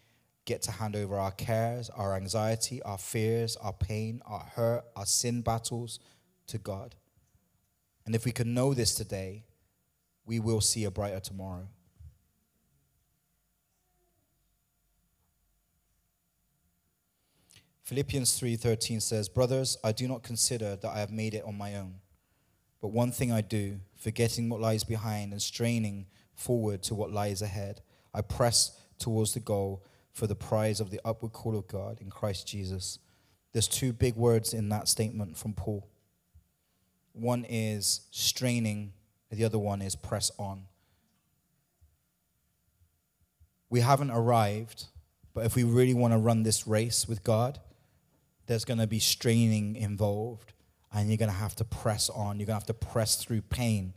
get 0.46 0.62
to 0.64 0.72
hand 0.72 0.96
over 0.96 1.18
our 1.18 1.32
cares, 1.32 1.89
our 1.89 2.16
anxiety, 2.16 2.82
our 2.84 2.98
fears, 2.98 3.56
our 3.58 3.74
pain, 3.74 4.22
our 4.26 4.46
hurt, 4.56 4.84
our 4.96 5.06
sin 5.06 5.41
battles 5.41 6.00
to 6.48 6.58
God. 6.58 6.96
And 8.06 8.16
if 8.16 8.26
we 8.26 8.32
can 8.32 8.54
know 8.54 8.74
this 8.74 8.94
today, 8.94 9.46
we 10.26 10.39
will 10.39 10.62
see 10.62 10.84
a 10.86 10.91
brighter 10.91 11.20
tomorrow. 11.20 11.68
Philippians 17.84 18.40
3:13 18.40 19.02
says, 19.02 19.28
"Brothers, 19.28 19.78
I 19.84 19.92
do 19.92 20.08
not 20.08 20.24
consider 20.24 20.78
that 20.78 20.90
I 20.90 21.00
have 21.00 21.12
made 21.12 21.34
it 21.34 21.44
on 21.44 21.58
my 21.58 21.76
own, 21.76 22.00
but 22.80 22.90
one 22.90 23.12
thing 23.12 23.32
I 23.32 23.42
do, 23.42 23.82
forgetting 23.96 24.48
what 24.48 24.62
lies 24.62 24.86
behind 24.86 25.34
and 25.34 25.42
straining 25.42 26.08
forward 26.34 26.82
to 26.84 26.96
what 26.96 27.12
lies 27.12 27.42
ahead, 27.42 27.82
I 28.14 28.22
press 28.22 28.72
towards 29.00 29.34
the 29.34 29.42
goal 29.42 29.84
for 30.12 30.28
the 30.28 30.36
prize 30.36 30.80
of 30.80 30.92
the 30.92 31.02
upward 31.04 31.34
call 31.34 31.58
of 31.58 31.68
God 31.68 32.00
in 32.00 32.10
Christ 32.10 32.48
Jesus. 32.48 33.00
There's 33.52 33.68
two 33.68 33.92
big 33.92 34.16
words 34.16 34.54
in 34.54 34.70
that 34.70 34.88
statement 34.88 35.38
from 35.38 35.54
Paul. 35.54 35.88
One 37.12 37.46
is 37.46 38.02
straining, 38.12 38.94
the 39.30 39.44
other 39.44 39.60
one 39.60 39.82
is 39.82 39.96
press 39.96 40.32
on. 40.40 40.68
We 43.70 43.82
haven't 43.82 44.12
arrived, 44.12 44.86
but 45.34 45.46
if 45.46 45.56
we 45.56 45.64
really 45.64 45.94
want 45.94 46.14
to 46.14 46.18
run 46.18 46.44
this 46.44 46.66
race 46.66 47.08
with 47.08 47.24
God, 47.24 47.60
there's 48.46 48.66
going 48.66 48.80
to 48.80 48.88
be 48.88 49.00
straining 49.00 49.76
involved, 49.76 50.54
and 50.94 51.10
you're 51.10 51.18
going 51.18 51.32
to 51.32 51.38
have 51.38 51.56
to 51.56 51.66
press 51.66 52.10
on. 52.10 52.39
You're 52.39 52.48
going 52.48 52.60
to 52.60 52.66
have 52.66 52.66
to 52.66 52.74
press 52.74 53.16
through 53.16 53.41
pain. 53.41 53.94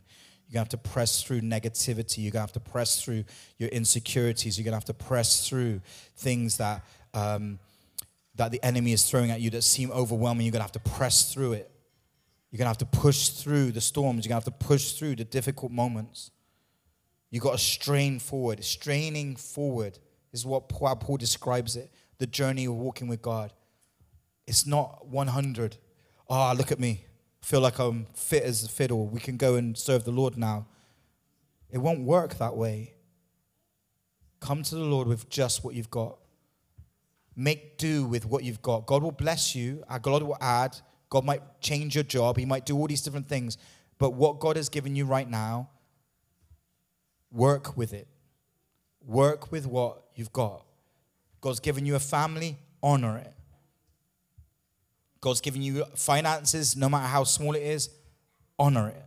You're 0.47 0.53
going 0.53 0.67
to 0.67 0.75
have 0.75 0.83
to 0.83 0.89
press 0.89 1.21
through 1.21 1.41
negativity. 1.41 2.19
You're 2.19 2.31
going 2.31 2.47
to 2.47 2.53
have 2.53 2.53
to 2.53 2.59
press 2.59 3.01
through 3.01 3.25
your 3.57 3.69
insecurities. 3.69 4.57
You're 4.57 4.63
going 4.63 4.71
to 4.71 4.77
have 4.77 4.85
to 4.85 4.93
press 4.93 5.47
through 5.47 5.81
things 6.15 6.57
that, 6.57 6.85
um, 7.13 7.59
that 8.35 8.51
the 8.51 8.63
enemy 8.63 8.93
is 8.93 9.09
throwing 9.09 9.29
at 9.29 9.41
you 9.41 9.49
that 9.51 9.63
seem 9.63 9.91
overwhelming. 9.91 10.45
You're 10.45 10.53
going 10.53 10.61
to 10.61 10.63
have 10.63 10.83
to 10.83 10.89
press 10.91 11.33
through 11.33 11.53
it. 11.53 11.69
You're 12.49 12.57
going 12.57 12.65
to 12.65 12.69
have 12.69 12.77
to 12.77 12.85
push 12.85 13.29
through 13.29 13.73
the 13.73 13.81
storms. 13.81 14.25
You're 14.25 14.29
going 14.29 14.41
to 14.41 14.49
have 14.49 14.59
to 14.59 14.65
push 14.65 14.93
through 14.93 15.17
the 15.17 15.25
difficult 15.25 15.71
moments. 15.71 16.31
You've 17.29 17.43
got 17.43 17.51
to 17.51 17.57
strain 17.57 18.19
forward. 18.19 18.63
Straining 18.63 19.35
forward 19.35 19.99
is 20.31 20.45
what 20.45 20.69
Paul 20.69 21.17
describes 21.17 21.75
it 21.75 21.91
the 22.19 22.27
journey 22.27 22.65
of 22.65 22.73
walking 22.73 23.07
with 23.07 23.21
God. 23.21 23.53
It's 24.47 24.65
not 24.65 25.07
100. 25.07 25.77
Ah, 26.29 26.51
oh, 26.51 26.55
look 26.55 26.71
at 26.71 26.79
me 26.79 27.03
feel 27.47 27.61
like 27.61 27.79
I'm 27.79 28.07
fit 28.13 28.43
as 28.43 28.65
a 28.65 28.67
fiddle. 28.67 29.07
We 29.07 29.21
can 29.21 29.37
go 29.37 29.55
and 29.55 29.77
serve 29.77 30.03
the 30.03 30.11
Lord 30.11 30.37
now. 30.37 30.67
It 31.71 31.77
won't 31.77 32.01
work 32.01 32.37
that 32.39 32.57
way. 32.57 32.93
Come 34.41 34.63
to 34.63 34.75
the 34.75 34.83
Lord 34.83 35.07
with 35.07 35.29
just 35.29 35.63
what 35.63 35.73
you've 35.73 35.89
got. 35.89 36.17
Make 37.37 37.77
do 37.77 38.03
with 38.05 38.25
what 38.25 38.43
you've 38.43 38.61
got. 38.61 38.85
God 38.85 39.01
will 39.01 39.13
bless 39.13 39.55
you. 39.55 39.81
God 40.01 40.23
will 40.23 40.37
add. 40.41 40.75
God 41.09 41.23
might 41.23 41.61
change 41.61 41.95
your 41.95 42.03
job. 42.03 42.35
He 42.35 42.45
might 42.45 42.65
do 42.65 42.75
all 42.75 42.87
these 42.87 43.01
different 43.01 43.29
things. 43.29 43.57
But 43.97 44.09
what 44.09 44.39
God 44.39 44.57
has 44.57 44.67
given 44.67 44.95
you 44.97 45.05
right 45.05 45.29
now, 45.29 45.69
Work 47.31 47.75
with 47.75 47.93
it. 47.93 48.07
Work 49.05 49.51
with 49.51 49.65
what 49.65 50.03
you've 50.15 50.33
got. 50.33 50.65
God's 51.41 51.59
given 51.59 51.85
you 51.85 51.95
a 51.95 51.99
family, 51.99 52.57
honor 52.81 53.17
it. 53.17 53.33
God's 55.21 55.41
given 55.41 55.61
you 55.61 55.85
finances, 55.95 56.75
no 56.75 56.89
matter 56.89 57.07
how 57.07 57.23
small 57.23 57.55
it 57.55 57.63
is, 57.63 57.89
honor 58.57 58.89
it. 58.89 59.03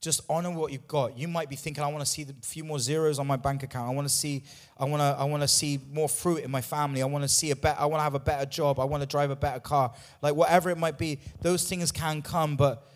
Just 0.00 0.20
honor 0.28 0.50
what 0.50 0.72
you've 0.72 0.86
got. 0.86 1.18
You 1.18 1.26
might 1.26 1.48
be 1.48 1.56
thinking, 1.56 1.82
I 1.82 1.88
want 1.88 2.00
to 2.00 2.06
see 2.06 2.22
a 2.22 2.46
few 2.46 2.62
more 2.62 2.78
zeros 2.78 3.18
on 3.18 3.26
my 3.26 3.36
bank 3.36 3.62
account. 3.62 3.90
I 3.90 3.94
want 3.94 4.06
to 4.06 4.14
see, 4.14 4.44
I 4.78 4.84
want 4.84 5.00
to, 5.00 5.16
I 5.18 5.24
want 5.24 5.42
to 5.42 5.48
see 5.48 5.80
more 5.90 6.08
fruit 6.08 6.44
in 6.44 6.50
my 6.50 6.60
family. 6.60 7.02
I 7.02 7.06
want 7.06 7.24
to 7.24 7.28
see 7.28 7.50
a 7.50 7.56
better, 7.56 7.80
I 7.80 7.86
want 7.86 8.00
to 8.00 8.04
have 8.04 8.14
a 8.14 8.20
better 8.20 8.46
job. 8.46 8.78
I 8.78 8.84
want 8.84 9.02
to 9.02 9.06
drive 9.06 9.30
a 9.30 9.36
better 9.36 9.58
car. 9.58 9.92
Like 10.22 10.34
whatever 10.34 10.70
it 10.70 10.78
might 10.78 10.98
be, 10.98 11.18
those 11.40 11.68
things 11.68 11.90
can 11.90 12.22
come, 12.22 12.56
but 12.56 12.86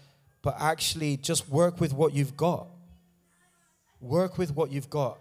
but 0.42 0.56
actually 0.58 1.16
just 1.16 1.48
work 1.48 1.80
with 1.80 1.92
what 1.92 2.14
you've 2.14 2.36
got. 2.36 2.66
Work 4.00 4.38
with 4.38 4.54
what 4.54 4.70
you've 4.70 4.88
got. 4.88 5.18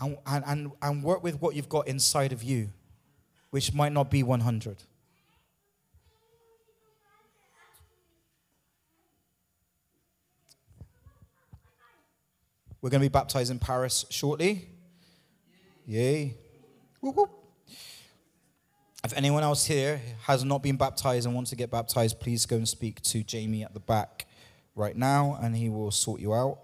And, 0.00 0.16
and, 0.26 0.72
and 0.80 1.04
work 1.04 1.22
with 1.22 1.40
what 1.40 1.54
you've 1.54 1.68
got 1.68 1.86
inside 1.86 2.32
of 2.32 2.42
you, 2.42 2.70
which 3.50 3.72
might 3.72 3.92
not 3.92 4.10
be 4.10 4.22
100. 4.22 4.82
We're 12.82 12.90
going 12.90 13.00
to 13.00 13.08
be 13.08 13.12
baptized 13.12 13.52
in 13.52 13.60
Paris 13.60 14.04
shortly. 14.10 14.68
Yay. 15.86 16.34
If 19.04 19.16
anyone 19.16 19.44
else 19.44 19.64
here 19.64 20.00
has 20.22 20.42
not 20.42 20.64
been 20.64 20.76
baptized 20.76 21.26
and 21.26 21.34
wants 21.34 21.50
to 21.50 21.56
get 21.56 21.70
baptized, 21.70 22.18
please 22.18 22.44
go 22.44 22.56
and 22.56 22.68
speak 22.68 23.00
to 23.02 23.22
Jamie 23.22 23.62
at 23.62 23.72
the 23.72 23.80
back 23.80 24.26
right 24.74 24.96
now 24.96 25.38
and 25.40 25.56
he 25.56 25.68
will 25.68 25.92
sort 25.92 26.20
you 26.20 26.34
out. 26.34 26.58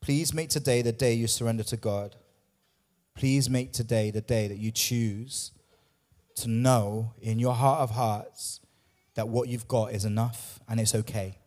Please 0.00 0.32
make 0.32 0.48
today 0.48 0.80
the 0.80 0.92
day 0.92 1.12
you 1.12 1.26
surrender 1.26 1.64
to 1.64 1.76
God. 1.76 2.16
Please 3.14 3.50
make 3.50 3.74
today 3.74 4.10
the 4.10 4.22
day 4.22 4.48
that 4.48 4.58
you 4.58 4.70
choose 4.70 5.52
to 6.36 6.48
know 6.48 7.12
in 7.20 7.38
your 7.38 7.54
heart 7.54 7.80
of 7.80 7.90
hearts 7.90 8.60
that 9.16 9.28
what 9.28 9.48
you've 9.48 9.66
got 9.66 9.92
is 9.92 10.04
enough 10.04 10.60
and 10.68 10.78
it's 10.78 10.94
okay. 10.94 11.38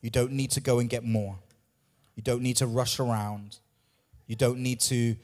You 0.00 0.10
don't 0.10 0.32
need 0.32 0.50
to 0.52 0.60
go 0.60 0.80
and 0.80 0.90
get 0.90 1.04
more. 1.04 1.38
You 2.16 2.22
don't 2.22 2.42
need 2.42 2.56
to 2.56 2.66
rush 2.66 2.98
around. 2.98 3.58
You 4.26 4.34
don't 4.36 4.58
need 4.58 4.80
to 4.80 5.16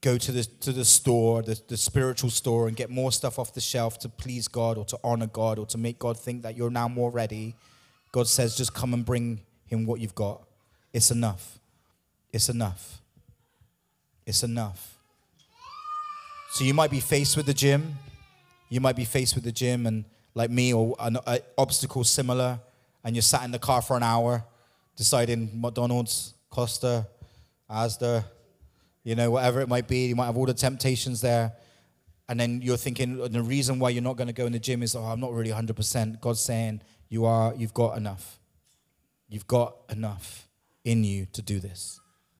go 0.00 0.18
to 0.18 0.32
the, 0.32 0.44
to 0.44 0.72
the 0.72 0.84
store, 0.84 1.42
the, 1.42 1.60
the 1.68 1.76
spiritual 1.76 2.30
store, 2.30 2.68
and 2.68 2.76
get 2.76 2.90
more 2.90 3.12
stuff 3.12 3.38
off 3.38 3.54
the 3.54 3.60
shelf 3.60 3.98
to 4.00 4.08
please 4.08 4.48
God 4.48 4.78
or 4.78 4.84
to 4.86 4.98
honor 5.04 5.26
God 5.26 5.58
or 5.58 5.66
to 5.66 5.78
make 5.78 5.98
God 5.98 6.18
think 6.18 6.42
that 6.42 6.56
you're 6.56 6.70
now 6.70 6.88
more 6.88 7.10
ready. 7.10 7.54
God 8.12 8.26
says, 8.26 8.56
just 8.56 8.74
come 8.74 8.94
and 8.94 9.04
bring 9.04 9.40
Him 9.66 9.86
what 9.86 10.00
you've 10.00 10.14
got. 10.14 10.42
It's 10.92 11.10
enough. 11.10 11.58
It's 12.32 12.48
enough. 12.48 13.00
It's 14.26 14.42
enough. 14.42 14.96
So 16.52 16.64
you 16.64 16.74
might 16.74 16.90
be 16.90 17.00
faced 17.00 17.36
with 17.36 17.46
the 17.46 17.54
gym. 17.54 17.96
You 18.68 18.80
might 18.80 18.96
be 18.96 19.04
faced 19.04 19.34
with 19.34 19.44
the 19.44 19.52
gym, 19.52 19.86
and 19.86 20.04
like 20.34 20.50
me, 20.50 20.72
or 20.72 20.94
an 21.00 21.18
obstacle 21.58 22.04
similar, 22.04 22.60
and 23.04 23.14
you're 23.14 23.22
sat 23.22 23.44
in 23.44 23.50
the 23.50 23.58
car 23.58 23.82
for 23.82 23.96
an 23.96 24.02
hour 24.02 24.44
deciding 24.96 25.50
McDonald's, 25.54 26.34
Costa, 26.50 27.06
Asda, 27.70 28.24
you 29.04 29.14
know, 29.14 29.30
whatever 29.30 29.60
it 29.60 29.68
might 29.68 29.88
be. 29.88 30.06
You 30.06 30.16
might 30.16 30.26
have 30.26 30.36
all 30.36 30.46
the 30.46 30.54
temptations 30.54 31.20
there. 31.20 31.52
And 32.28 32.38
then 32.38 32.60
you're 32.62 32.76
thinking 32.76 33.16
the 33.16 33.42
reason 33.42 33.78
why 33.78 33.90
you're 33.90 34.02
not 34.02 34.16
going 34.16 34.28
to 34.28 34.34
go 34.34 34.46
in 34.46 34.52
the 34.52 34.58
gym 34.58 34.82
is, 34.82 34.94
oh, 34.94 35.02
I'm 35.02 35.20
not 35.20 35.32
really 35.32 35.50
100%. 35.50 36.20
God's 36.20 36.40
saying, 36.40 36.82
you 37.08 37.24
are, 37.24 37.54
you've 37.56 37.74
got 37.74 37.96
enough. 37.96 38.38
You've 39.28 39.46
got 39.46 39.76
enough 39.88 40.48
in 40.84 41.02
you 41.04 41.26
to 41.32 41.42
do 41.42 41.60
this. 41.60 41.99